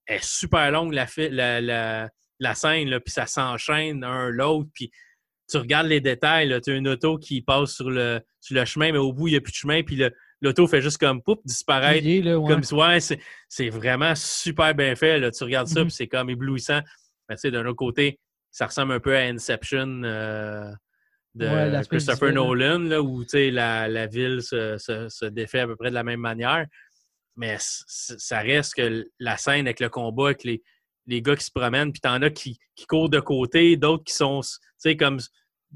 Elle 0.05 0.17
est 0.17 0.23
super 0.23 0.71
longue, 0.71 0.93
la, 0.93 1.07
la, 1.61 2.09
la, 2.39 2.55
scène, 2.55 2.89
là, 2.89 2.99
puis 2.99 3.11
ça 3.11 3.27
s'enchaîne 3.27 4.03
un 4.03 4.29
l'autre, 4.29 4.69
puis 4.73 4.91
tu 5.49 5.57
regardes 5.57 5.87
les 5.87 6.01
détails, 6.01 6.59
tu 6.63 6.71
as 6.71 6.75
une 6.75 6.87
auto 6.87 7.17
qui 7.17 7.41
passe 7.41 7.73
sur 7.75 7.89
le, 7.89 8.21
sur 8.39 8.55
le 8.55 8.65
chemin, 8.65 8.91
mais 8.91 8.97
au 8.97 9.13
bout, 9.13 9.27
il 9.27 9.31
n'y 9.31 9.37
a 9.37 9.41
plus 9.41 9.51
de 9.51 9.57
chemin, 9.57 9.83
puis 9.83 10.01
l'auto 10.41 10.67
fait 10.67 10.81
juste 10.81 10.97
comme 10.97 11.21
poup, 11.21 11.39
disparaître. 11.45 12.05
Comme 12.47 12.79
ouais, 12.79 12.99
c'est 12.99 13.69
vraiment 13.69 14.15
super 14.15 14.73
bien 14.73 14.95
fait. 14.95 15.19
Là. 15.19 15.29
Tu 15.29 15.43
regardes 15.43 15.67
ça, 15.67 15.81
mm-hmm. 15.81 15.85
puis 15.85 15.91
c'est 15.91 16.07
comme 16.07 16.29
éblouissant. 16.29 16.81
Mais 17.29 17.35
tu 17.35 17.41
sais, 17.41 17.51
d'un 17.51 17.65
autre 17.65 17.75
côté, 17.75 18.19
ça 18.49 18.65
ressemble 18.65 18.93
un 18.93 18.99
peu 18.99 19.15
à 19.15 19.21
Inception. 19.21 20.03
Euh, 20.03 20.71
de 21.35 21.87
Christopher 21.87 22.33
Nolan, 22.33 22.79
là, 22.79 23.01
où 23.01 23.23
la, 23.33 23.87
la 23.87 24.07
ville 24.07 24.41
se, 24.41 24.77
se, 24.77 25.25
défait 25.25 25.61
à 25.61 25.67
peu 25.67 25.75
près 25.75 25.89
de 25.89 25.95
la 25.95 26.03
même 26.03 26.19
manière. 26.19 26.65
Mais 27.37 27.55
ça 27.59 28.39
reste 28.39 28.75
que 28.75 29.05
la 29.19 29.37
scène 29.37 29.65
avec 29.67 29.79
le 29.79 29.89
combat, 29.89 30.25
avec 30.27 30.43
les, 30.43 30.61
les 31.07 31.21
gars 31.21 31.35
qui 31.35 31.45
se 31.45 31.51
promènent, 31.51 31.91
puis 31.91 32.01
t'en 32.01 32.21
as 32.21 32.29
qui, 32.29 32.59
qui 32.75 32.85
courent 32.85 33.09
de 33.09 33.19
côté, 33.19 33.77
d'autres 33.77 34.03
qui 34.03 34.13
sont, 34.13 34.41
tu 34.41 34.49
sais, 34.77 34.97
comme 34.97 35.19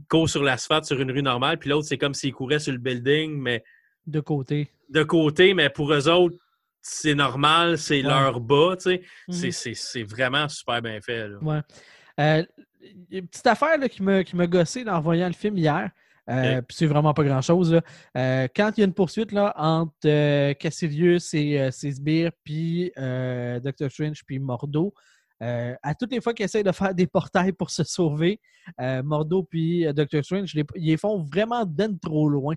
courent 0.10 0.30
sur 0.30 0.44
l'asphalte 0.44 0.86
sur 0.86 1.00
une 1.00 1.12
rue 1.12 1.24
normale, 1.24 1.58
puis 1.58 1.70
l'autre, 1.70 1.88
c'est 1.88 1.98
comme 1.98 2.14
s'ils 2.14 2.34
couraient 2.34 2.60
sur 2.60 2.74
le 2.74 2.80
building, 2.80 3.40
mais. 3.40 3.64
De 4.06 4.20
côté. 4.20 4.70
De 4.90 5.04
côté, 5.04 5.54
mais 5.54 5.70
pour 5.70 5.92
eux 5.94 6.10
autres, 6.10 6.38
c'est 6.82 7.16
normal, 7.16 7.78
c'est 7.78 8.02
leur 8.02 8.40
bas, 8.40 8.76
tu 8.78 8.84
sais. 8.84 9.02
Mm-hmm. 9.30 9.74
C'est 9.74 10.04
vraiment 10.04 10.48
super 10.48 10.82
bien 10.82 11.00
fait. 11.02 11.28
Là. 11.28 11.38
Ouais. 11.42 11.62
Euh, 12.20 12.44
une 13.12 13.28
petite 13.28 13.48
affaire 13.48 13.80
qui 13.90 14.04
m'a 14.04 14.24
qui 14.24 14.36
gossé 14.36 14.88
en 14.88 15.00
voyant 15.02 15.28
le 15.28 15.34
film 15.34 15.58
hier. 15.58 15.92
Euh, 16.30 16.62
c'est 16.70 16.88
vraiment 16.88 17.14
pas 17.14 17.24
grand-chose. 17.24 17.80
Euh, 18.18 18.48
quand 18.56 18.72
il 18.76 18.82
y 18.82 18.84
a 18.84 18.86
une 18.86 18.94
poursuite 18.94 19.32
là, 19.32 19.54
entre 19.58 19.94
euh, 20.06 20.54
Cassilius 20.54 21.34
et 21.34 21.70
ses 21.72 21.92
sbires, 21.92 22.32
puis 22.44 22.92
Dr. 22.96 23.90
Strange, 23.90 24.24
puis 24.26 24.40
Mordo, 24.40 24.94
à 25.40 25.96
toutes 26.00 26.12
les 26.12 26.22
fois 26.22 26.34
qu'ils 26.34 26.46
essayent 26.46 26.64
de 26.64 26.72
faire 26.72 26.96
des 26.96 27.08
portails 27.08 27.54
pour 27.54 27.70
se 27.70 27.84
sauver, 27.84 28.40
Mordo 28.80 29.44
puis 29.44 29.86
Dr. 29.94 30.24
Strange, 30.24 30.56
ils 30.56 30.66
les 30.76 30.98
font 30.98 31.24
vraiment 31.24 31.66
d'un 31.66 31.96
trop 31.96 32.28
loin 32.28 32.56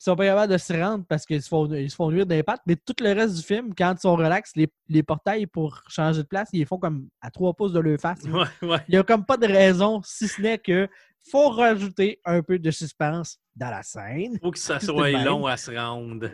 ils 0.00 0.04
sont 0.04 0.16
pas 0.16 0.26
capables 0.26 0.52
de 0.52 0.58
se 0.58 0.72
rendre 0.72 1.04
parce 1.08 1.24
qu'ils 1.24 1.42
se 1.42 1.48
font, 1.48 1.66
ils 1.72 1.90
se 1.90 1.96
font 1.96 2.10
nuire 2.10 2.26
des 2.26 2.42
pattes. 2.42 2.60
Mais 2.66 2.76
tout 2.76 2.94
le 3.00 3.12
reste 3.12 3.36
du 3.36 3.42
film, 3.42 3.74
quand 3.76 3.94
ils 3.96 4.00
sont 4.00 4.16
relax, 4.16 4.52
les, 4.56 5.02
portails 5.02 5.46
pour 5.46 5.82
changer 5.88 6.22
de 6.22 6.26
place, 6.26 6.48
ils 6.52 6.60
les 6.60 6.64
font 6.66 6.78
comme 6.78 7.08
à 7.20 7.30
trois 7.30 7.54
pouces 7.54 7.72
de 7.72 7.80
leur 7.80 7.98
face. 7.98 8.20
Il 8.62 8.78
n'y 8.90 8.96
a 8.96 9.02
comme 9.02 9.24
pas 9.24 9.36
de 9.36 9.46
raison, 9.46 10.00
si 10.04 10.28
ce 10.28 10.42
n'est 10.42 10.58
que 10.58 10.88
faut 11.30 11.48
rajouter 11.50 12.20
un 12.24 12.42
peu 12.42 12.58
de 12.58 12.70
suspense 12.70 13.38
dans 13.56 13.70
la 13.70 13.82
scène. 13.82 14.38
Faut 14.42 14.50
que 14.50 14.58
ça 14.58 14.78
soit 14.78 15.10
long 15.10 15.46
à 15.46 15.56
se 15.56 15.70
rendre. 15.70 16.28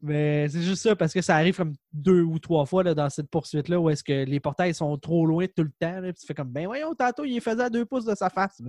Mais 0.00 0.48
c'est 0.48 0.60
juste 0.60 0.82
ça, 0.82 0.94
parce 0.94 1.14
que 1.14 1.22
ça 1.22 1.36
arrive 1.36 1.56
comme 1.56 1.74
deux 1.92 2.20
ou 2.20 2.38
trois 2.38 2.66
fois 2.66 2.82
là, 2.82 2.94
dans 2.94 3.08
cette 3.08 3.30
poursuite-là 3.30 3.80
où 3.80 3.88
est-ce 3.88 4.04
que 4.04 4.24
les 4.24 4.38
portails 4.38 4.74
sont 4.74 4.96
trop 4.98 5.24
loin 5.24 5.46
tout 5.46 5.62
le 5.62 5.72
temps. 5.78 6.00
Là, 6.00 6.12
puis 6.12 6.20
tu 6.20 6.26
fais 6.26 6.34
comme, 6.34 6.50
ben 6.50 6.66
voyons, 6.66 6.94
tantôt, 6.94 7.24
il 7.24 7.40
faisait 7.40 7.62
à 7.62 7.70
deux 7.70 7.86
pouces 7.86 8.04
de 8.04 8.14
sa 8.14 8.28
face. 8.28 8.60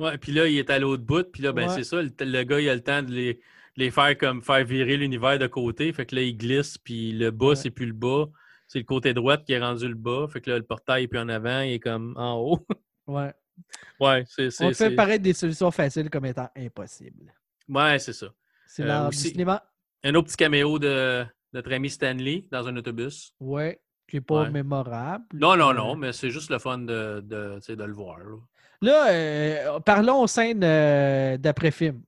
Ouais, 0.00 0.18
puis 0.18 0.32
là, 0.32 0.48
il 0.48 0.58
est 0.58 0.68
à 0.70 0.78
l'autre 0.78 1.04
bout, 1.04 1.30
puis 1.30 1.42
là, 1.42 1.52
ben 1.52 1.68
c'est 1.68 1.84
ça, 1.84 2.02
le, 2.02 2.42
gars, 2.42 2.60
il 2.60 2.68
a 2.68 2.74
le 2.74 2.80
temps 2.82 3.02
de 3.02 3.12
les, 3.12 3.40
les 3.76 3.90
faire 3.90 4.16
comme 4.18 4.42
faire 4.42 4.64
virer 4.64 4.96
l'univers 4.96 5.38
de 5.38 5.46
côté. 5.46 5.92
Fait 5.92 6.06
que 6.06 6.16
là, 6.16 6.22
il 6.22 6.36
glisse, 6.36 6.76
puis 6.78 7.12
le 7.12 7.30
bas, 7.30 7.54
c'est 7.54 7.70
plus 7.70 7.86
le 7.86 7.92
bas. 7.92 8.26
c'est 8.66 8.78
le 8.78 8.84
côté 8.84 9.14
droit 9.14 9.36
qui 9.36 9.52
est 9.52 9.60
rendu 9.60 9.86
le 9.86 9.94
bas. 9.94 10.26
Fait 10.32 10.40
que 10.40 10.50
là, 10.50 10.56
le 10.58 10.64
portail 10.64 11.04
est 11.04 11.08
plus 11.08 11.18
en 11.20 11.28
avant, 11.28 11.60
il 11.60 11.74
est 11.74 11.80
comme 11.80 12.14
en 12.16 12.36
haut. 12.38 12.66
Ouais. 13.06 13.32
ouais, 13.98 14.24
c'est. 14.28 14.48
On 14.62 14.72
fait 14.72 14.92
paraître 14.92 15.24
des 15.24 15.32
solutions 15.32 15.72
faciles 15.72 16.08
comme 16.08 16.26
étant 16.26 16.48
impossibles. 16.56 17.34
Ouais, 17.68 17.98
c'est 17.98 18.12
ça. 18.12 18.28
C'est 18.68 18.84
Euh, 18.84 19.08
du 19.08 19.16
cinéma. 19.16 19.64
Un 20.04 20.14
autre 20.14 20.28
petit 20.28 20.36
caméo 20.36 20.78
de 20.78 21.24
notre 21.52 21.72
ami 21.72 21.90
Stanley 21.90 22.46
dans 22.50 22.66
un 22.68 22.76
autobus. 22.76 23.34
Ouais. 23.40 23.80
Qui 24.08 24.16
n'est 24.16 24.20
pas 24.22 24.42
Ouais. 24.42 24.50
mémorable. 24.50 25.24
Non, 25.34 25.56
non, 25.56 25.70
Euh, 25.70 25.74
non, 25.74 25.96
mais 25.96 26.12
c'est 26.12 26.30
juste 26.30 26.50
le 26.50 26.58
fun 26.58 26.78
de, 26.78 27.20
de, 27.24 27.84
le 27.84 27.92
voir. 27.92 28.18
là. 28.18 28.36
Là, 28.82 29.10
euh, 29.10 29.80
parlons 29.80 30.22
aux 30.22 30.26
scènes 30.26 30.64
euh, 30.64 31.36
d'après-film. 31.36 32.02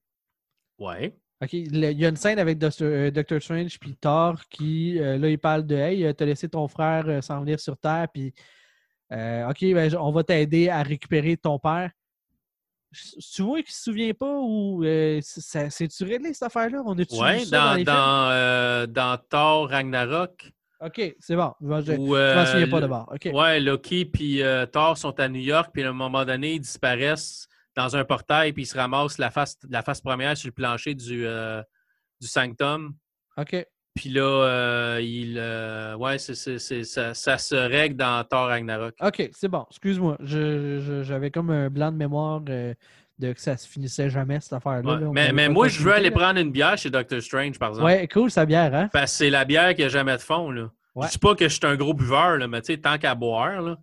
Ouais. 0.78 1.16
OK, 1.42 1.52
il 1.52 1.76
y 1.76 2.04
a 2.06 2.08
une 2.08 2.16
scène 2.16 2.38
avec 2.38 2.58
Doctor, 2.58 3.40
Strange 3.42 3.78
puis 3.78 3.96
Thor 3.96 4.40
qui, 4.48 4.98
euh, 4.98 5.18
là, 5.18 5.28
il 5.28 5.38
parle 5.38 5.66
de 5.66 5.74
Hey, 5.76 6.14
t'as 6.14 6.24
laissé 6.24 6.48
ton 6.48 6.66
frère 6.68 7.22
s'en 7.22 7.40
venir 7.40 7.60
sur 7.60 7.76
Terre, 7.76 8.06
puis 8.12 8.32
OK, 9.10 9.60
ben, 9.74 9.94
on 9.96 10.10
va 10.12 10.24
t'aider 10.24 10.70
à 10.70 10.82
récupérer 10.82 11.36
ton 11.36 11.58
père. 11.58 11.90
Tu 13.34 13.42
vois 13.42 13.62
qu'il 13.62 13.72
se 13.72 13.82
souvient 13.84 14.12
pas 14.12 14.34
ou 14.38 14.84
euh, 14.84 15.20
c'est-tu 15.22 16.04
réglé 16.04 16.32
cette 16.34 16.42
affaire-là? 16.44 16.82
On 16.84 16.98
a-tu 16.98 17.14
Ouais, 17.14 17.44
dans, 17.46 17.82
dans, 17.84 18.30
euh, 18.30 18.86
dans 18.86 19.18
Thor 19.28 19.68
Ragnarok. 19.70 20.52
OK, 20.80 21.14
c'est 21.18 21.36
bon. 21.36 21.52
Je, 21.60 21.66
je 21.94 21.94
m'en 22.36 22.46
souviens 22.46 22.66
euh, 22.66 22.70
pas 22.70 22.76
le- 22.76 22.80
d'abord. 22.82 23.12
OK. 23.14 23.30
Ouais, 23.32 23.60
Loki 23.60 24.04
puis 24.04 24.42
euh, 24.42 24.66
Thor 24.66 24.98
sont 24.98 25.18
à 25.20 25.28
New 25.28 25.40
York, 25.40 25.70
puis 25.72 25.82
à 25.84 25.88
un 25.90 25.92
moment 25.92 26.24
donné, 26.24 26.54
ils 26.54 26.60
disparaissent 26.60 27.46
dans 27.74 27.96
un 27.96 28.04
portail, 28.04 28.52
puis 28.52 28.64
ils 28.64 28.66
se 28.66 28.76
ramassent 28.76 29.16
la 29.18 29.30
face, 29.30 29.56
la 29.70 29.82
face 29.82 30.00
première 30.00 30.36
sur 30.36 30.48
le 30.48 30.52
plancher 30.52 30.94
du, 30.94 31.24
euh, 31.26 31.62
du 32.20 32.26
Sanctum. 32.26 32.94
OK. 33.38 33.66
Puis 33.94 34.08
là, 34.08 34.22
euh, 34.22 35.00
il, 35.02 35.36
euh, 35.38 35.94
ouais, 35.96 36.16
c'est- 36.18 36.58
ça, 36.84 37.14
ça 37.14 37.38
se 37.38 37.54
règle 37.54 37.96
dans 37.96 38.24
Thor 38.24 38.46
Ragnarok. 38.48 38.94
OK, 39.02 39.28
c'est 39.32 39.48
bon. 39.48 39.66
Excuse-moi. 39.70 40.16
J'avais 40.22 41.30
comme 41.30 41.50
un 41.50 41.68
blanc 41.68 41.92
de 41.92 41.96
mémoire 41.98 42.40
euh, 42.48 42.72
de 43.18 43.32
que 43.32 43.40
ça 43.40 43.56
se 43.56 43.68
finissait 43.68 44.08
jamais, 44.08 44.40
cette 44.40 44.54
affaire-là. 44.54 44.94
Ouais. 44.96 45.08
Mais, 45.12 45.32
mais 45.32 45.48
moi, 45.48 45.68
je 45.68 45.82
veux 45.82 45.92
aller 45.92 46.10
prendre 46.10 46.40
une 46.40 46.50
bière 46.50 46.78
chez 46.78 46.88
Doctor 46.90 47.20
Strange, 47.20 47.58
par 47.58 47.70
exemple. 47.70 47.86
Ouais, 47.86 48.08
cool, 48.08 48.30
sa 48.30 48.46
bière, 48.46 48.74
hein? 48.74 48.88
Parce 48.92 49.12
que 49.12 49.18
c'est 49.18 49.30
la 49.30 49.44
bière 49.44 49.74
qui 49.74 49.82
n'a 49.82 49.88
jamais 49.88 50.16
de 50.16 50.22
fond. 50.22 50.50
Là. 50.50 50.70
Ouais. 50.94 51.06
Je 51.06 51.12
dis 51.12 51.18
pas 51.18 51.34
que 51.34 51.44
je 51.48 51.54
suis 51.54 51.66
un 51.66 51.76
gros 51.76 51.94
buveur, 51.94 52.38
là, 52.38 52.48
mais 52.48 52.62
tu 52.62 52.72
sais, 52.72 52.78
tant 52.80 52.96
qu'à 52.98 53.14
boire, 53.14 53.60
là, 53.60 53.76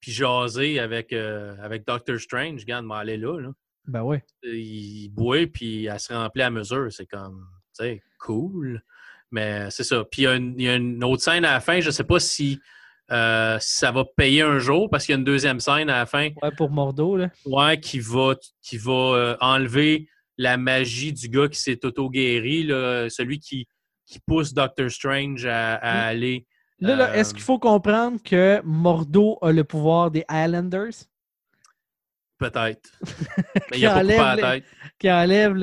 puis 0.00 0.12
jaser 0.12 0.78
avec, 0.78 1.12
euh, 1.14 1.54
avec 1.62 1.86
Doctor 1.86 2.18
Strange, 2.20 2.60
regarde, 2.60 2.84
m'en 2.84 2.94
aller 2.96 3.16
là, 3.16 3.40
là. 3.40 3.48
Ben 3.86 4.02
oui. 4.02 4.18
Il 4.42 5.08
boit, 5.10 5.46
puis 5.46 5.86
elle 5.86 5.98
se 6.00 6.12
remplit 6.12 6.42
à 6.42 6.50
mesure. 6.50 6.88
C'est 6.90 7.06
comme, 7.06 7.46
tu 7.78 7.84
sais, 7.84 8.02
cool. 8.18 8.82
Mais 9.30 9.68
c'est 9.70 9.84
ça. 9.84 10.04
Puis 10.10 10.22
il 10.22 10.24
y, 10.24 10.28
a 10.28 10.34
une- 10.34 10.54
il 10.58 10.64
y 10.64 10.68
a 10.68 10.76
une 10.76 11.02
autre 11.04 11.22
scène 11.22 11.44
à 11.44 11.52
la 11.52 11.60
fin. 11.60 11.80
Je 11.80 11.90
sais 11.90 12.04
pas 12.04 12.20
si, 12.20 12.60
euh, 13.10 13.58
si 13.60 13.76
ça 13.76 13.90
va 13.92 14.04
payer 14.16 14.42
un 14.42 14.58
jour, 14.58 14.88
parce 14.90 15.04
qu'il 15.04 15.12
y 15.14 15.16
a 15.16 15.18
une 15.18 15.24
deuxième 15.24 15.60
scène 15.60 15.90
à 15.90 15.98
la 15.98 16.06
fin 16.06 16.30
Ouais, 16.42 16.50
pour 16.56 16.70
Mordo, 16.70 17.16
là. 17.16 17.28
ouais, 17.44 17.78
qui 17.80 17.98
va, 17.98 18.34
qui 18.62 18.78
va 18.78 18.92
euh, 18.92 19.36
enlever 19.40 20.08
la 20.38 20.56
magie 20.56 21.12
du 21.12 21.28
gars 21.28 21.48
qui 21.48 21.58
s'est 21.58 21.84
auto-guéri, 21.84 22.66
celui 23.10 23.38
qui, 23.40 23.66
qui 24.06 24.20
pousse 24.20 24.52
Doctor 24.54 24.90
Strange 24.90 25.44
à, 25.46 25.74
à 25.76 26.06
aller. 26.06 26.46
Là, 26.78 26.94
là, 26.94 27.16
est-ce 27.16 27.30
Euh, 27.30 27.34
qu'il 27.34 27.42
faut 27.42 27.58
comprendre 27.58 28.22
que 28.22 28.60
Mordo 28.62 29.38
a 29.40 29.50
le 29.50 29.64
pouvoir 29.64 30.10
des 30.10 30.24
Highlanders? 30.28 30.92
Peut-être. 32.38 32.90
Mais 33.70 33.78
il 33.78 33.86
a 33.86 33.94
pas 33.94 34.00
coupé 34.02 34.16
la 34.16 34.36
tête. 34.36 34.64
qui 34.98 35.10
enlève 35.10 35.54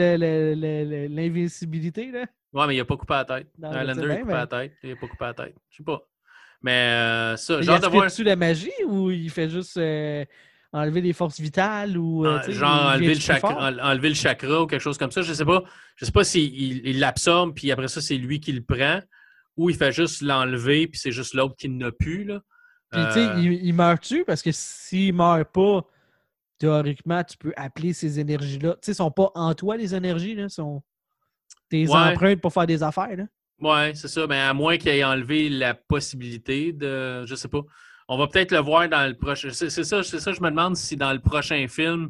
l'invincibilité, 1.10 2.12
là? 2.12 2.26
Ouais, 2.54 2.68
mais 2.68 2.76
il 2.76 2.80
a 2.80 2.86
pas 2.86 2.98
coupé 2.98 3.14
la 3.14 3.26
tête. 3.26 3.48
Highlander, 3.62 4.02
il 4.04 4.12
a 4.12 4.16
coupé 4.18 4.24
mais- 4.28 4.34
la 4.34 4.48
tête. 4.48 4.74
Il 4.84 4.92
a 4.92 4.96
pas 4.96 5.08
coupé 5.08 5.26
la 5.26 5.34
tête. 5.34 5.56
Je 5.70 5.78
sais 5.78 5.84
pas. 5.84 6.02
Mais 6.62 6.72
euh, 6.72 7.36
ça, 7.38 7.58
Il 7.58 7.64
genre 7.64 7.80
de 7.80 7.88
voir. 7.88 8.12
tu 8.12 8.24
la 8.24 8.36
magie 8.36 8.72
ou 8.88 9.12
il 9.12 9.30
fait 9.30 9.50
juste 9.50 9.76
euh, 9.78 10.24
enlever 10.72 11.02
les 11.02 11.12
forces 11.14 11.40
vitales 11.40 11.98
ou. 11.98 12.26
euh, 12.26 12.42
sais, 12.44 12.54
genre 12.54 12.92
enlever 12.94 13.16
le, 13.16 13.20
chakra, 13.20 13.72
enlever 13.82 14.10
le 14.10 14.16
chakra 14.16 14.62
ou 14.62 14.68
quelque 14.68 14.80
chose 14.82 14.98
comme 14.98 15.12
ça. 15.12 15.22
Je 15.24 15.34
sais 15.34 15.44
pas. 15.46 15.64
Je 15.98 16.06
sais 16.06 16.12
pas 16.12 16.24
s'il 16.24 16.54
il- 16.54 16.88
il 16.88 17.00
l'absorbe, 17.00 17.54
puis 17.54 17.72
après 17.72 17.88
ça, 17.90 18.00
c'est 18.02 18.16
lui 18.18 18.40
qui 18.40 18.52
le 18.54 18.62
prend, 18.64 19.00
ou 19.58 19.70
il 19.70 19.76
fait 19.76 19.92
juste 19.92 20.22
l'enlever, 20.22 20.88
puis 20.88 21.00
c'est 21.00 21.12
juste 21.12 21.34
l'autre 21.34 21.56
qui 21.58 21.68
n'a 21.70 21.92
plus. 21.92 22.24
Là. 22.24 22.40
Puis, 22.92 23.02
tu 23.08 23.12
sais, 23.14 23.26
il, 23.40 23.54
il 23.66 23.74
meurt-tu? 23.74 24.24
Parce 24.24 24.42
que 24.44 24.52
s'il 24.54 25.14
meurt 25.16 25.52
pas, 25.52 25.82
théoriquement, 26.60 27.24
tu 27.24 27.38
peux 27.38 27.52
appeler 27.58 27.92
ces 27.94 28.20
énergies-là. 28.20 28.74
Tu 28.74 28.78
sais, 28.86 28.92
ils 28.92 28.96
sont 28.96 29.12
pas 29.12 29.32
en 29.36 29.54
toi, 29.54 29.76
les 29.78 29.96
énergies, 29.96 30.36
là. 30.36 30.48
Sont 30.50 30.82
tes 31.70 31.88
Ouais. 31.88 31.96
empreintes 31.96 32.42
pour 32.42 32.54
faire 32.54 32.68
des 32.68 32.82
affaires, 32.84 33.16
là. 33.16 33.24
Ouais, 33.60 33.94
c'est 33.96 34.08
ça. 34.08 34.28
Mais 34.28 34.40
à 34.40 34.54
moins 34.54 34.78
qu'il 34.78 34.90
ait 34.90 35.04
enlevé 35.04 35.48
la 35.50 35.74
possibilité 35.74 36.74
de. 36.74 37.26
Je 37.26 37.36
sais 37.36 37.48
pas. 37.48 37.62
On 38.10 38.18
va 38.18 38.28
peut-être 38.28 38.52
le 38.52 38.58
voir 38.60 38.90
dans 38.90 39.08
le 39.08 39.16
prochain. 39.18 39.50
C'est 39.52 39.70
ça, 39.70 40.04
c'est 40.04 40.20
ça, 40.20 40.34
je 40.34 40.42
me 40.42 40.50
demande 40.50 40.76
si 40.76 40.98
dans 40.98 41.14
le 41.14 41.20
prochain 41.20 41.66
film, 41.70 42.10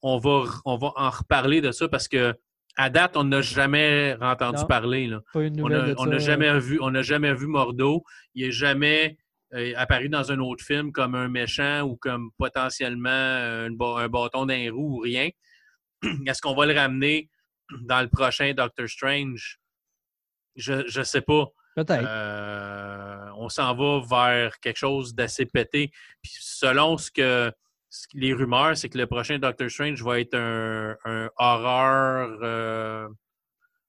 on 0.00 0.18
va, 0.18 0.44
on 0.64 0.76
va 0.76 0.92
en 0.96 1.10
reparler 1.10 1.60
de 1.60 1.72
ça 1.72 1.88
parce 1.88 2.06
que 2.08 2.34
à 2.76 2.88
date, 2.88 3.16
on 3.16 3.24
n'a 3.24 3.42
jamais 3.42 4.16
entendu 4.20 4.60
Non. 4.60 4.66
parler. 4.66 5.06
Là. 5.08 5.20
Pas 5.32 5.42
une 5.42 5.60
On 5.60 5.68
nouvelle 5.68 5.94
on 5.98 6.06
n'a 6.06 6.18
jamais 6.18 6.58
vu, 6.60 6.78
on 6.80 6.90
n'a 6.90 7.02
jamais 7.02 7.34
vu 7.34 7.46
Mordo. 7.46 8.04
Il 8.34 8.46
n'est 8.46 8.52
jamais 8.52 9.18
euh, 9.54 9.72
apparu 9.76 10.08
dans 10.08 10.30
un 10.32 10.38
autre 10.38 10.64
film 10.64 10.92
comme 10.92 11.14
un 11.14 11.28
méchant 11.28 11.82
ou 11.82 11.96
comme 11.96 12.30
potentiellement 12.38 13.08
un 13.10 14.08
bâton 14.08 14.46
d'un 14.46 14.70
roue 14.72 14.96
ou 14.96 15.00
rien. 15.00 15.28
Est-ce 16.26 16.40
qu'on 16.40 16.54
va 16.54 16.66
le 16.66 16.74
ramener 16.74 17.28
dans 17.82 18.00
le 18.02 18.08
prochain 18.08 18.52
Doctor 18.54 18.88
Strange? 18.88 19.58
Je 20.56 20.98
ne 20.98 21.04
sais 21.04 21.22
pas. 21.22 21.46
Peut-être. 21.74 22.04
Euh, 22.06 23.30
on 23.38 23.48
s'en 23.48 23.74
va 23.74 24.00
vers 24.06 24.60
quelque 24.60 24.76
chose 24.76 25.14
d'assez 25.14 25.46
pété. 25.46 25.90
Puis 26.22 26.32
selon 26.38 26.98
ce 26.98 27.10
que 27.10 27.52
les 28.14 28.32
rumeurs, 28.32 28.76
c'est 28.76 28.88
que 28.88 28.98
le 28.98 29.06
prochain 29.06 29.38
Doctor 29.38 29.70
Strange 29.70 30.02
va 30.02 30.20
être 30.20 30.34
un, 30.34 30.96
un 31.04 31.30
horreur, 31.36 32.38
euh, 32.42 33.08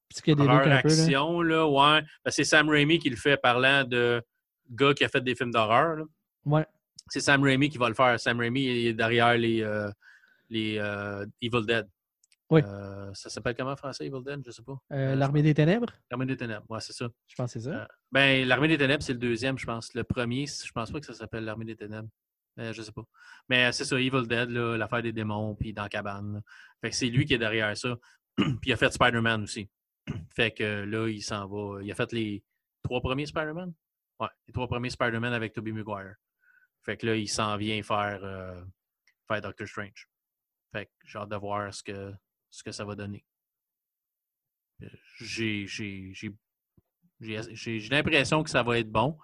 Psychédélique 0.09 0.49
horreur 0.49 0.61
un 0.61 0.63
peu, 0.63 0.69
là. 0.69 0.77
action. 0.77 1.41
Là, 1.41 1.67
ouais. 1.67 2.01
Ben, 2.23 2.31
c'est 2.31 2.43
Sam 2.43 2.69
Raimi 2.69 2.99
qui 2.99 3.09
le 3.09 3.15
fait 3.15 3.37
parlant 3.37 3.83
de 3.83 4.21
gars 4.69 4.93
qui 4.93 5.03
a 5.03 5.09
fait 5.09 5.21
des 5.21 5.35
films 5.35 5.51
d'horreur. 5.51 6.05
Ouais. 6.45 6.65
C'est 7.09 7.19
Sam 7.19 7.43
Raimi 7.43 7.69
qui 7.69 7.77
va 7.77 7.89
le 7.89 7.95
faire. 7.95 8.19
Sam 8.19 8.39
Raimi 8.39 8.67
est 8.67 8.93
derrière 8.93 9.37
les, 9.37 9.61
euh, 9.61 9.89
les 10.49 10.77
euh, 10.77 11.25
Evil 11.41 11.65
Dead. 11.65 11.87
Oui. 12.49 12.61
Euh, 12.65 13.11
ça 13.13 13.29
s'appelle 13.29 13.55
comment 13.55 13.71
en 13.71 13.75
français, 13.75 14.05
Evil 14.05 14.21
Dead? 14.23 14.41
Je 14.45 14.51
sais 14.51 14.61
pas. 14.63 14.73
Euh, 14.91 15.13
Euh, 15.13 15.15
L'armée 15.15 15.41
des 15.41 15.53
ténèbres, 15.53 15.87
L'armée 16.11 16.25
des 16.25 16.37
ténèbres, 16.37 16.65
ouais, 16.69 16.79
c'est 16.81 16.93
ça. 16.93 17.07
je 17.27 17.35
pense 17.35 17.53
que 17.53 17.59
c'est 17.59 17.69
ça. 17.69 17.81
Euh, 17.83 17.87
Ben, 18.11 18.47
l'Armée 18.47 18.67
des 18.67 18.77
Ténèbres, 18.77 19.01
c'est 19.03 19.13
le 19.13 19.19
deuxième, 19.19 19.57
je 19.57 19.65
pense. 19.65 19.93
Le 19.93 20.03
premier, 20.03 20.45
je 20.45 20.71
pense 20.71 20.91
pas 20.91 20.99
que 20.99 21.05
ça 21.05 21.13
s'appelle 21.13 21.45
l'Armée 21.45 21.65
des 21.65 21.75
Ténèbres. 21.75 22.09
Je 22.57 22.81
sais 22.83 22.91
pas. 22.91 23.03
Mais 23.49 23.71
c'est 23.71 23.85
ça, 23.85 23.99
Evil 23.99 24.27
Dead, 24.27 24.49
l'affaire 24.51 25.01
des 25.01 25.11
démons, 25.11 25.55
puis 25.55 25.73
dans 25.73 25.83
la 25.83 25.89
cabane. 25.89 26.33
là. 26.35 26.41
Fait 26.81 26.91
que 26.91 26.95
c'est 26.95 27.07
lui 27.07 27.25
qui 27.25 27.33
est 27.33 27.39
derrière 27.39 27.75
ça. 27.75 27.95
puis 28.37 28.57
il 28.65 28.73
a 28.73 28.77
fait 28.77 28.91
Spider-Man 28.91 29.43
aussi. 29.43 29.67
fait 30.35 30.51
que 30.51 30.83
là, 30.83 31.07
il 31.07 31.21
s'en 31.23 31.47
va. 31.47 31.81
Il 31.81 31.91
a 31.91 31.95
fait 31.95 32.11
les 32.11 32.43
trois 32.83 33.01
premiers 33.01 33.25
Spider-Man? 33.25 33.73
Ouais, 34.19 34.27
les 34.47 34.53
trois 34.53 34.67
premiers 34.67 34.91
Spider-Man 34.91 35.33
avec 35.33 35.53
Tobey 35.53 35.71
Maguire. 35.71 36.13
Fait 36.83 36.97
que 36.97 37.07
là, 37.07 37.15
il 37.15 37.27
s'en 37.27 37.57
vient 37.57 37.81
faire, 37.81 38.21
faire 39.27 39.41
Doctor 39.41 39.67
Strange. 39.67 40.07
Fait 40.71 40.85
que 40.85 40.91
j'ai 41.05 41.17
hâte 41.17 41.29
de 41.29 41.35
voir 41.37 41.73
ce 41.73 41.81
que, 41.81 42.13
ce 42.53 42.63
que 42.63 42.71
ça 42.71 42.85
va 42.85 42.95
donner. 42.95 43.25
Euh, 44.83 44.87
J'ai 45.19 45.65
l'impression 47.89 48.43
que 48.43 48.49
ça 48.49 48.61
va 48.61 48.77
être 48.77 48.91
bon, 48.91 49.17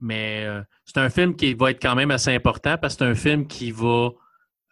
mais 0.00 0.44
euh, 0.46 0.62
c'est 0.86 0.98
un 0.98 1.10
film 1.10 1.36
qui 1.36 1.52
va 1.54 1.70
être 1.70 1.82
quand 1.82 1.94
même 1.94 2.10
assez 2.10 2.34
important 2.34 2.78
parce 2.78 2.94
que 2.94 3.04
c'est 3.04 3.10
un 3.10 3.14
film 3.14 3.46
qui 3.46 3.72
va 3.72 4.10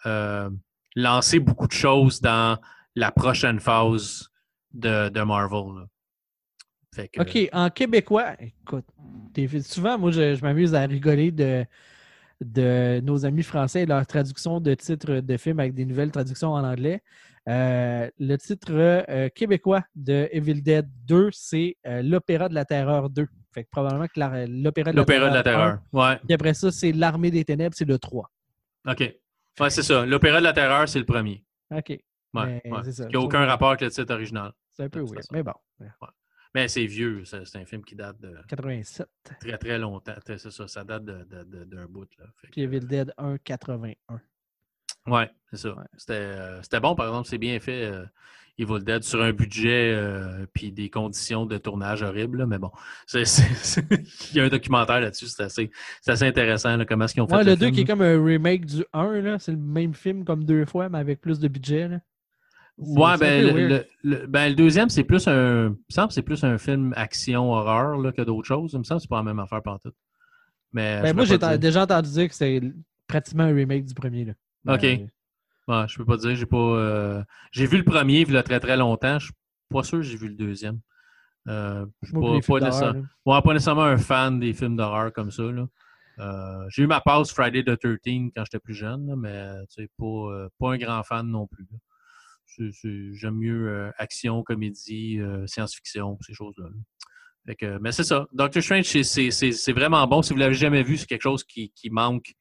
euh, 0.07 0.51
lancer 0.97 1.41
beaucoup 1.41 1.67
de 1.67 1.73
choses 1.73 2.23
dans 2.23 2.59
la 2.97 3.13
prochaine 3.13 3.61
phase 3.61 4.31
de, 4.73 5.23
Marvel. 5.23 5.87
OK, 7.19 7.49
en 7.53 7.69
québécois, 7.71 8.35
écoute, 8.41 8.87
souvent, 9.63 9.99
moi, 9.99 10.11
je, 10.11 10.41
m'amuse 10.41 10.75
à 10.75 10.87
rigoler 10.87 11.31
de, 11.31 11.67
de 12.41 13.01
nos 13.03 13.27
amis 13.27 13.43
français 13.43 13.83
et 13.83 13.87
leur 13.87 14.07
traduction 14.07 14.59
de 14.59 14.75
titres 14.75 15.21
de 15.21 15.37
films 15.37 15.61
avec 15.61 15.75
des 15.75 15.85
nouvelles 15.85 16.11
traductions 16.11 16.53
en 16.53 16.65
anglais. 16.65 17.03
Euh, 17.51 18.09
le 18.19 18.37
titre 18.37 18.71
euh, 18.73 19.29
québécois 19.31 19.83
de 19.95 20.29
Evil 20.31 20.63
Dead 20.63 20.87
2, 21.07 21.31
c'est 21.33 21.77
euh, 21.87 22.01
L'Opéra 22.03 22.49
de 22.49 22.55
la 22.55 22.65
Terreur 22.65 23.11
2. 23.11 23.27
Fait 23.53 23.65
que 23.65 23.69
probablement 23.71 24.07
que 24.07 24.21
l'Opéra 24.63 24.93
de 24.93 24.97
la 24.97 25.03
L'Opéra 25.03 25.29
de 25.31 25.35
la 25.35 25.43
Terreur. 25.43 25.79
Terreur. 25.79 25.81
Ouais, 25.93 26.15
1. 26.15 26.17
Puis 26.27 26.35
après 26.35 26.55
ça, 26.55 26.71
c'est 26.71 26.93
L'Armée 26.93 27.31
des 27.33 27.45
Ténèbres, 27.45 27.75
c'est 27.77 27.85
le 27.89 27.99
3. 27.99 28.31
OK. 28.89 29.01
Ouais, 29.59 29.71
c'est 29.71 29.83
ça. 29.83 30.07
L'Opéra 30.07 30.39
de 30.39 30.45
la 30.45 30.53
Terreur, 30.53 30.89
c'est 30.89 31.01
le 31.01 31.05
premier. 31.07 31.45
OK. 31.75 31.89
Ouais, 31.89 32.01
Mais 32.33 32.63
ouais. 32.67 32.81
c'est 32.85 32.93
ça. 32.93 33.07
Qui 33.07 33.15
n'a 33.15 33.21
aucun 33.21 33.45
rapport 33.45 33.71
avec 33.71 33.81
le 33.81 33.91
titre 33.91 34.15
original. 34.15 34.53
C'est 34.71 34.85
un 34.85 34.89
peu 34.89 35.01
weird, 35.01 35.17
façon. 35.17 35.29
mais 35.33 35.43
bon. 35.43 35.53
Mais 36.55 36.69
c'est 36.69 36.87
vieux. 36.87 37.25
C'est 37.25 37.57
un 37.57 37.65
film 37.65 37.85
qui 37.85 37.95
date 37.97 38.21
de 38.21 38.37
87. 38.49 39.07
très, 39.41 39.59
très 39.59 39.79
longtemps. 39.79 40.15
C'est 40.27 40.39
ça. 40.51 40.69
Ça 40.69 40.85
date 40.85 41.05
de- 41.05 41.25
de- 41.25 41.45
de- 41.45 41.65
d'un 41.65 41.87
bout. 41.87 42.09
Là. 42.19 42.27
Fait 42.41 42.47
que- 42.49 42.53
Puis 42.53 42.63
Evil 42.63 42.81
Dead 42.87 43.13
1, 43.19 43.39
81. 43.39 44.21
Ouais, 45.07 45.31
c'est 45.51 45.57
ça. 45.57 45.75
C'était 45.97 46.81
bon, 46.81 46.95
par 46.95 47.07
exemple, 47.09 47.29
c'est 47.29 47.39
bien 47.39 47.59
fait. 47.61 47.91
Evil 48.61 48.85
Dead 48.85 49.03
sur 49.03 49.23
un 49.23 49.33
budget 49.33 49.93
euh, 49.95 50.47
puis 50.53 50.71
des 50.71 50.91
conditions 50.91 51.47
de 51.47 51.57
tournage 51.57 52.03
horribles. 52.03 52.47
mais 52.47 52.59
bon, 52.59 52.71
il 53.15 53.25
y 54.35 54.41
a 54.41 54.45
un 54.45 54.49
documentaire 54.49 55.01
là-dessus. 55.01 55.27
C'est 55.27 55.45
assez, 55.45 55.71
assez, 56.07 56.25
intéressant 56.27 56.77
comment 56.87 57.07
est-ce 57.07 57.15
qu'ils 57.15 57.23
ont 57.23 57.27
fait. 57.27 57.37
Ouais, 57.37 57.45
le 57.45 57.57
2 57.57 57.71
qui 57.71 57.81
est 57.81 57.85
comme 57.85 58.03
un 58.03 58.23
remake 58.23 58.67
du 58.67 58.85
1. 58.93 59.39
C'est 59.39 59.53
le 59.53 59.59
même 59.59 59.95
film 59.95 60.25
comme 60.25 60.45
deux 60.45 60.67
fois, 60.67 60.89
mais 60.89 60.99
avec 60.99 61.21
plus 61.21 61.39
de 61.39 61.49
budget. 61.49 61.89
Là. 61.89 62.01
Ouais, 62.77 63.19
ben 63.19 63.85
le, 64.03 64.27
ben 64.27 64.49
le, 64.49 64.55
deuxième, 64.55 64.89
c'est 64.89 65.05
plus 65.05 65.27
un. 65.29 65.67
Il 65.67 65.71
me 65.71 65.77
semble 65.91 66.13
c'est 66.13 66.23
plus 66.23 66.43
un 66.45 66.57
film 66.57 66.95
action-horreur 66.97 68.15
que 68.15 68.23
d'autres 68.23 68.49
choses. 68.49 68.73
Il 68.73 68.79
me 68.79 68.85
semble 68.85 69.01
que 69.01 69.03
c'est 69.03 69.11
pas 69.11 69.19
la 69.19 69.23
même 69.23 69.39
affaire 69.39 69.61
tout. 69.83 69.93
Mais, 70.73 71.03
ben 71.03 71.15
moi, 71.15 71.25
j'ai 71.25 71.39
déjà 71.59 71.83
entendu 71.83 72.11
dire 72.11 72.29
que 72.29 72.35
c'est 72.35 72.63
pratiquement 73.07 73.45
un 73.45 73.55
remake 73.55 73.85
du 73.85 73.95
premier. 73.95 74.25
Là. 74.25 74.33
OK. 74.67 74.87
Ben, 75.71 75.87
je 75.87 75.97
peux 75.99 76.05
pas 76.05 76.17
dire, 76.17 76.35
j'ai 76.35 76.47
pas. 76.47 76.57
Euh, 76.57 77.23
j'ai 77.53 77.65
vu 77.65 77.77
le 77.77 77.85
premier 77.85 78.23
il 78.23 78.33
y 78.33 78.37
a 78.37 78.43
très 78.43 78.59
très 78.59 78.77
longtemps. 78.77 79.21
Je 79.21 79.27
suis 79.27 79.35
pas 79.69 79.85
sûr 79.85 79.99
que 79.99 80.03
j'ai 80.03 80.17
vu 80.17 80.27
le 80.27 80.35
deuxième. 80.35 80.81
Euh, 81.47 81.87
je 82.03 82.09
suis 82.09 82.15
pas, 82.17 82.61
pas, 83.41 83.53
nécessairement, 83.55 83.85
un 83.85 83.97
fan 83.97 84.41
des 84.41 84.53
films 84.53 84.77
d'horreur 84.77 85.13
comme 85.13 85.31
ça. 85.31 85.45
Euh, 85.45 86.65
j'ai 86.71 86.83
eu 86.83 86.87
ma 86.89 87.01
pause 87.01 87.31
Friday 87.31 87.63
the 87.63 87.79
13 87.79 88.33
quand 88.35 88.45
j'étais 88.45 88.59
plus 88.59 88.75
jeune, 88.75 89.15
mais 89.17 89.53
pas, 89.97 90.49
pas 90.59 90.73
un 90.73 90.77
grand 90.77 91.03
fan 91.05 91.29
non 91.29 91.47
plus. 91.47 91.67
J'aime 93.13 93.37
mieux 93.37 93.93
action, 93.97 94.43
comédie, 94.43 95.21
science-fiction, 95.47 96.19
ces 96.21 96.35
choses-là. 96.35 97.79
mais 97.81 97.93
c'est 97.93 98.03
ça. 98.03 98.27
Doctor 98.33 98.61
Strange, 98.61 98.87
c'est 98.87 99.73
vraiment 99.73 100.05
bon. 100.09 100.21
Si 100.23 100.31
vous 100.31 100.39
ne 100.41 100.45
l'avez 100.45 100.55
jamais 100.55 100.83
vu, 100.83 100.97
c'est 100.97 101.07
quelque 101.07 101.23
chose 101.23 101.45
qui, 101.45 101.71
qui 101.71 101.91
manque 101.91 102.35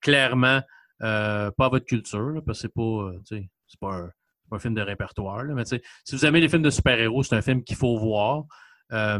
clairement 0.00 0.62
euh, 1.02 1.50
pas 1.50 1.68
votre 1.68 1.84
culture, 1.84 2.42
parce 2.44 2.58
que 2.58 2.68
c'est 2.68 2.74
pas, 2.74 2.82
euh, 2.82 3.42
pas, 3.80 4.10
un, 4.52 4.58
film 4.58 4.74
de 4.74 4.80
répertoire. 4.80 5.44
mais 5.44 5.64
si 5.64 5.80
vous 6.12 6.24
aimez 6.24 6.40
les 6.40 6.48
films 6.48 6.62
de 6.62 6.70
super-héros, 6.70 7.22
c'est 7.22 7.36
un 7.36 7.42
film 7.42 7.62
qu'il 7.62 7.76
faut 7.76 7.98
voir. 7.98 8.44
Euh, 8.92 9.18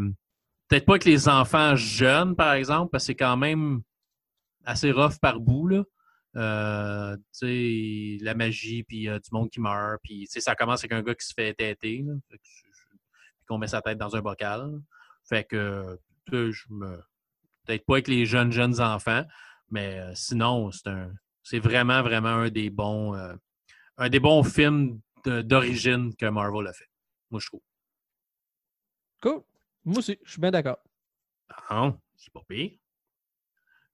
peut-être 0.68 0.86
pas 0.86 0.94
avec 0.94 1.04
les 1.04 1.28
enfants 1.28 1.76
jeunes, 1.76 2.34
par 2.34 2.54
exemple, 2.54 2.90
parce 2.90 3.04
que 3.04 3.06
c'est 3.08 3.16
quand 3.16 3.36
même 3.36 3.82
assez 4.64 4.90
rough 4.90 5.18
par 5.20 5.38
bout. 5.40 5.84
La 6.34 7.16
magie, 8.34 8.82
puis 8.82 9.06
du 9.06 9.30
monde 9.32 9.50
qui 9.50 9.60
meurt, 9.60 10.00
puis 10.02 10.26
ça 10.28 10.54
commence 10.54 10.80
avec 10.80 10.92
un 10.92 11.02
gars 11.02 11.14
qui 11.14 11.26
se 11.26 11.34
fait 11.34 11.54
têter, 11.54 12.04
puis 12.28 12.40
qu'on 13.46 13.58
met 13.58 13.66
sa 13.66 13.82
tête 13.82 13.98
dans 13.98 14.16
un 14.16 14.20
bocal. 14.20 14.80
Fait 15.28 15.44
que 15.44 15.98
je 16.32 16.64
me. 16.70 17.02
Peut-être 17.64 17.84
pas 17.84 17.94
avec 17.94 18.08
les 18.08 18.26
jeunes, 18.26 18.52
jeunes 18.52 18.80
enfants, 18.80 19.24
mais 19.70 20.00
sinon, 20.14 20.70
c'est 20.70 20.86
un, 20.88 21.10
c'est 21.46 21.60
vraiment, 21.60 22.02
vraiment 22.02 22.30
un 22.30 22.50
des 22.50 22.70
bons, 22.70 23.14
euh, 23.14 23.32
un 23.98 24.08
des 24.08 24.18
bons 24.18 24.42
films 24.42 25.00
d'origine 25.24 26.12
que 26.16 26.26
Marvel 26.26 26.66
a 26.66 26.72
fait. 26.72 26.88
Moi, 27.30 27.40
je 27.40 27.46
trouve. 27.46 27.60
Cool. 29.22 29.42
Moi 29.84 29.98
aussi, 29.98 30.18
je 30.24 30.32
suis 30.32 30.40
bien 30.40 30.50
d'accord. 30.50 30.78
Ah, 31.68 31.94
c'est 32.16 32.32
pas 32.32 32.42
pire. 32.48 32.72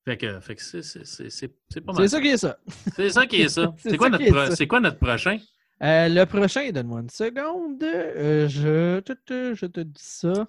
Fait 0.06 0.16
que, 0.16 0.40
fait 0.40 0.54
que 0.54 0.62
c'est 0.62 1.80
pas 1.82 1.92
mal. 1.92 2.02
C'est 2.02 2.16
ça 2.16 2.20
qui 2.22 2.28
est 2.28 2.38
ça. 2.38 2.58
C'est 2.96 3.10
ça 3.10 3.26
qui 3.26 3.42
est 3.42 3.48
ça. 3.50 3.74
c'est 3.78 3.98
quoi, 3.98 4.08
notre 4.08 4.64
quoi 4.64 4.80
notre 4.80 4.98
prochain? 4.98 5.38
Euh, 5.82 6.08
le 6.08 6.24
prochain, 6.24 6.70
donne-moi 6.70 7.00
une 7.00 7.10
seconde. 7.10 7.82
Euh, 7.82 8.48
je, 8.48 9.00
te, 9.00 9.54
je 9.54 9.66
te 9.66 9.80
dis 9.80 10.02
ça. 10.02 10.48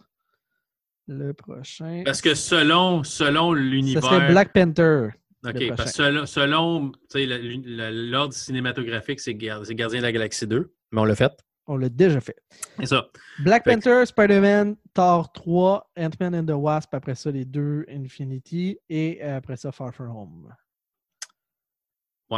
Le 1.08 1.34
prochain. 1.34 2.04
Parce 2.06 2.22
que 2.22 2.34
selon, 2.34 3.04
selon 3.04 3.52
l'univers. 3.52 4.04
Ça 4.04 4.10
serait 4.10 4.28
Black 4.30 4.54
Panther. 4.54 5.10
OK, 5.46 5.76
parce 5.76 5.98
que 5.98 6.26
selon, 6.26 6.92
l'ordre 7.16 8.34
cinématographique, 8.34 9.20
c'est 9.20 9.36
Gardien 9.36 9.76
de 9.76 10.02
la 10.02 10.12
Galaxie 10.12 10.48
2, 10.48 10.74
mais 10.92 11.02
on 11.02 11.06
l'a 11.06 11.16
fait. 11.16 11.34
On 11.66 11.78
l'a 11.78 11.88
déjà 11.90 12.20
fait. 12.20 12.36
C'est 12.78 12.88
ça. 12.88 13.10
Black 13.40 13.64
Panther, 13.64 14.06
Spider-Man, 14.06 14.76
Thor 14.94 15.32
3, 15.32 15.92
Ant-Man 15.98 16.36
and 16.36 16.46
the 16.46 16.52
Wasp, 16.52 16.94
après 16.94 17.16
ça, 17.16 17.32
les 17.32 17.46
deux 17.46 17.86
Infinity, 17.88 18.78
et 18.90 19.22
après 19.22 19.56
ça, 19.56 19.72
Far 19.72 19.94
From 19.94 20.16
Home. 20.16 20.54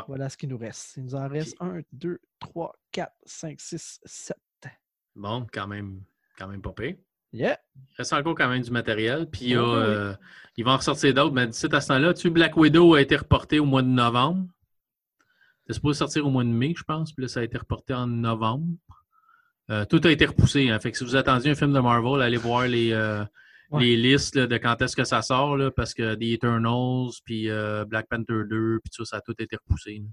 Voilà 0.07 0.29
ce 0.29 0.37
qui 0.37 0.45
nous 0.47 0.57
reste. 0.57 0.97
Il 0.97 1.05
nous 1.05 1.15
en 1.15 1.27
reste 1.27 1.55
1, 1.59 1.79
2, 1.93 2.19
3, 2.39 2.75
4, 2.91 3.13
5, 3.23 3.59
6, 3.59 3.99
7. 4.03 4.37
Bon, 5.15 5.47
quand 5.51 5.67
même, 5.67 6.03
quand 6.37 6.47
même 6.47 6.61
pas 6.61 6.73
pire. 6.73 6.95
Yeah. 7.35 7.59
Il 7.75 7.95
reste 7.97 8.13
encore 8.13 8.33
quand 8.33 8.47
même 8.47 8.61
du 8.61 8.71
matériel. 8.71 9.27
Puis 9.29 9.47
il 9.49 9.57
euh, 9.57 10.13
ils 10.55 10.63
vont 10.63 10.71
en 10.71 10.77
ressortir 10.77 11.13
d'autres. 11.13 11.33
Mais 11.33 11.47
d'ici 11.47 11.67
à 11.69 11.81
ce 11.81 11.87
temps-là, 11.89 12.13
tu 12.13 12.29
Black 12.29 12.55
Widow 12.55 12.93
a 12.93 13.01
été 13.01 13.17
reporté 13.17 13.59
au 13.59 13.65
mois 13.65 13.81
de 13.81 13.89
novembre. 13.89 14.47
C'est 15.67 15.73
supposé 15.73 15.99
sortir 15.99 16.25
au 16.25 16.29
mois 16.29 16.43
de 16.43 16.49
mai, 16.49 16.73
je 16.77 16.83
pense. 16.83 17.11
Puis 17.11 17.23
là, 17.23 17.27
ça 17.27 17.41
a 17.41 17.43
été 17.43 17.57
reporté 17.57 17.93
en 17.93 18.07
novembre. 18.07 18.77
Euh, 19.69 19.83
tout 19.83 19.99
a 20.05 20.11
été 20.11 20.25
repoussé. 20.25 20.69
Hein. 20.69 20.79
Fait 20.79 20.91
que 20.91 20.97
si 20.97 21.03
vous 21.03 21.15
attendiez 21.15 21.51
un 21.51 21.55
film 21.55 21.73
de 21.73 21.79
Marvel, 21.79 22.21
allez 22.21 22.37
voir 22.37 22.67
les, 22.67 22.93
euh, 22.93 23.25
les 23.73 23.97
listes 23.97 24.37
de 24.37 24.57
quand 24.57 24.81
est-ce 24.81 24.95
que 24.95 25.03
ça 25.03 25.21
sort. 25.21 25.57
Là, 25.57 25.71
parce 25.71 25.93
que 25.93 26.15
The 26.15 26.21
Eternals, 26.21 27.11
puis 27.25 27.49
Black 27.87 28.07
Panther 28.09 28.43
2, 28.47 28.79
puis 28.81 28.91
tout 28.95 29.03
ça, 29.03 29.15
ça 29.15 29.17
a 29.17 29.21
tout 29.21 29.35
été 29.39 29.57
repoussé. 29.57 30.03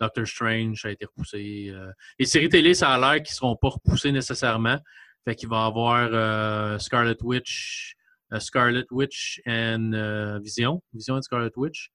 Doctor 0.00 0.26
Strange, 0.26 0.82
ça 0.82 0.88
a 0.88 0.90
été 0.90 1.06
repoussé. 1.06 1.72
les 2.18 2.26
séries 2.26 2.48
télé, 2.48 2.74
ça 2.74 2.90
a 2.90 2.98
l'air 2.98 3.22
qu'ils 3.22 3.32
ne 3.32 3.36
seront 3.36 3.56
pas 3.56 3.68
repoussés 3.68 4.12
nécessairement. 4.12 4.78
Fait 5.24 5.34
qu'il 5.34 5.48
va 5.48 5.64
avoir 5.66 6.08
euh, 6.12 6.78
Scarlet 6.78 7.16
Witch, 7.22 7.96
euh, 8.32 8.40
Scarlet 8.40 8.86
Witch 8.90 9.40
and 9.46 9.92
euh, 9.92 10.38
Vision, 10.38 10.82
Vision 10.92 11.18
et 11.18 11.22
Scarlet 11.22 11.50
Witch, 11.56 11.90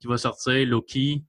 qui 0.00 0.06
va 0.06 0.16
sortir. 0.16 0.66
Loki, 0.66 1.24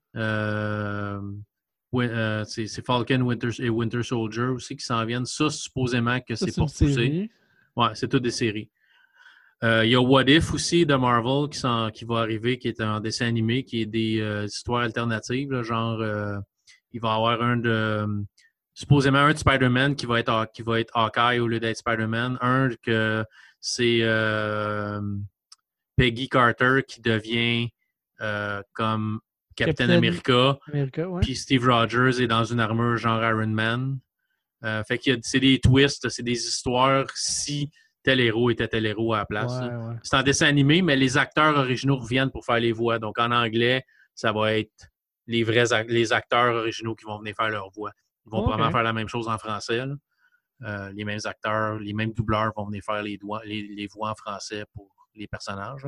c'est 2.44 2.84
Falcon 2.86 3.20
Winter, 3.22 3.50
et 3.58 3.68
Winter 3.70 4.02
Soldier 4.02 4.44
aussi 4.44 4.76
qui 4.76 4.84
s'en 4.84 5.04
viennent. 5.04 5.26
Ça, 5.26 5.50
supposément 5.50 6.20
que 6.20 6.34
c'est 6.34 6.54
pour 6.54 6.66
pousser. 6.66 7.30
Ouais, 7.76 7.88
c'est 7.94 8.08
toutes 8.08 8.22
des 8.22 8.30
séries. 8.30 8.70
Il 9.62 9.88
y 9.88 9.94
a 9.94 10.00
What 10.00 10.24
If 10.24 10.52
aussi 10.54 10.84
de 10.84 10.94
Marvel 10.96 11.48
qui, 11.48 11.60
qui, 11.94 12.04
va 12.04 12.18
arriver, 12.18 12.58
qui 12.58 12.68
est 12.68 12.80
un 12.80 13.00
dessin 13.00 13.26
animé, 13.26 13.64
qui 13.64 13.82
est 13.82 13.86
des 13.86 14.44
histoires 14.46 14.82
alternatives. 14.82 15.62
genre, 15.62 16.02
il 16.92 17.00
va 17.00 17.08
y 17.08 17.14
avoir 17.14 17.42
un 17.42 17.56
de 17.56 18.06
supposément 18.74 19.18
un 19.18 19.32
de 19.32 19.38
Spider-Man 19.38 19.96
qui 19.96 20.06
va 20.06 20.20
être 20.20 20.50
qui 20.52 20.62
va 20.62 20.80
être 20.80 20.90
Hawkeye 20.94 21.40
au 21.40 21.46
lieu 21.46 21.60
d'être 21.60 21.76
Spider-Man. 21.76 22.38
Un 22.40 22.70
que 22.82 23.24
c'est 23.60 23.98
euh, 24.02 25.00
Peggy 25.96 26.28
Carter 26.28 26.80
qui 26.86 27.00
devient 27.00 27.68
euh, 28.20 28.62
comme 28.72 29.20
Captain, 29.56 29.90
America. 29.90 30.58
Puis 31.20 31.36
Steve 31.36 31.68
Rogers 31.68 32.22
est 32.22 32.26
dans 32.26 32.44
une 32.44 32.60
armure 32.60 32.96
genre 32.96 33.22
Iron 33.22 33.48
Man. 33.48 33.98
Euh, 34.64 34.82
fait 34.84 34.98
que 34.98 35.10
c'est 35.22 35.40
des 35.40 35.58
twists, 35.58 36.08
c'est 36.08 36.22
des 36.22 36.46
histoires 36.46 37.06
si 37.14 37.70
tel 38.02 38.20
héros 38.20 38.50
était 38.50 38.68
tel 38.68 38.86
héros 38.86 39.12
à 39.12 39.18
la 39.18 39.26
place. 39.26 39.52
C'est 40.02 40.16
en 40.16 40.22
dessin 40.22 40.46
animé, 40.46 40.82
mais 40.82 40.96
les 40.96 41.18
acteurs 41.18 41.56
originaux 41.58 41.96
reviennent 41.96 42.30
pour 42.30 42.44
faire 42.44 42.60
les 42.60 42.72
voix. 42.72 42.98
Donc 42.98 43.18
en 43.18 43.30
anglais, 43.30 43.84
ça 44.14 44.32
va 44.32 44.54
être 44.54 44.88
les 45.26 45.44
vrais 45.44 45.64
les 45.88 46.12
acteurs 46.12 46.54
originaux 46.54 46.94
qui 46.94 47.04
vont 47.04 47.18
venir 47.18 47.34
faire 47.36 47.50
leur 47.50 47.70
voix. 47.70 47.92
Ils 48.26 48.30
vont 48.30 48.42
probablement 48.42 48.70
faire 48.70 48.82
la 48.82 48.92
même 48.92 49.08
chose 49.08 49.28
en 49.28 49.38
français. 49.38 49.84
Euh, 50.62 50.92
les 50.92 51.04
mêmes 51.04 51.20
acteurs, 51.24 51.78
les 51.78 51.92
mêmes 51.92 52.12
doubleurs 52.12 52.52
vont 52.56 52.66
venir 52.66 52.82
faire 52.84 53.02
les, 53.02 53.18
les, 53.44 53.86
voix 53.88 54.10
en 54.10 54.14
français 54.14 54.64
pour 54.72 54.88
les 55.14 55.26
personnages. 55.26 55.86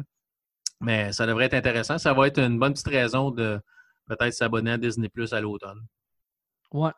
Mais 0.80 1.12
ça 1.12 1.26
devrait 1.26 1.44
être 1.44 1.54
intéressant. 1.54 1.96
Ça 1.98 2.12
va 2.12 2.26
être 2.26 2.38
une 2.38 2.58
bonne 2.58 2.72
petite 2.72 2.88
raison 2.88 3.30
de 3.30 3.60
peut-être 4.06 4.34
s'abonner 4.34 4.72
à 4.72 4.78
Disney 4.78 5.08
Plus 5.08 5.32
à 5.32 5.40
l'automne. 5.40 5.80
Ouais. 6.72 6.90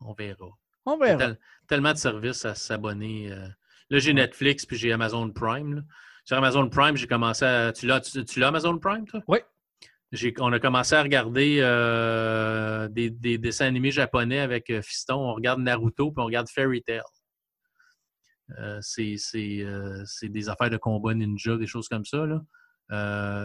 on 0.00 0.12
verra. 0.12 0.48
On 0.84 0.98
verra. 0.98 1.34
tellement 1.66 1.92
de 1.92 1.98
services 1.98 2.44
à 2.44 2.54
s'abonner. 2.54 3.32
Euh. 3.32 3.48
Là, 3.88 3.98
j'ai 3.98 4.12
Netflix 4.12 4.66
puis 4.66 4.76
j'ai 4.76 4.92
Amazon 4.92 5.30
Prime. 5.30 5.86
Sur 6.24 6.36
Amazon 6.36 6.68
Prime, 6.68 6.96
j'ai 6.96 7.06
commencé 7.06 7.44
à. 7.46 7.72
Tu 7.72 7.86
l'as, 7.86 8.00
tu 8.00 8.40
l'as 8.40 8.48
Amazon 8.48 8.78
Prime, 8.78 9.06
toi? 9.06 9.22
Oui 9.26 9.38
on 10.38 10.52
a 10.52 10.58
commencé 10.58 10.94
à 10.94 11.02
regarder 11.02 11.58
euh, 11.60 12.88
des, 12.88 13.38
dessins 13.38 13.66
animés 13.66 13.90
japonais 13.90 14.40
avec 14.40 14.70
euh, 14.70 14.82
Fiston. 14.82 15.14
On 15.14 15.34
regarde 15.34 15.60
Naruto 15.60 16.12
puis 16.12 16.22
on 16.22 16.26
regarde 16.26 16.48
Fairy 16.48 16.82
Tail. 16.82 17.02
Euh, 18.58 18.78
c'est 18.82 20.28
des 20.28 20.48
affaires 20.48 20.70
de 20.70 20.76
combat 20.76 21.14
ninja, 21.14 21.56
des 21.56 21.66
choses 21.66 21.88
comme 21.88 22.04
ça. 22.04 22.26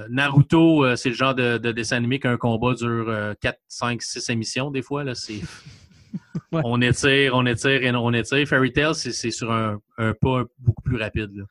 Naruto, 0.10 0.96
c'est 0.98 1.10
le 1.10 1.16
genre 1.16 1.36
de, 1.36 1.58
dessin 1.58 1.98
animé 1.98 2.20
qu'un 2.20 2.38
combat 2.38 2.74
dure 2.74 3.36
4, 3.40 3.60
5, 3.68 4.02
6 4.02 4.30
émissions 4.30 4.72
des 4.72 4.82
fois. 4.82 5.04
Là, 5.04 5.14
On 6.52 6.82
étire, 6.82 7.36
on 7.36 7.46
étire 7.46 7.84
et 7.84 7.92
on 7.92 8.14
étire. 8.14 8.48
Fairy 8.48 8.72
Tail, 8.72 8.96
c'est 8.96 9.32
sur 9.32 9.52
un, 9.52 9.80
pas 9.98 10.44
beaucoup 10.60 10.82
plus 10.82 10.98
rapide. 10.98 11.46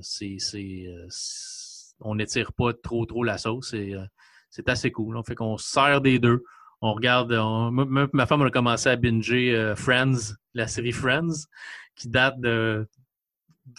c'est 0.00 0.38
on 2.04 2.14
n'étire 2.14 2.52
pas 2.52 2.72
trop 2.72 3.06
trop 3.06 3.24
la 3.24 3.38
sauce. 3.38 3.72
et 3.74 3.94
euh, 3.94 4.04
c'est 4.50 4.68
assez 4.68 4.90
cool. 4.92 5.16
On 5.16 5.22
fait 5.22 5.34
qu'on 5.34 5.56
sert 5.56 6.00
des 6.00 6.18
deux. 6.18 6.42
On 6.80 6.92
regarde. 6.92 7.32
ma 8.12 8.26
femme 8.26 8.42
a 8.42 8.50
commencé 8.50 8.88
à 8.88 8.96
binger 8.96 9.54
euh, 9.54 9.74
Friends, 9.74 10.34
la 10.52 10.66
série 10.66 10.92
Friends, 10.92 11.46
qui 11.96 12.08
date 12.08 12.40
de 12.40 12.86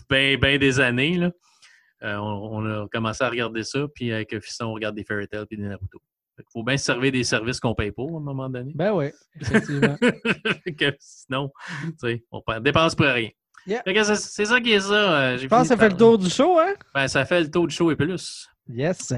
bien 0.10 0.38
ben 0.38 0.58
des 0.58 0.80
années. 0.80 1.20
Euh, 2.04 2.18
on, 2.18 2.66
a 2.66 2.88
commencé 2.90 3.24
à 3.24 3.30
regarder 3.30 3.64
ça, 3.64 3.86
puis 3.94 4.12
avec 4.12 4.38
Fisson, 4.42 4.66
on 4.66 4.74
regarde 4.74 4.96
des 4.96 5.04
Fairy 5.04 5.28
Tales 5.28 5.46
et 5.52 5.56
des 5.56 5.64
Naruto. 5.64 6.02
Il 6.40 6.44
faut 6.52 6.64
bien 6.64 6.78
se 6.78 6.86
servir 6.86 7.12
des 7.12 7.24
services 7.24 7.60
qu'on 7.60 7.76
paye 7.76 7.92
pour 7.92 8.16
à 8.16 8.18
un 8.18 8.24
moment 8.24 8.50
donné. 8.50 8.74
Ben 8.74 8.92
oui, 8.94 9.12
effectivement. 9.40 9.96
que 10.80 10.96
sinon, 11.00 11.52
on 12.32 12.60
dépense 12.60 12.96
pour 12.96 13.06
rien. 13.06 13.30
Yeah. 13.66 13.82
C'est 14.16 14.46
ça 14.46 14.60
qui 14.60 14.72
est 14.74 14.80
ça. 14.80 14.94
euh, 14.94 15.38
Je 15.38 15.48
pense 15.48 15.64
que 15.64 15.68
ça 15.70 15.78
fait 15.78 15.90
le 15.90 15.98
tour 15.98 16.18
du 16.18 16.30
show, 16.30 16.60
hein? 16.60 16.74
Ben, 16.94 17.08
ça 17.08 17.26
fait 17.26 17.42
le 17.42 17.50
tour 17.52 17.68
du 17.68 17.74
show 17.76 17.90
et 17.92 17.96
plus. 17.96 18.48
Yes. 18.70 19.14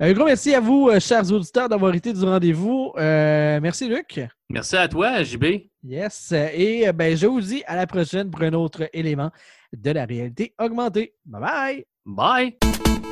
Un 0.00 0.12
gros 0.12 0.24
merci 0.24 0.54
à 0.54 0.60
vous, 0.60 0.88
euh, 0.88 0.98
chers 1.00 1.30
auditeurs, 1.32 1.68
d'avoir 1.68 1.94
été 1.94 2.12
du 2.12 2.24
rendez-vous. 2.24 2.92
Euh, 2.96 3.60
merci, 3.60 3.88
Luc. 3.88 4.20
Merci 4.50 4.76
à 4.76 4.88
toi, 4.88 5.22
JB. 5.22 5.44
Yes. 5.84 6.32
Et 6.32 6.88
euh, 6.88 6.92
ben, 6.92 7.16
je 7.16 7.26
vous 7.26 7.40
dis 7.40 7.62
à 7.66 7.76
la 7.76 7.86
prochaine 7.86 8.30
pour 8.30 8.42
un 8.42 8.52
autre 8.52 8.88
élément 8.92 9.30
de 9.72 9.90
la 9.90 10.04
réalité 10.04 10.54
augmentée. 10.58 11.14
Bye 11.24 11.40
bye! 11.40 11.84
Bye! 12.06 13.03